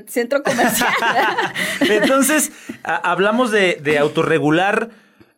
centro 0.08 0.42
comercial. 0.42 0.94
Entonces, 1.82 2.52
hablamos 2.84 3.52
de, 3.52 3.80
de 3.84 4.00
autorregular 4.00 4.90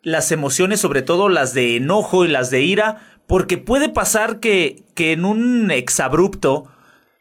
las 0.01 0.31
emociones, 0.31 0.79
sobre 0.79 1.01
todo 1.01 1.27
las 1.27 1.53
de 1.53 1.75
enojo 1.75 2.23
y 2.23 2.29
las 2.29 2.49
de 2.49 2.61
ira, 2.61 3.01
porque 3.27 3.57
puede 3.57 3.89
pasar 3.89 4.39
que, 4.39 4.83
que 4.95 5.11
en 5.11 5.25
un 5.25 5.71
exabrupto 5.71 6.71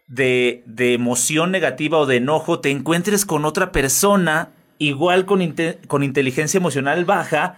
de, 0.06 0.62
de 0.66 0.94
emoción 0.94 1.50
negativa 1.50 1.98
o 1.98 2.06
de 2.06 2.16
enojo 2.16 2.60
te 2.60 2.70
encuentres 2.70 3.26
con 3.26 3.44
otra 3.44 3.72
persona 3.72 4.52
igual 4.78 5.26
con, 5.26 5.54
con 5.86 6.02
inteligencia 6.02 6.58
emocional 6.58 7.04
baja 7.04 7.56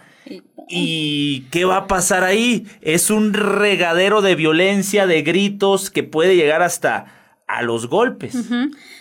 ¿Y 0.71 1.41
qué 1.51 1.65
va 1.65 1.77
a 1.77 1.87
pasar 1.87 2.23
ahí? 2.23 2.65
Es 2.81 3.09
un 3.09 3.33
regadero 3.33 4.21
de 4.21 4.35
violencia, 4.35 5.05
de 5.05 5.21
gritos 5.21 5.89
que 5.89 6.03
puede 6.03 6.35
llegar 6.35 6.61
hasta 6.61 7.20
a 7.51 7.61
los 7.63 7.87
golpes. 7.87 8.35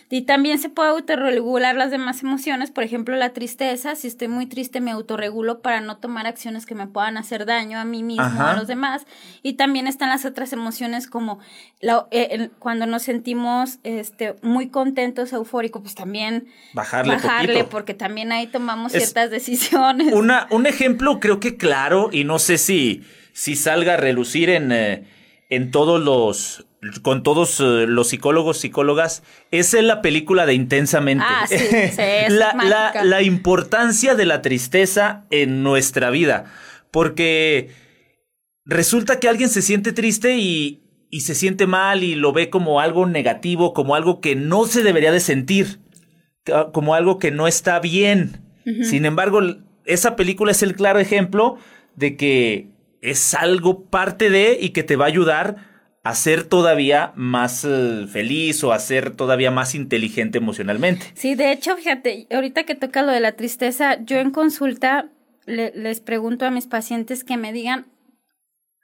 Y 0.09 0.23
también 0.23 0.59
se 0.59 0.69
puede 0.69 0.91
autorregular 0.91 1.77
las 1.77 1.93
demás 1.93 2.23
emociones, 2.23 2.73
por 2.73 2.83
ejemplo, 2.83 3.15
la 3.15 3.33
tristeza. 3.33 3.95
Si 3.95 4.09
estoy 4.09 4.27
muy 4.27 4.47
triste, 4.47 4.81
me 4.81 4.91
autorregulo 4.91 5.61
para 5.61 5.81
no 5.81 5.99
tomar 5.99 6.27
acciones 6.27 6.67
que 6.67 6.75
me 6.75 6.89
puedan 6.89 7.17
hacer 7.17 7.47
daño 7.47 7.79
a 7.79 7.85
mí 7.85 8.03
mismo 8.03 8.25
o 8.25 8.43
a 8.43 8.57
los 8.57 8.67
demás. 8.67 9.07
Y 9.45 9.53
también 9.53 9.87
están 9.87 10.09
las 10.09 10.25
otras 10.25 10.53
emociones 10.53 11.07
como 11.07 11.39
la, 11.81 12.09
eh, 12.11 12.51
cuando 12.59 12.87
nos 12.87 13.05
sentimos 13.05 13.79
este, 13.85 14.35
muy 14.43 14.69
contentos, 14.69 15.33
eufóricos, 15.33 15.83
pues 15.83 15.95
también 15.95 16.49
bajarle, 16.73 17.15
bajarle 17.15 17.65
porque 17.65 17.95
también 17.95 18.33
ahí 18.33 18.49
tomamos 18.49 18.91
ciertas 18.91 19.31
decisiones. 19.31 20.13
Una, 20.13 20.49
un 20.51 20.67
ejemplo 20.67 21.21
creo 21.21 21.39
que 21.39 21.57
claro, 21.57 22.11
y 22.11 22.25
no 22.25 22.41
sé 22.41 22.59
si, 22.59 23.05
si 23.33 23.55
salga 23.55 23.95
a 23.95 23.97
relucir 23.97 24.51
en, 24.51 24.73
eh, 24.73 25.05
en 25.51 25.71
todos 25.71 26.01
los 26.01 26.67
con 27.03 27.23
todos 27.23 27.61
eh, 27.61 27.87
los 27.87 28.09
psicólogos, 28.09 28.59
psicólogas, 28.59 29.23
es 29.51 29.75
en 29.75 29.87
la 29.87 30.01
película 30.01 30.47
de 30.47 30.55
Intensamente. 30.55 31.25
Ah, 31.27 31.47
sí, 31.47 31.57
la, 32.29 32.93
la, 33.05 33.23
importancia 33.23 34.15
de 34.15 34.27
la 34.27 34.41
tristeza 34.43 35.27
en 35.31 35.63
nuestra 35.63 36.11
vida. 36.11 36.47
Porque 36.91 37.71
resulta 38.65 39.21
que 39.21 39.29
alguien 39.29 39.51
se 39.51 39.63
siente 39.63 39.93
triste 39.93 40.39
y, 40.39 40.83
y 41.11 41.21
se 41.21 41.35
siente 41.35 41.67
mal 41.67 42.03
y 42.03 42.15
lo 42.15 42.33
ve 42.33 42.49
como 42.49 42.81
algo 42.81 43.07
negativo, 43.07 43.75
como 43.75 43.95
algo 43.95 44.21
que 44.21 44.35
no 44.35 44.65
se 44.65 44.83
debería 44.83 45.13
de 45.13 45.21
sentir, 45.21 45.81
como 46.73 46.95
algo 46.95 47.19
que 47.19 47.31
no 47.31 47.47
está 47.47 47.79
bien. 47.81 48.47
Sin 48.85 49.05
embargo, 49.05 49.41
esa 49.85 50.15
película 50.15 50.53
es 50.53 50.63
el 50.63 50.77
claro 50.77 51.01
ejemplo 51.01 51.59
de 51.97 52.17
que 52.17 52.69
es 53.03 53.35
algo 53.35 53.85
parte 53.87 54.31
de 54.31 54.57
y 54.61 54.71
que 54.71 54.85
te 54.85 54.97
va 54.97 55.07
a 55.07 55.09
ayudar 55.09 55.70
a 56.03 56.15
ser 56.15 56.45
todavía 56.45 57.13
más 57.15 57.65
eh, 57.65 58.07
feliz 58.11 58.65
o 58.65 58.73
a 58.73 58.79
ser 58.79 59.15
todavía 59.15 59.51
más 59.51 59.75
inteligente 59.75 60.39
emocionalmente. 60.39 61.07
Sí, 61.15 61.35
de 61.35 61.53
hecho, 61.53 61.77
fíjate, 61.77 62.27
ahorita 62.31 62.65
que 62.65 62.75
toca 62.75 63.03
lo 63.03 63.13
de 63.13 63.21
la 63.21 63.33
tristeza, 63.33 64.03
yo 64.05 64.19
en 64.19 64.31
consulta 64.31 65.11
les 65.47 66.01
pregunto 66.01 66.47
a 66.47 66.51
mis 66.51 66.67
pacientes 66.67 67.25
que 67.25 67.37
me 67.37 67.53
digan 67.53 67.87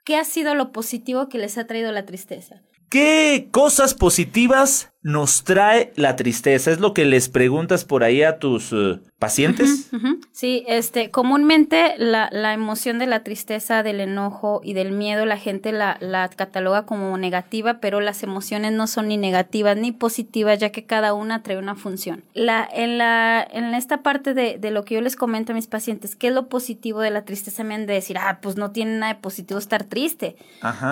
qué 0.03 0.17
ha 0.17 0.25
sido 0.25 0.53
lo 0.53 0.71
positivo 0.71 1.29
que 1.29 1.37
les 1.37 1.57
ha 1.57 1.65
traído 1.65 1.91
la 1.91 2.05
tristeza. 2.05 2.61
¿Qué 2.89 3.49
cosas 3.51 3.93
positivas 3.93 4.93
nos 5.01 5.43
trae 5.43 5.91
la 5.97 6.15
tristeza? 6.15 6.71
Es 6.71 6.79
lo 6.79 6.93
que 6.93 7.03
les 7.03 7.27
preguntas 7.27 7.83
por 7.83 8.05
ahí 8.05 8.23
a 8.23 8.39
tus 8.39 8.71
eh, 8.71 8.99
pacientes. 9.19 9.91
Sí, 10.31 10.63
este, 10.67 11.11
comúnmente 11.11 11.95
la, 11.97 12.29
la, 12.31 12.53
emoción 12.53 12.97
de 12.97 13.07
la 13.07 13.23
tristeza, 13.23 13.83
del 13.83 13.99
enojo 13.99 14.61
y 14.63 14.73
del 14.73 14.93
miedo, 14.93 15.25
la 15.25 15.37
gente 15.37 15.73
la, 15.73 15.97
la, 15.99 16.29
cataloga 16.29 16.85
como 16.85 17.17
negativa, 17.17 17.79
pero 17.81 17.99
las 17.99 18.23
emociones 18.23 18.71
no 18.71 18.87
son 18.87 19.09
ni 19.09 19.17
negativas 19.17 19.75
ni 19.75 19.91
positivas, 19.91 20.59
ya 20.59 20.69
que 20.69 20.85
cada 20.85 21.13
una 21.13 21.43
trae 21.43 21.57
una 21.57 21.75
función. 21.75 22.23
La, 22.33 22.65
en, 22.71 22.97
la, 22.97 23.45
en 23.51 23.73
esta 23.73 24.01
parte 24.01 24.33
de, 24.33 24.59
de 24.59 24.71
lo 24.71 24.85
que 24.85 24.95
yo 24.95 25.01
les 25.01 25.17
comento 25.17 25.51
a 25.51 25.55
mis 25.55 25.67
pacientes, 25.67 26.15
¿qué 26.15 26.27
es 26.27 26.33
lo 26.33 26.47
positivo 26.47 27.01
de 27.01 27.11
la 27.11 27.25
tristeza? 27.25 27.65
Me 27.65 27.75
han 27.75 27.85
de 27.85 27.95
decir, 27.95 28.17
ah, 28.17 28.39
pues 28.41 28.55
no 28.55 28.71
tiene 28.71 28.97
nada 28.97 29.15
de 29.15 29.19
positivo 29.19 29.59
estar 29.59 29.83
triste. 29.83 30.37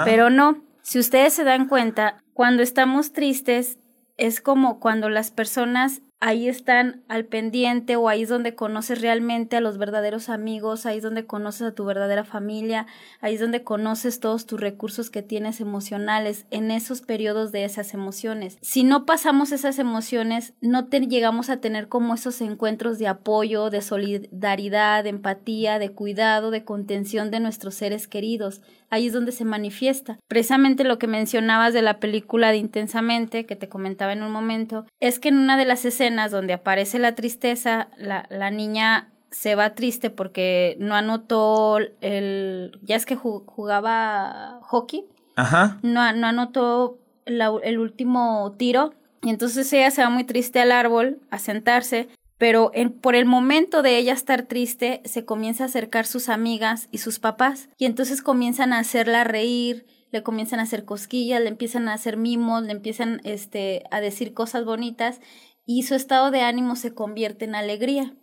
Pero 0.06 0.30
no, 0.30 0.58
si 0.86 1.00
ustedes 1.00 1.34
se 1.34 1.44
dan 1.44 1.68
cuenta, 1.68 2.22
Cuando 2.34 2.64
estamos 2.64 3.14
tristes, 3.14 3.80
es 4.18 4.42
como 4.42 4.80
cuando 4.80 5.10
las 5.10 5.32
personas 5.32 6.02
ahí 6.26 6.48
están 6.48 7.04
al 7.08 7.26
pendiente 7.26 7.98
o 7.98 8.10
ahí 8.10 8.24
es 8.24 8.30
donde 8.30 8.56
conoces 8.56 9.00
realmente 9.00 9.58
a 9.58 9.62
los 9.62 9.78
verdaderos 9.78 10.30
amigos, 10.30 10.88
ahí 10.88 10.98
es 10.98 11.04
donde 11.04 11.28
conoces 11.28 11.62
a 11.62 11.76
tu 11.76 11.86
verdadera 11.86 12.24
familia, 12.24 12.88
ahí 13.22 13.36
es 13.36 13.40
donde 13.40 13.64
conoces 13.64 14.20
todos 14.20 14.48
tus 14.48 14.60
recursos 14.60 15.12
que 15.12 15.22
tienes 15.22 15.62
emocionales 15.62 16.48
en 16.50 16.72
esos 16.72 17.02
periodos 17.02 17.52
de 17.52 17.64
esas 17.64 17.94
emociones. 17.94 18.58
Si 18.64 18.84
no 18.84 19.06
pasamos 19.06 19.52
esas 19.52 19.78
emociones, 19.78 20.56
no 20.62 20.88
te 20.88 21.00
llegamos 21.02 21.52
a 21.52 21.58
tener 21.58 21.90
como 21.90 22.16
esos 22.16 22.42
encuentros 22.42 22.98
de 22.98 23.08
apoyo, 23.08 23.70
de 23.70 23.84
solidaridad, 23.84 25.04
de 25.04 25.12
empatía, 25.12 25.78
de 25.78 25.92
cuidado, 25.92 26.50
de 26.50 26.66
contención 26.66 27.30
de 27.30 27.40
nuestros 27.40 27.76
seres 27.76 28.08
queridos 28.08 28.62
ahí 28.90 29.08
es 29.08 29.14
donde 29.14 29.32
se 29.32 29.46
manifiesta. 29.46 30.20
Precisamente 30.28 30.84
lo 30.84 30.98
que 30.98 31.08
mencionabas 31.08 31.74
de 31.74 31.82
la 31.82 32.00
película 32.00 32.52
de 32.52 32.58
Intensamente, 32.58 33.46
que 33.46 33.56
te 33.56 33.70
comentaba 33.70 34.14
en 34.14 34.24
un 34.24 34.32
momento, 34.32 34.86
es 35.00 35.20
que 35.20 35.30
en 35.30 35.38
una 35.38 35.58
de 35.58 35.66
las 35.66 35.86
escenas 35.86 36.15
donde 36.32 36.54
aparece 36.54 37.00
la 37.00 37.16
tristeza, 37.16 37.90
la, 37.98 38.26
la 38.30 38.52
niña 38.52 39.12
se 39.32 39.56
va 39.56 39.76
triste 39.76 40.10
porque 40.10 40.78
no 40.80 40.96
anotó 40.96 41.80
el... 42.02 42.80
ya 42.84 42.96
es 42.96 43.06
que 43.06 43.16
jugaba 43.16 44.60
hockey. 44.62 45.06
Ajá. 45.36 45.80
No, 45.82 46.14
no 46.14 46.28
anotó 46.28 46.98
el 47.26 47.80
último 47.80 48.56
tiro. 48.58 48.94
Y 49.22 49.30
entonces 49.30 49.72
ella 49.74 49.92
se 49.92 50.04
va 50.04 50.10
muy 50.10 50.24
triste 50.24 50.60
al 50.60 50.72
árbol 50.72 51.20
a 51.32 51.40
sentarse 51.40 52.08
pero 52.38 52.72
en, 52.74 52.92
por 52.92 53.16
el 53.16 53.26
momento 53.26 53.82
de 53.82 53.98
ella 53.98 54.14
estar 54.14 54.44
triste, 54.44 55.02
se 55.06 55.26
comienza 55.26 55.64
a 55.64 55.68
acercar 55.68 56.06
sus 56.06 56.30
amigas 56.30 56.90
y 56.92 56.98
sus 56.98 57.20
papás, 57.20 57.70
y 57.78 57.86
entonces 57.86 58.22
comienzan 58.22 58.74
a 58.74 58.80
hacerla 58.80 59.24
reír, 59.24 59.86
le 60.12 60.24
comienzan 60.24 60.60
a 60.60 60.64
hacer 60.64 60.86
cosquillas, 60.86 61.42
le 61.42 61.50
empiezan 61.50 61.88
a 61.88 61.94
hacer 61.94 62.18
mimos, 62.18 62.64
le 62.64 62.72
empiezan 62.72 63.22
este, 63.24 63.84
a 63.92 64.02
decir 64.02 64.34
cosas 64.34 64.66
bonitas, 64.66 65.22
y 65.66 65.84
su 65.84 65.96
estado 65.96 66.32
de 66.32 66.42
ánimo 66.42 66.76
se 66.76 66.94
convierte 66.94 67.46
en 67.46 67.56
alegría. 67.56 68.14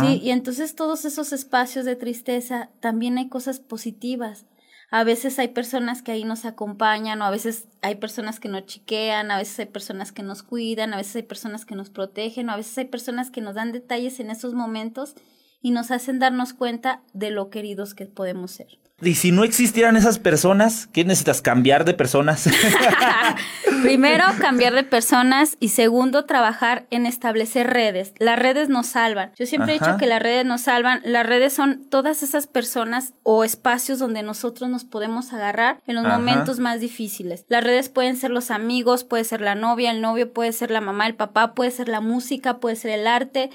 Sí, 0.00 0.20
y 0.22 0.30
entonces 0.30 0.76
todos 0.76 1.04
esos 1.04 1.32
espacios 1.32 1.84
de 1.84 1.96
tristeza 1.96 2.70
también 2.80 3.18
hay 3.18 3.28
cosas 3.28 3.58
positivas. 3.58 4.46
A 4.92 5.02
veces 5.02 5.40
hay 5.40 5.48
personas 5.48 6.02
que 6.02 6.12
ahí 6.12 6.22
nos 6.22 6.44
acompañan, 6.44 7.20
o 7.20 7.24
a 7.24 7.30
veces 7.30 7.66
hay 7.82 7.96
personas 7.96 8.38
que 8.38 8.48
nos 8.48 8.66
chiquean, 8.66 9.32
a 9.32 9.38
veces 9.38 9.58
hay 9.58 9.66
personas 9.66 10.12
que 10.12 10.22
nos 10.22 10.44
cuidan, 10.44 10.94
a 10.94 10.98
veces 10.98 11.16
hay 11.16 11.22
personas 11.24 11.64
que 11.64 11.74
nos 11.74 11.90
protegen, 11.90 12.48
o 12.48 12.52
a 12.52 12.56
veces 12.56 12.78
hay 12.78 12.84
personas 12.84 13.30
que 13.30 13.40
nos 13.40 13.56
dan 13.56 13.72
detalles 13.72 14.20
en 14.20 14.30
esos 14.30 14.54
momentos 14.54 15.16
y 15.60 15.72
nos 15.72 15.90
hacen 15.90 16.20
darnos 16.20 16.52
cuenta 16.52 17.02
de 17.12 17.30
lo 17.30 17.50
queridos 17.50 17.94
que 17.94 18.06
podemos 18.06 18.52
ser. 18.52 18.78
Y 19.02 19.16
si 19.16 19.30
no 19.30 19.44
existieran 19.44 19.94
esas 19.94 20.18
personas, 20.18 20.86
¿qué 20.86 21.04
necesitas? 21.04 21.42
¿Cambiar 21.42 21.84
de 21.84 21.92
personas? 21.92 22.48
Primero, 23.82 24.24
cambiar 24.40 24.72
de 24.72 24.84
personas 24.84 25.58
y 25.60 25.68
segundo, 25.68 26.24
trabajar 26.24 26.86
en 26.90 27.04
establecer 27.04 27.66
redes. 27.66 28.14
Las 28.18 28.38
redes 28.38 28.70
nos 28.70 28.86
salvan. 28.86 29.32
Yo 29.36 29.44
siempre 29.44 29.72
he 29.76 29.78
dicho 29.78 29.98
que 29.98 30.06
las 30.06 30.22
redes 30.22 30.46
nos 30.46 30.62
salvan. 30.62 31.02
Las 31.04 31.26
redes 31.26 31.52
son 31.52 31.84
todas 31.90 32.22
esas 32.22 32.46
personas 32.46 33.12
o 33.22 33.44
espacios 33.44 33.98
donde 33.98 34.22
nosotros 34.22 34.70
nos 34.70 34.84
podemos 34.84 35.34
agarrar 35.34 35.82
en 35.86 35.96
los 35.96 36.04
momentos 36.04 36.58
más 36.58 36.80
difíciles. 36.80 37.44
Las 37.48 37.62
redes 37.62 37.90
pueden 37.90 38.16
ser 38.16 38.30
los 38.30 38.50
amigos, 38.50 39.04
puede 39.04 39.24
ser 39.24 39.42
la 39.42 39.54
novia, 39.54 39.90
el 39.90 40.00
novio, 40.00 40.32
puede 40.32 40.52
ser 40.52 40.70
la 40.70 40.80
mamá, 40.80 41.06
el 41.06 41.16
papá, 41.16 41.52
puede 41.52 41.70
ser 41.70 41.88
la 41.88 42.00
música, 42.00 42.60
puede 42.60 42.76
ser 42.76 42.92
el 42.92 43.06
arte, 43.06 43.50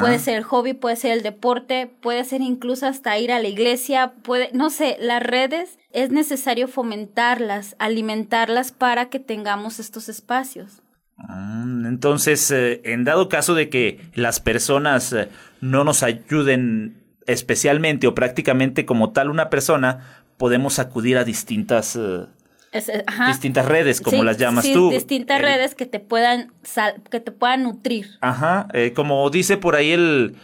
puede 0.00 0.18
ser 0.18 0.36
el 0.36 0.44
hobby, 0.44 0.74
puede 0.74 0.96
ser 0.96 1.12
el 1.12 1.22
deporte, 1.22 1.90
puede 2.02 2.24
ser 2.24 2.42
incluso 2.42 2.86
hasta 2.86 3.16
ir 3.16 3.32
a 3.32 3.40
la 3.40 3.48
iglesia, 3.48 4.12
puede, 4.22 4.50
no 4.52 4.68
sé, 4.68 4.81
las 5.00 5.22
redes 5.22 5.78
es 5.90 6.10
necesario 6.10 6.68
fomentarlas, 6.68 7.76
alimentarlas 7.78 8.72
para 8.72 9.08
que 9.08 9.18
tengamos 9.18 9.78
estos 9.78 10.08
espacios. 10.08 10.82
Mm, 11.16 11.86
entonces, 11.86 12.50
eh, 12.50 12.80
en 12.84 13.04
dado 13.04 13.28
caso 13.28 13.54
de 13.54 13.68
que 13.68 14.00
las 14.14 14.40
personas 14.40 15.12
eh, 15.12 15.28
no 15.60 15.84
nos 15.84 16.02
ayuden 16.02 16.96
especialmente 17.26 18.06
o 18.06 18.14
prácticamente 18.14 18.84
como 18.84 19.12
tal 19.12 19.30
una 19.30 19.48
persona, 19.48 20.24
podemos 20.36 20.78
acudir 20.78 21.18
a 21.18 21.24
distintas... 21.24 21.96
Eh, 21.96 22.26
distintas 23.28 23.66
redes, 23.66 24.00
como 24.00 24.24
las 24.24 24.38
llamas 24.38 24.64
sí, 24.64 24.72
tú. 24.72 24.90
Distintas 24.90 25.42
redes 25.42 25.74
que 25.74 25.84
te 25.84 26.00
puedan 26.00 26.54
que 27.10 27.20
te 27.20 27.30
puedan 27.30 27.64
nutrir. 27.64 28.06
Ajá, 28.22 28.66
como 28.94 29.28
dice 29.28 29.58
por 29.58 29.76
ahí 29.76 29.92
el, 29.92 30.36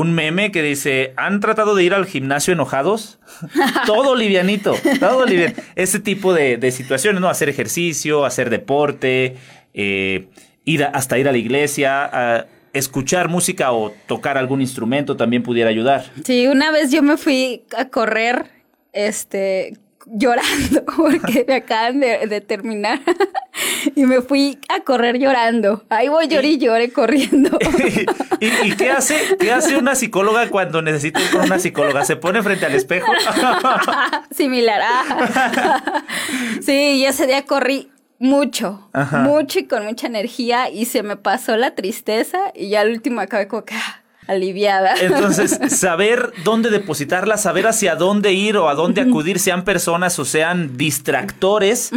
un 0.00 0.12
meme 0.14 0.50
que 0.50 0.62
dice, 0.62 1.12
¿han 1.16 1.40
tratado 1.40 1.74
de 1.74 1.84
ir 1.84 1.92
al 1.92 2.06
gimnasio 2.06 2.54
enojados? 2.54 3.18
todo 3.86 4.16
livianito, 4.16 4.74
todo 4.98 5.26
livianito. 5.26 5.60
Ese 5.76 6.00
tipo 6.00 6.32
de, 6.32 6.70
situaciones, 6.72 7.20
¿no? 7.20 7.28
Hacer 7.28 7.48
ejercicio, 7.48 8.24
hacer 8.24 8.48
deporte, 8.48 9.36
eh, 9.74 10.28
ir 10.64 10.84
hasta 10.84 11.18
ir 11.18 11.28
a 11.28 11.32
la 11.32 11.38
iglesia, 11.38 12.46
escuchar 12.72 13.28
música 13.28 13.72
o 13.72 13.92
tocar 14.06 14.38
algún 14.38 14.60
instrumento 14.60 15.16
también 15.16 15.42
pudiera 15.42 15.68
ayudar. 15.68 16.10
Sí, 16.24 16.46
una 16.46 16.70
vez 16.70 16.90
yo 16.90 17.02
me 17.02 17.16
fui 17.16 17.64
a 17.76 17.88
correr, 17.88 18.46
este, 18.92 19.74
llorando 20.12 20.84
porque 20.96 21.44
me 21.46 21.54
acaban 21.54 22.00
de, 22.00 22.40
terminar 22.40 23.00
y 23.94 24.04
me 24.04 24.20
fui 24.20 24.58
a 24.68 24.80
correr 24.80 25.18
llorando. 25.18 25.84
Ahí 25.88 26.08
voy 26.08 26.28
lloré 26.28 26.48
y 26.48 26.58
lloré 26.58 26.92
corriendo. 26.92 27.58
¿Y, 28.40 28.72
qué 28.76 28.90
hace 28.90 29.36
qué 29.38 29.52
hace 29.52 29.76
una 29.76 29.94
psicóloga 29.94 30.48
cuando 30.48 30.82
necesita 30.82 31.20
ir 31.20 31.30
con 31.30 31.42
una 31.42 31.58
psicóloga? 31.58 32.04
¿Se 32.04 32.16
pone 32.16 32.42
frente 32.42 32.66
al 32.66 32.74
espejo? 32.74 33.12
Similar. 34.30 34.80
Ah. 34.82 36.04
Sí, 36.62 36.72
y 36.72 37.04
ese 37.04 37.26
día 37.26 37.44
corrí 37.44 37.90
mucho, 38.18 38.90
mucho 39.24 39.60
y 39.60 39.64
con 39.66 39.86
mucha 39.86 40.06
energía 40.06 40.68
y 40.68 40.84
se 40.84 41.02
me 41.02 41.16
pasó 41.16 41.56
la 41.56 41.74
tristeza 41.74 42.38
y 42.54 42.68
ya 42.68 42.82
al 42.82 42.90
último 42.90 43.22
acabé 43.22 43.48
como 43.48 43.64
que 43.64 43.74
ah, 43.74 43.99
aliviada. 44.26 44.94
Entonces, 45.00 45.58
saber 45.68 46.32
dónde 46.44 46.70
depositarla, 46.70 47.36
saber 47.36 47.66
hacia 47.66 47.96
dónde 47.96 48.32
ir 48.32 48.56
o 48.56 48.68
a 48.68 48.74
dónde 48.74 49.00
acudir, 49.00 49.38
sean 49.38 49.64
personas 49.64 50.18
o 50.18 50.24
sean 50.24 50.76
distractores 50.76 51.90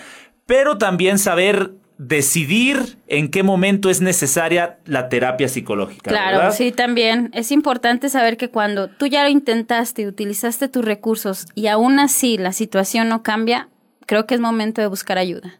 Pero 0.46 0.76
también 0.76 1.18
saber 1.18 1.72
decidir 1.96 2.98
en 3.06 3.30
qué 3.30 3.42
momento 3.42 3.88
es 3.88 4.00
necesaria 4.00 4.78
la 4.84 5.08
terapia 5.08 5.48
psicológica. 5.48 6.10
Claro, 6.10 6.52
sí, 6.52 6.72
también. 6.72 7.30
Es 7.32 7.52
importante 7.52 8.08
saber 8.08 8.36
que 8.36 8.50
cuando 8.50 8.88
tú 8.88 9.06
ya 9.06 9.22
lo 9.22 9.30
intentaste, 9.30 10.06
utilizaste 10.06 10.68
tus 10.68 10.84
recursos 10.84 11.46
y 11.54 11.68
aún 11.68 11.98
así 11.98 12.36
la 12.36 12.52
situación 12.52 13.08
no 13.08 13.22
cambia, 13.22 13.68
creo 14.06 14.26
que 14.26 14.34
es 14.34 14.40
momento 14.40 14.80
de 14.80 14.86
buscar 14.86 15.18
ayuda. 15.18 15.58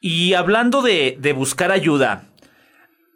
Y 0.00 0.34
hablando 0.34 0.82
de, 0.82 1.16
de 1.18 1.32
buscar 1.32 1.72
ayuda, 1.72 2.28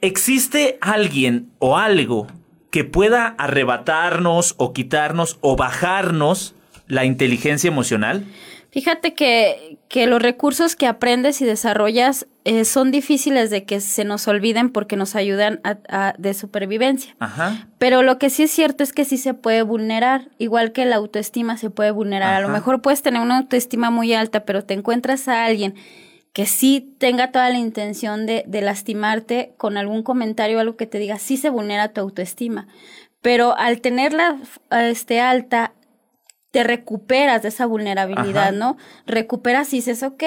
¿Existe 0.01 0.79
alguien 0.81 1.51
o 1.59 1.77
algo 1.77 2.29
que 2.71 2.85
pueda 2.85 3.35
arrebatarnos 3.37 4.55
o 4.57 4.73
quitarnos 4.73 5.39
o 5.41 5.57
bajarnos 5.57 6.55
la 6.87 7.05
inteligencia 7.05 7.67
emocional? 7.67 8.25
Fíjate 8.71 9.15
que, 9.15 9.79
que 9.89 10.07
los 10.07 10.21
recursos 10.21 10.77
que 10.77 10.87
aprendes 10.87 11.41
y 11.41 11.47
desarrollas 11.47 12.27
eh, 12.45 12.67
son 12.67 12.91
difíciles 12.91 13.49
de 13.51 13.65
que 13.65 13.81
se 13.81 14.05
nos 14.05 14.29
olviden 14.29 14.71
porque 14.71 14.97
nos 14.97 15.15
ayudan 15.17 15.61
a, 15.65 16.15
de 16.19 16.35
supervivencia. 16.35 17.17
Ajá. 17.19 17.69
Pero 17.79 18.03
lo 18.03 18.19
que 18.19 18.29
sí 18.29 18.43
es 18.43 18.51
cierto 18.51 18.85
es 18.85 18.93
que 18.93 19.07
sí 19.07 19.17
se 19.17 19.33
puede 19.33 19.63
vulnerar, 19.63 20.29
igual 20.39 20.73
que 20.73 20.85
la 20.85 20.97
autoestima 20.97 21.57
se 21.57 21.71
puede 21.71 21.91
vulnerar. 21.91 22.35
A 22.35 22.41
lo 22.41 22.49
mejor 22.49 22.83
puedes 22.83 23.01
tener 23.01 23.23
una 23.23 23.39
autoestima 23.39 23.91
muy 23.91 24.13
alta, 24.13 24.45
pero 24.45 24.63
te 24.65 24.75
encuentras 24.75 25.29
a 25.29 25.47
alguien 25.47 25.75
que 26.35 26.45
sí 26.45 26.95
tenga 26.99 27.33
toda 27.33 27.49
la 27.49 27.59
intención 27.59 28.27
de, 28.27 28.45
de, 28.47 28.61
lastimarte 28.61 29.55
con 29.57 29.77
algún 29.77 30.03
comentario 30.03 30.59
o 30.59 30.61
algo 30.61 30.77
que 30.77 30.87
te 30.87 30.99
diga, 30.99 31.19
sí 31.19 31.37
se 31.37 31.51
vulnera 31.51 31.93
tu 31.93 32.03
autoestima. 32.03 32.69
Pero 33.23 33.57
al 33.57 33.81
tenerla 33.81 34.37
este, 34.71 35.21
alta, 35.21 35.73
te 36.59 36.65
recuperas 36.65 37.43
de 37.43 37.51
esa 37.51 37.67
vulnerabilidad, 37.67 38.51
¿no? 38.51 38.77
Recuperas 39.07 39.73
y 39.73 39.77
dices, 39.77 40.03
ok, 40.03 40.25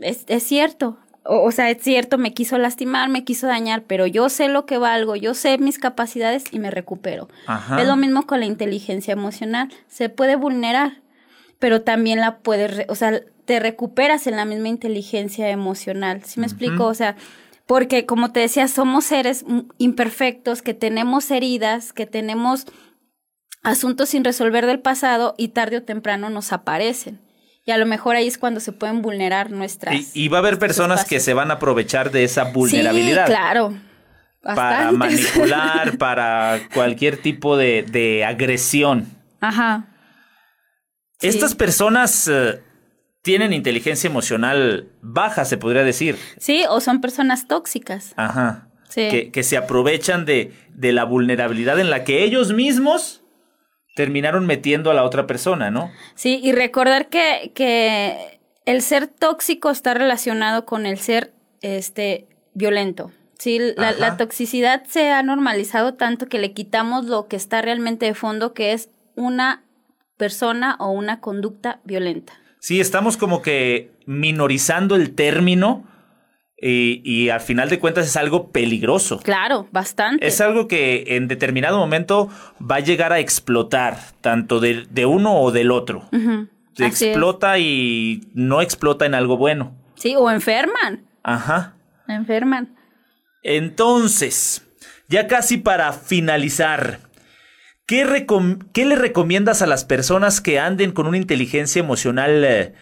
es, 0.00 0.24
es 0.26 0.42
cierto. 0.42 0.98
O, 1.24 1.40
o, 1.42 1.52
sea, 1.52 1.70
es 1.70 1.82
cierto, 1.82 2.18
me 2.18 2.34
quiso 2.34 2.58
lastimar, 2.58 3.08
me 3.08 3.24
quiso 3.24 3.46
dañar, 3.46 3.84
pero 3.86 4.06
yo 4.06 4.28
sé 4.28 4.48
lo 4.48 4.66
que 4.66 4.76
valgo, 4.76 5.16
yo 5.16 5.32
sé 5.32 5.56
mis 5.56 5.78
capacidades 5.78 6.44
y 6.50 6.58
me 6.58 6.70
recupero. 6.70 7.30
Ajá. 7.46 7.80
Es 7.80 7.88
lo 7.88 7.96
mismo 7.96 8.26
con 8.26 8.40
la 8.40 8.44
inteligencia 8.44 9.12
emocional. 9.12 9.70
Se 9.88 10.10
puede 10.10 10.36
vulnerar, 10.36 11.00
pero 11.58 11.80
también 11.80 12.20
la 12.20 12.40
puedes, 12.40 12.84
o 12.90 12.94
sea, 12.94 13.18
te 13.46 13.58
recuperas 13.58 14.26
en 14.26 14.36
la 14.36 14.44
misma 14.44 14.68
inteligencia 14.68 15.48
emocional. 15.48 16.24
¿Sí 16.24 16.40
me 16.40 16.46
explico? 16.46 16.88
O 16.88 16.94
sea, 16.94 17.16
porque 17.64 18.04
como 18.04 18.32
te 18.32 18.40
decía, 18.40 18.68
somos 18.68 19.06
seres 19.06 19.46
imperfectos, 19.78 20.60
que 20.60 20.74
tenemos 20.74 21.30
heridas, 21.30 21.94
que 21.94 22.04
tenemos 22.04 22.66
asuntos 23.62 24.08
sin 24.08 24.24
resolver 24.24 24.66
del 24.66 24.80
pasado 24.80 25.34
y 25.36 25.48
tarde 25.48 25.78
o 25.78 25.82
temprano 25.82 26.30
nos 26.30 26.52
aparecen. 26.52 27.20
Y 27.66 27.72
a 27.72 27.78
lo 27.78 27.86
mejor 27.86 28.16
ahí 28.16 28.26
es 28.26 28.38
cuando 28.38 28.60
se 28.60 28.72
pueden 28.72 29.02
vulnerar 29.02 29.50
nuestras. 29.50 29.94
Y, 29.94 30.24
y 30.24 30.28
va 30.28 30.38
a 30.38 30.40
haber 30.40 30.58
personas 30.58 31.00
espacios. 31.00 31.20
que 31.20 31.24
se 31.24 31.34
van 31.34 31.50
a 31.50 31.54
aprovechar 31.54 32.10
de 32.10 32.24
esa 32.24 32.44
vulnerabilidad. 32.44 33.26
Sí, 33.26 33.32
claro. 33.32 33.74
Bastantes. 34.42 34.56
Para 34.56 34.92
manipular, 34.92 35.98
para 35.98 36.60
cualquier 36.72 37.18
tipo 37.18 37.56
de, 37.56 37.82
de 37.82 38.24
agresión. 38.24 39.06
Ajá. 39.40 39.88
Estas 41.20 41.54
personas. 41.54 42.28
Uh, 42.28 42.70
tienen 43.22 43.52
inteligencia 43.52 44.08
emocional 44.08 44.88
baja, 45.02 45.44
se 45.44 45.58
podría 45.58 45.84
decir. 45.84 46.16
Sí, 46.38 46.64
o 46.68 46.80
son 46.80 47.00
personas 47.00 47.46
tóxicas. 47.46 48.14
Ajá. 48.16 48.68
Sí. 48.88 49.08
Que, 49.08 49.30
que 49.30 49.42
se 49.42 49.56
aprovechan 49.56 50.24
de, 50.24 50.52
de, 50.74 50.92
la 50.92 51.04
vulnerabilidad 51.04 51.78
en 51.78 51.90
la 51.90 52.02
que 52.02 52.24
ellos 52.24 52.52
mismos 52.52 53.22
terminaron 54.00 54.46
metiendo 54.46 54.90
a 54.90 54.94
la 54.94 55.04
otra 55.04 55.26
persona, 55.26 55.70
¿no? 55.70 55.90
Sí, 56.14 56.40
y 56.42 56.52
recordar 56.52 57.10
que, 57.10 57.52
que 57.54 58.40
el 58.64 58.80
ser 58.80 59.08
tóxico 59.08 59.68
está 59.68 59.92
relacionado 59.92 60.64
con 60.64 60.86
el 60.86 60.96
ser 60.96 61.34
este, 61.60 62.26
violento. 62.54 63.12
Sí, 63.36 63.58
la, 63.76 63.92
la, 63.92 64.16
toxicidad 64.16 64.84
se 64.88 65.10
ha 65.10 65.22
normalizado 65.22 65.92
tanto 65.96 66.28
que 66.28 66.38
le 66.38 66.54
quitamos 66.54 67.04
lo 67.04 67.28
que 67.28 67.36
está 67.36 67.60
realmente 67.60 68.06
de 68.06 68.14
fondo, 68.14 68.54
que 68.54 68.72
es 68.72 68.88
una 69.16 69.64
persona 70.16 70.76
o 70.78 70.90
una 70.92 71.20
conducta 71.20 71.80
violenta. 71.84 72.32
Sí, 72.58 72.80
estamos 72.80 73.18
como 73.18 73.42
que 73.42 73.90
minorizando 74.06 74.96
el 74.96 75.14
término 75.14 75.84
y, 76.60 77.00
y, 77.04 77.30
al 77.30 77.40
final 77.40 77.68
de 77.70 77.78
cuentas 77.78 78.06
es 78.06 78.16
algo 78.16 78.50
peligroso. 78.50 79.20
Claro, 79.20 79.66
bastante. 79.72 80.26
Es 80.26 80.40
algo 80.40 80.68
que 80.68 81.04
en 81.16 81.26
determinado 81.26 81.78
momento 81.78 82.28
va 82.60 82.76
a 82.76 82.80
llegar 82.80 83.12
a 83.12 83.18
explotar, 83.18 83.98
tanto 84.20 84.60
de, 84.60 84.86
de 84.90 85.06
uno 85.06 85.40
o 85.40 85.52
del 85.52 85.70
otro. 85.70 86.08
Uh 86.12 86.16
-huh. 86.16 86.48
Se 86.74 86.84
Así 86.84 87.06
explota 87.06 87.56
es. 87.56 87.64
y 87.64 88.28
no 88.34 88.60
explota 88.60 89.06
en 89.06 89.14
algo 89.14 89.36
bueno. 89.36 89.74
Sí, 89.96 90.14
o 90.16 90.30
enferman. 90.30 91.02
Ajá. 91.22 91.74
Enferman. 92.08 92.76
Entonces, 93.42 94.66
ya 95.08 95.26
casi 95.26 95.56
para 95.56 95.92
finalizar, 95.92 97.00
¿Qué, 97.86 98.26
¿Qué, 98.72 98.84
le 98.84 98.94
recomiendas 98.94 99.62
a 99.62 99.66
las 99.66 99.84
personas 99.84 100.40
que 100.40 100.60
anden 100.60 100.92
con 100.92 101.08
una 101.08 101.16
inteligencia 101.16 101.80
emocional 101.80 102.44
eh, 102.44 102.72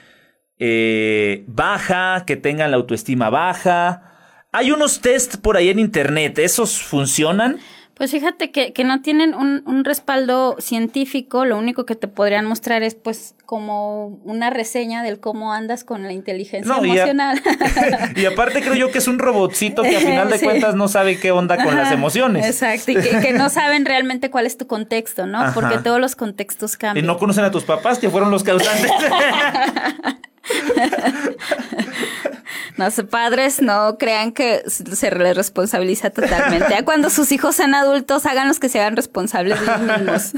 eh, 0.58 1.44
baja, 1.46 2.24
que 2.26 2.36
tengan 2.36 2.70
la 2.70 2.76
autoestima 2.76 3.30
baja? 3.30 4.02
Hay 4.52 4.70
unos 4.72 5.00
test 5.00 5.36
por 5.36 5.56
ahí 5.56 5.68
en 5.68 5.78
internet, 5.78 6.38
¿esos 6.38 6.80
funcionan? 6.82 7.58
Pues 7.98 8.12
fíjate 8.12 8.52
que, 8.52 8.72
que 8.72 8.84
no 8.84 9.02
tienen 9.02 9.34
un, 9.34 9.64
un, 9.66 9.84
respaldo 9.84 10.54
científico, 10.60 11.44
lo 11.44 11.58
único 11.58 11.84
que 11.84 11.96
te 11.96 12.06
podrían 12.06 12.44
mostrar 12.44 12.84
es 12.84 12.94
pues 12.94 13.34
como 13.44 14.20
una 14.22 14.50
reseña 14.50 15.02
del 15.02 15.18
cómo 15.18 15.52
andas 15.52 15.82
con 15.82 16.04
la 16.04 16.12
inteligencia 16.12 16.72
no, 16.72 16.84
emocional. 16.84 17.42
Y, 18.14 18.20
a, 18.20 18.22
y, 18.22 18.26
aparte 18.26 18.60
creo 18.60 18.74
yo 18.74 18.92
que 18.92 18.98
es 18.98 19.08
un 19.08 19.18
robotcito 19.18 19.82
que 19.82 19.96
a 19.96 20.00
final 20.00 20.30
de 20.30 20.38
sí. 20.38 20.44
cuentas 20.44 20.76
no 20.76 20.86
sabe 20.86 21.18
qué 21.18 21.32
onda 21.32 21.56
con 21.56 21.74
Ajá, 21.74 21.82
las 21.82 21.92
emociones. 21.92 22.46
Exacto, 22.46 22.92
y 22.92 22.94
que, 22.94 23.18
que, 23.18 23.32
no 23.32 23.50
saben 23.50 23.84
realmente 23.84 24.30
cuál 24.30 24.46
es 24.46 24.56
tu 24.56 24.68
contexto, 24.68 25.26
¿no? 25.26 25.40
Ajá. 25.40 25.54
Porque 25.54 25.78
todos 25.78 26.00
los 26.00 26.14
contextos 26.14 26.76
cambian. 26.76 27.04
Y 27.04 27.06
no 27.06 27.18
conocen 27.18 27.42
a 27.42 27.50
tus 27.50 27.64
papás 27.64 27.98
que 27.98 28.10
fueron 28.10 28.30
los 28.30 28.44
causantes. 28.44 28.92
No 32.76 32.90
sé, 32.92 33.04
padres, 33.04 33.60
no 33.60 33.98
crean 33.98 34.32
que 34.32 34.62
se 34.68 35.10
les 35.10 35.36
responsabiliza 35.36 36.10
totalmente. 36.10 36.66
Ya 36.70 36.84
cuando 36.84 37.10
sus 37.10 37.32
hijos 37.32 37.56
sean 37.56 37.74
adultos, 37.74 38.24
háganlos 38.24 38.60
que 38.60 38.68
se 38.68 38.78
hagan 38.78 38.94
responsables 38.94 39.60
de 39.60 39.66
ellos 39.66 39.80
mismos. 39.80 40.32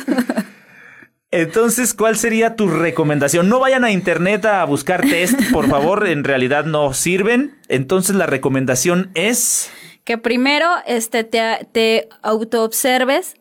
Entonces, 1.32 1.94
¿cuál 1.94 2.16
sería 2.16 2.56
tu 2.56 2.68
recomendación? 2.68 3.48
No 3.48 3.61
vayan 3.61 3.84
a 3.84 3.92
internet 3.92 4.44
a 4.46 4.64
buscar 4.64 5.02
test, 5.02 5.38
por 5.52 5.68
favor, 5.68 6.08
en 6.08 6.24
realidad 6.24 6.64
no 6.64 6.92
sirven. 6.92 7.56
Entonces, 7.68 8.16
la 8.16 8.26
recomendación 8.26 9.11
es... 9.14 9.70
Que 10.02 10.18
primero 10.18 10.66
este, 10.86 11.22
te, 11.22 11.68
te 11.70 12.08
autoobserves, 12.22 13.34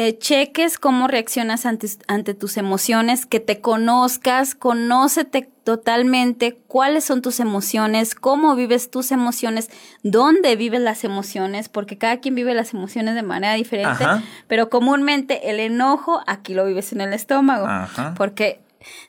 eh, 0.00 0.16
cheques 0.16 0.78
cómo 0.78 1.08
reaccionas 1.08 1.66
ante, 1.66 1.88
ante, 2.06 2.32
tus 2.32 2.56
emociones, 2.56 3.26
que 3.26 3.40
te 3.40 3.60
conozcas, 3.60 4.54
conócete 4.54 5.50
totalmente 5.64 6.56
cuáles 6.68 7.02
son 7.02 7.20
tus 7.20 7.40
emociones, 7.40 8.14
cómo 8.14 8.54
vives 8.54 8.92
tus 8.92 9.10
emociones, 9.10 9.70
dónde 10.04 10.54
vives 10.54 10.80
las 10.82 11.02
emociones, 11.02 11.68
porque 11.68 11.98
cada 11.98 12.20
quien 12.20 12.36
vive 12.36 12.54
las 12.54 12.74
emociones 12.74 13.16
de 13.16 13.24
manera 13.24 13.54
diferente, 13.54 14.04
Ajá. 14.04 14.22
pero 14.46 14.70
comúnmente 14.70 15.50
el 15.50 15.58
enojo 15.58 16.22
aquí 16.28 16.54
lo 16.54 16.64
vives 16.64 16.92
en 16.92 17.00
el 17.00 17.12
estómago, 17.12 17.66
Ajá. 17.66 18.14
porque 18.16 18.60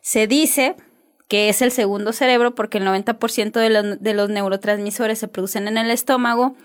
se 0.01 0.25
dice 0.25 0.75
que 1.27 1.49
es 1.49 1.61
el 1.61 1.71
segundo 1.71 2.13
cerebro, 2.13 2.55
porque 2.55 2.79
el 2.79 2.87
90% 2.87 3.51
de 3.51 3.69
los, 3.69 4.01
de 4.01 4.13
los 4.15 4.31
neurotransmisores 4.31 5.19
se 5.19 5.27
producen 5.27 5.67
en 5.67 5.77
el 5.77 5.91
estómago, 5.91 6.55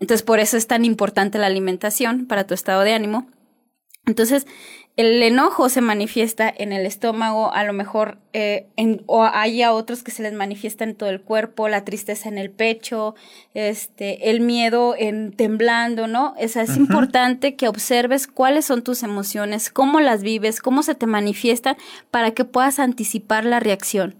entonces 0.00 0.22
por 0.22 0.40
eso 0.40 0.56
es 0.56 0.66
tan 0.66 0.86
importante 0.86 1.36
la 1.36 1.48
alimentación 1.48 2.24
para 2.24 2.46
tu 2.46 2.54
estado 2.54 2.80
de 2.80 2.94
ánimo. 2.94 3.28
Entonces, 4.08 4.46
el 4.96 5.22
enojo 5.22 5.68
se 5.68 5.82
manifiesta 5.82 6.52
en 6.56 6.72
el 6.72 6.86
estómago, 6.86 7.52
a 7.52 7.62
lo 7.62 7.74
mejor, 7.74 8.18
eh, 8.32 8.66
en, 8.76 9.02
o 9.06 9.22
hay 9.22 9.62
a 9.62 9.72
otros 9.72 10.02
que 10.02 10.10
se 10.10 10.22
les 10.22 10.32
manifiesta 10.32 10.82
en 10.82 10.96
todo 10.96 11.10
el 11.10 11.20
cuerpo, 11.20 11.68
la 11.68 11.84
tristeza 11.84 12.28
en 12.28 12.38
el 12.38 12.50
pecho, 12.50 13.14
este, 13.52 14.30
el 14.30 14.40
miedo 14.40 14.94
en 14.98 15.32
temblando, 15.32 16.06
¿no? 16.08 16.34
es 16.38 16.56
importante 16.76 17.54
que 17.54 17.68
observes 17.68 18.26
cuáles 18.26 18.64
son 18.64 18.82
tus 18.82 19.02
emociones, 19.02 19.70
cómo 19.70 20.00
las 20.00 20.22
vives, 20.22 20.60
cómo 20.60 20.82
se 20.82 20.94
te 20.94 21.06
manifiestan, 21.06 21.76
para 22.10 22.32
que 22.32 22.44
puedas 22.44 22.78
anticipar 22.78 23.44
la 23.44 23.60
reacción. 23.60 24.16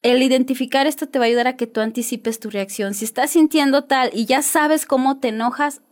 El 0.00 0.22
identificar 0.22 0.88
esto 0.88 1.06
te 1.06 1.18
va 1.18 1.26
a 1.26 1.28
ayudar 1.28 1.46
a 1.46 1.56
que 1.56 1.68
tú 1.68 1.80
anticipes 1.80 2.40
tu 2.40 2.50
reacción. 2.50 2.94
Si 2.94 3.04
estás 3.04 3.30
sintiendo 3.30 3.84
tal 3.84 4.10
y 4.12 4.24
ya 4.24 4.42
sabes 4.42 4.84
cómo 4.84 5.20
te 5.20 5.28
enojas, 5.28 5.82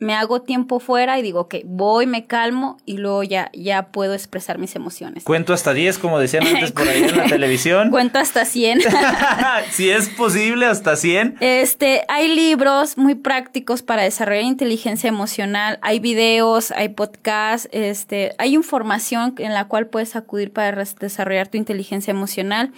me 0.00 0.14
hago 0.14 0.42
tiempo 0.42 0.78
fuera 0.78 1.18
y 1.18 1.22
digo, 1.22 1.40
ok, 1.40 1.56
voy, 1.64 2.06
me 2.06 2.26
calmo 2.26 2.76
y 2.84 2.98
luego 2.98 3.24
ya, 3.24 3.50
ya 3.52 3.88
puedo 3.88 4.14
expresar 4.14 4.58
mis 4.58 4.76
emociones. 4.76 5.24
Cuento 5.24 5.52
hasta 5.52 5.72
10, 5.72 5.98
como 5.98 6.20
decían 6.20 6.46
antes 6.46 6.70
por 6.70 6.86
ahí 6.88 7.02
en 7.02 7.16
la 7.16 7.24
televisión. 7.24 7.90
Cuento 7.90 8.20
hasta 8.20 8.44
100. 8.44 8.80
si 9.72 9.90
es 9.90 10.08
posible, 10.10 10.66
hasta 10.66 10.94
100. 10.94 11.38
Este, 11.40 12.02
hay 12.08 12.32
libros 12.34 12.96
muy 12.96 13.16
prácticos 13.16 13.82
para 13.82 14.02
desarrollar 14.02 14.44
inteligencia 14.44 15.08
emocional, 15.08 15.78
hay 15.82 15.98
videos, 15.98 16.70
hay 16.70 16.90
podcasts, 16.90 17.68
este, 17.72 18.34
hay 18.38 18.54
información 18.54 19.34
en 19.38 19.52
la 19.52 19.66
cual 19.66 19.88
puedes 19.88 20.14
acudir 20.14 20.52
para 20.52 20.84
desarrollar 21.00 21.48
tu 21.48 21.58
inteligencia 21.58 22.12
emocional. 22.12 22.72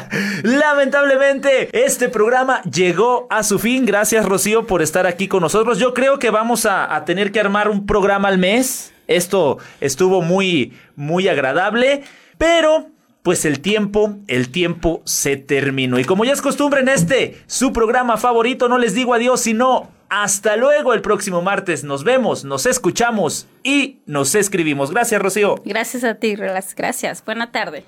Lamentablemente, 0.44 1.68
este 1.84 2.08
programa 2.08 2.62
llegó 2.62 3.26
a 3.30 3.42
su 3.42 3.58
fin. 3.58 3.84
Gracias, 3.84 4.24
Rocío, 4.26 4.64
por 4.68 4.80
estar 4.80 5.08
aquí 5.08 5.26
con 5.26 5.42
nosotros. 5.42 5.80
Yo 5.80 5.92
creo 5.92 6.20
que 6.20 6.30
vamos 6.30 6.66
a, 6.66 6.94
a 6.94 7.04
tener 7.04 7.32
que 7.32 7.40
armar 7.40 7.68
un 7.68 7.84
programa 7.84 8.28
al 8.28 8.38
mes. 8.38 8.92
Esto 9.08 9.58
estuvo 9.80 10.22
muy, 10.22 10.72
muy 10.94 11.26
agradable. 11.26 12.04
Pero 12.38 12.90
pues 13.26 13.44
el 13.44 13.58
tiempo, 13.58 14.14
el 14.28 14.50
tiempo 14.50 15.02
se 15.04 15.36
terminó. 15.36 15.98
Y 15.98 16.04
como 16.04 16.24
ya 16.24 16.32
es 16.32 16.40
costumbre 16.40 16.78
en 16.78 16.88
este, 16.88 17.42
su 17.48 17.72
programa 17.72 18.18
favorito, 18.18 18.68
no 18.68 18.78
les 18.78 18.94
digo 18.94 19.14
adiós, 19.14 19.40
sino 19.40 19.90
hasta 20.08 20.56
luego 20.56 20.94
el 20.94 21.00
próximo 21.02 21.42
martes. 21.42 21.82
Nos 21.82 22.04
vemos, 22.04 22.44
nos 22.44 22.66
escuchamos 22.66 23.48
y 23.64 23.98
nos 24.06 24.36
escribimos. 24.36 24.92
Gracias, 24.92 25.20
Rocío. 25.20 25.56
Gracias 25.64 26.04
a 26.04 26.14
ti, 26.14 26.36
gracias. 26.36 27.24
Buena 27.24 27.50
tarde. 27.50 27.84